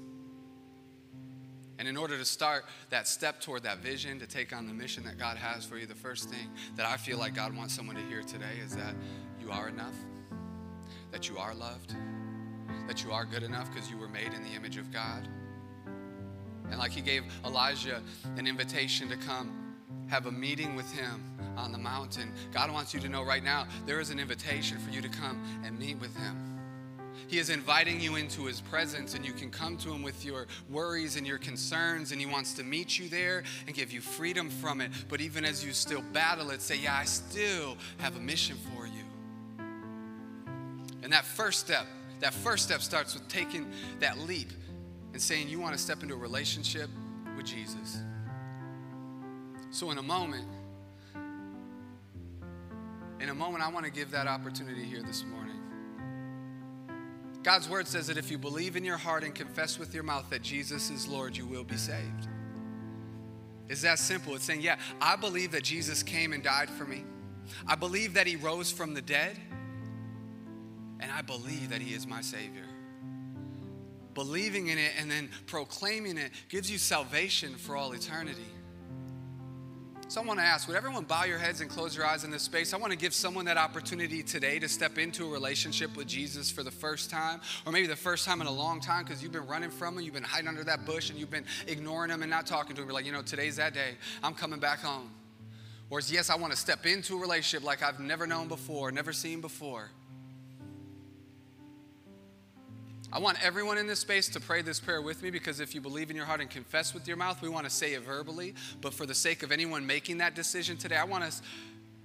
And 1.79 1.87
in 1.87 1.97
order 1.97 2.17
to 2.17 2.25
start 2.25 2.65
that 2.89 3.07
step 3.07 3.41
toward 3.41 3.63
that 3.63 3.79
vision, 3.79 4.19
to 4.19 4.27
take 4.27 4.55
on 4.55 4.67
the 4.67 4.73
mission 4.73 5.03
that 5.05 5.17
God 5.17 5.37
has 5.37 5.65
for 5.65 5.77
you, 5.77 5.85
the 5.85 5.95
first 5.95 6.29
thing 6.29 6.49
that 6.75 6.85
I 6.85 6.97
feel 6.97 7.17
like 7.17 7.33
God 7.33 7.55
wants 7.55 7.73
someone 7.73 7.95
to 7.95 8.01
hear 8.03 8.21
today 8.21 8.59
is 8.63 8.75
that 8.75 8.93
you 9.41 9.51
are 9.51 9.67
enough, 9.69 9.95
that 11.11 11.29
you 11.29 11.37
are 11.37 11.53
loved, 11.53 11.95
that 12.87 13.03
you 13.03 13.11
are 13.11 13.25
good 13.25 13.43
enough 13.43 13.73
because 13.73 13.89
you 13.89 13.97
were 13.97 14.07
made 14.07 14.33
in 14.33 14.43
the 14.43 14.51
image 14.51 14.77
of 14.77 14.91
God. 14.91 15.27
And 16.69 16.77
like 16.77 16.91
he 16.91 17.01
gave 17.01 17.23
Elijah 17.43 18.01
an 18.37 18.47
invitation 18.47 19.09
to 19.09 19.17
come 19.17 19.63
have 20.07 20.25
a 20.27 20.31
meeting 20.31 20.75
with 20.75 20.91
him 20.93 21.23
on 21.57 21.71
the 21.71 21.77
mountain, 21.77 22.31
God 22.53 22.71
wants 22.71 22.93
you 22.93 22.99
to 22.99 23.09
know 23.09 23.23
right 23.23 23.43
now 23.43 23.65
there 23.85 23.99
is 23.99 24.09
an 24.09 24.19
invitation 24.19 24.77
for 24.77 24.91
you 24.91 25.01
to 25.01 25.09
come 25.09 25.43
and 25.63 25.77
meet 25.77 25.97
with 25.99 26.15
him. 26.15 26.52
He 27.27 27.37
is 27.39 27.49
inviting 27.49 27.99
you 27.99 28.15
into 28.15 28.45
His 28.45 28.61
presence, 28.61 29.15
and 29.15 29.25
you 29.25 29.33
can 29.33 29.49
come 29.49 29.77
to 29.77 29.91
Him 29.91 30.03
with 30.03 30.25
your 30.25 30.47
worries 30.69 31.15
and 31.15 31.25
your 31.25 31.37
concerns, 31.37 32.11
and 32.11 32.19
He 32.19 32.27
wants 32.27 32.53
to 32.55 32.63
meet 32.63 32.97
you 32.99 33.09
there 33.09 33.43
and 33.67 33.75
give 33.75 33.91
you 33.91 34.01
freedom 34.01 34.49
from 34.49 34.81
it. 34.81 34.91
But 35.09 35.21
even 35.21 35.45
as 35.45 35.65
you 35.65 35.73
still 35.73 36.01
battle 36.13 36.51
it, 36.51 36.61
say, 36.61 36.77
Yeah, 36.77 36.95
I 36.95 37.05
still 37.05 37.77
have 37.97 38.15
a 38.15 38.19
mission 38.19 38.57
for 38.73 38.85
you. 38.85 39.03
And 41.03 41.11
that 41.11 41.25
first 41.25 41.59
step, 41.59 41.85
that 42.21 42.33
first 42.33 42.63
step 42.63 42.81
starts 42.81 43.13
with 43.13 43.27
taking 43.27 43.71
that 43.99 44.17
leap 44.19 44.49
and 45.11 45.21
saying, 45.21 45.49
You 45.49 45.59
want 45.59 45.73
to 45.73 45.79
step 45.79 46.01
into 46.01 46.15
a 46.15 46.17
relationship 46.17 46.89
with 47.35 47.45
Jesus. 47.45 47.99
So, 49.71 49.91
in 49.91 49.97
a 49.97 50.03
moment, 50.03 50.47
in 53.19 53.29
a 53.29 53.33
moment, 53.33 53.63
I 53.63 53.69
want 53.69 53.85
to 53.85 53.91
give 53.91 54.11
that 54.11 54.27
opportunity 54.27 54.83
here 54.83 55.01
this 55.01 55.23
morning. 55.25 55.42
God's 57.43 57.67
word 57.67 57.87
says 57.87 58.07
that 58.07 58.17
if 58.17 58.31
you 58.31 58.37
believe 58.37 58.75
in 58.75 58.85
your 58.85 58.97
heart 58.97 59.23
and 59.23 59.35
confess 59.35 59.77
with 59.77 59.93
your 59.93 60.03
mouth 60.03 60.29
that 60.29 60.41
Jesus 60.41 60.89
is 60.89 61.07
Lord, 61.07 61.35
you 61.35 61.45
will 61.45 61.65
be 61.65 61.75
saved. 61.75 62.27
It's 63.67 63.81
that 63.81 63.99
simple. 63.99 64.35
It's 64.35 64.45
saying, 64.45 64.61
yeah, 64.61 64.77
I 65.01 65.15
believe 65.17 65.51
that 65.51 65.63
Jesus 65.63 66.03
came 66.03 66.31
and 66.31 66.41
died 66.41 66.69
for 66.69 66.85
me. 66.85 67.03
I 67.67 67.75
believe 67.75 68.13
that 68.13 68.27
he 68.27 68.37
rose 68.37 68.71
from 68.71 68.93
the 68.93 69.01
dead. 69.01 69.37
And 70.99 71.11
I 71.11 71.21
believe 71.21 71.69
that 71.69 71.81
he 71.81 71.93
is 71.93 72.07
my 72.07 72.21
Savior. 72.21 72.63
Believing 74.13 74.67
in 74.67 74.77
it 74.77 74.91
and 74.97 75.11
then 75.11 75.29
proclaiming 75.47 76.17
it 76.17 76.31
gives 76.47 76.71
you 76.71 76.77
salvation 76.77 77.55
for 77.55 77.75
all 77.75 77.91
eternity. 77.91 78.45
So 80.09 80.21
I 80.21 80.25
want 80.25 80.39
to 80.39 80.45
ask, 80.45 80.67
would 80.67 80.77
everyone 80.77 81.05
bow 81.05 81.23
your 81.23 81.39
heads 81.39 81.61
and 81.61 81.69
close 81.69 81.95
your 81.95 82.05
eyes 82.05 82.23
in 82.23 82.29
this 82.29 82.43
space? 82.43 82.73
I 82.73 82.77
want 82.77 82.91
to 82.91 82.97
give 82.97 83.15
someone 83.15 83.45
that 83.45 83.57
opportunity 83.57 84.21
today 84.21 84.59
to 84.59 84.69
step 84.69 84.99
into 84.99 85.25
a 85.25 85.29
relationship 85.29 85.97
with 85.97 86.05
Jesus 86.05 86.51
for 86.51 86.61
the 86.61 86.69
first 86.69 87.09
time, 87.09 87.41
or 87.65 87.71
maybe 87.71 87.87
the 87.87 87.95
first 87.95 88.23
time 88.23 88.39
in 88.39 88.45
a 88.45 88.51
long 88.51 88.79
time 88.79 89.05
because 89.05 89.23
you've 89.23 89.31
been 89.31 89.47
running 89.47 89.71
from 89.71 89.97
him, 89.97 90.03
you've 90.03 90.13
been 90.13 90.23
hiding 90.23 90.47
under 90.47 90.63
that 90.65 90.85
bush, 90.85 91.09
and 91.09 91.17
you've 91.17 91.31
been 91.31 91.45
ignoring 91.67 92.11
him 92.11 92.21
and 92.21 92.29
not 92.29 92.45
talking 92.45 92.75
to 92.75 92.81
him. 92.81 92.87
You're 92.87 92.93
like, 92.93 93.07
you 93.07 93.11
know, 93.11 93.23
today's 93.23 93.55
that 93.55 93.73
day. 93.73 93.95
I'm 94.21 94.35
coming 94.35 94.59
back 94.59 94.81
home. 94.81 95.09
Or 95.89 95.99
yes, 95.99 96.29
I 96.29 96.35
want 96.35 96.53
to 96.53 96.59
step 96.59 96.85
into 96.85 97.17
a 97.17 97.19
relationship 97.19 97.65
like 97.65 97.81
I've 97.81 97.99
never 97.99 98.27
known 98.27 98.47
before, 98.47 98.91
never 98.91 99.13
seen 99.13 99.41
before. 99.41 99.89
I 103.13 103.19
want 103.19 103.37
everyone 103.45 103.77
in 103.77 103.85
this 103.85 103.99
space 103.99 104.27
to 104.29 104.39
pray 104.39 104.63
this 104.63 104.79
prayer 104.79 104.99
with 104.99 105.21
me 105.21 105.29
because 105.29 105.59
if 105.59 105.75
you 105.75 105.81
believe 105.81 106.09
in 106.09 106.15
your 106.15 106.25
heart 106.25 106.41
and 106.41 106.49
confess 106.49 106.95
with 106.95 107.07
your 107.07 107.15
mouth, 107.15 107.43
we 107.43 107.47
want 107.47 107.63
to 107.65 107.69
say 107.69 107.93
it 107.93 108.01
verbally. 108.01 108.55
But 108.81 108.91
for 108.91 109.05
the 109.05 109.13
sake 109.13 109.43
of 109.43 109.51
anyone 109.51 109.85
making 109.85 110.17
that 110.17 110.33
decision 110.33 110.77
today, 110.77 110.95
I 110.95 111.03
want 111.03 111.23
us 111.23 111.43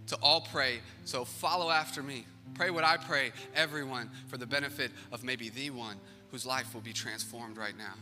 to 0.08 0.16
all 0.16 0.42
pray. 0.42 0.80
So 1.06 1.24
follow 1.24 1.70
after 1.70 2.02
me. 2.02 2.26
Pray 2.52 2.68
what 2.68 2.84
I 2.84 2.98
pray, 2.98 3.32
everyone, 3.54 4.10
for 4.26 4.36
the 4.36 4.46
benefit 4.46 4.90
of 5.10 5.24
maybe 5.24 5.48
the 5.48 5.70
one 5.70 5.96
whose 6.30 6.44
life 6.44 6.74
will 6.74 6.82
be 6.82 6.92
transformed 6.92 7.56
right 7.56 7.76
now. 7.76 7.94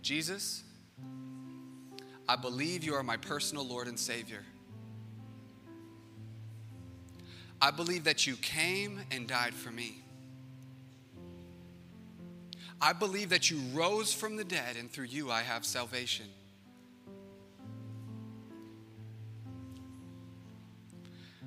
Jesus, 0.00 0.62
I 2.28 2.36
believe 2.36 2.84
you 2.84 2.94
are 2.94 3.02
my 3.02 3.16
personal 3.16 3.66
Lord 3.66 3.88
and 3.88 3.98
Savior. 3.98 4.44
I 7.60 7.72
believe 7.72 8.04
that 8.04 8.28
you 8.28 8.36
came 8.36 9.00
and 9.10 9.26
died 9.26 9.54
for 9.54 9.72
me. 9.72 10.03
I 12.84 12.92
believe 12.92 13.30
that 13.30 13.50
you 13.50 13.62
rose 13.72 14.12
from 14.12 14.36
the 14.36 14.44
dead, 14.44 14.76
and 14.78 14.90
through 14.90 15.06
you 15.06 15.30
I 15.30 15.40
have 15.40 15.64
salvation. 15.64 16.26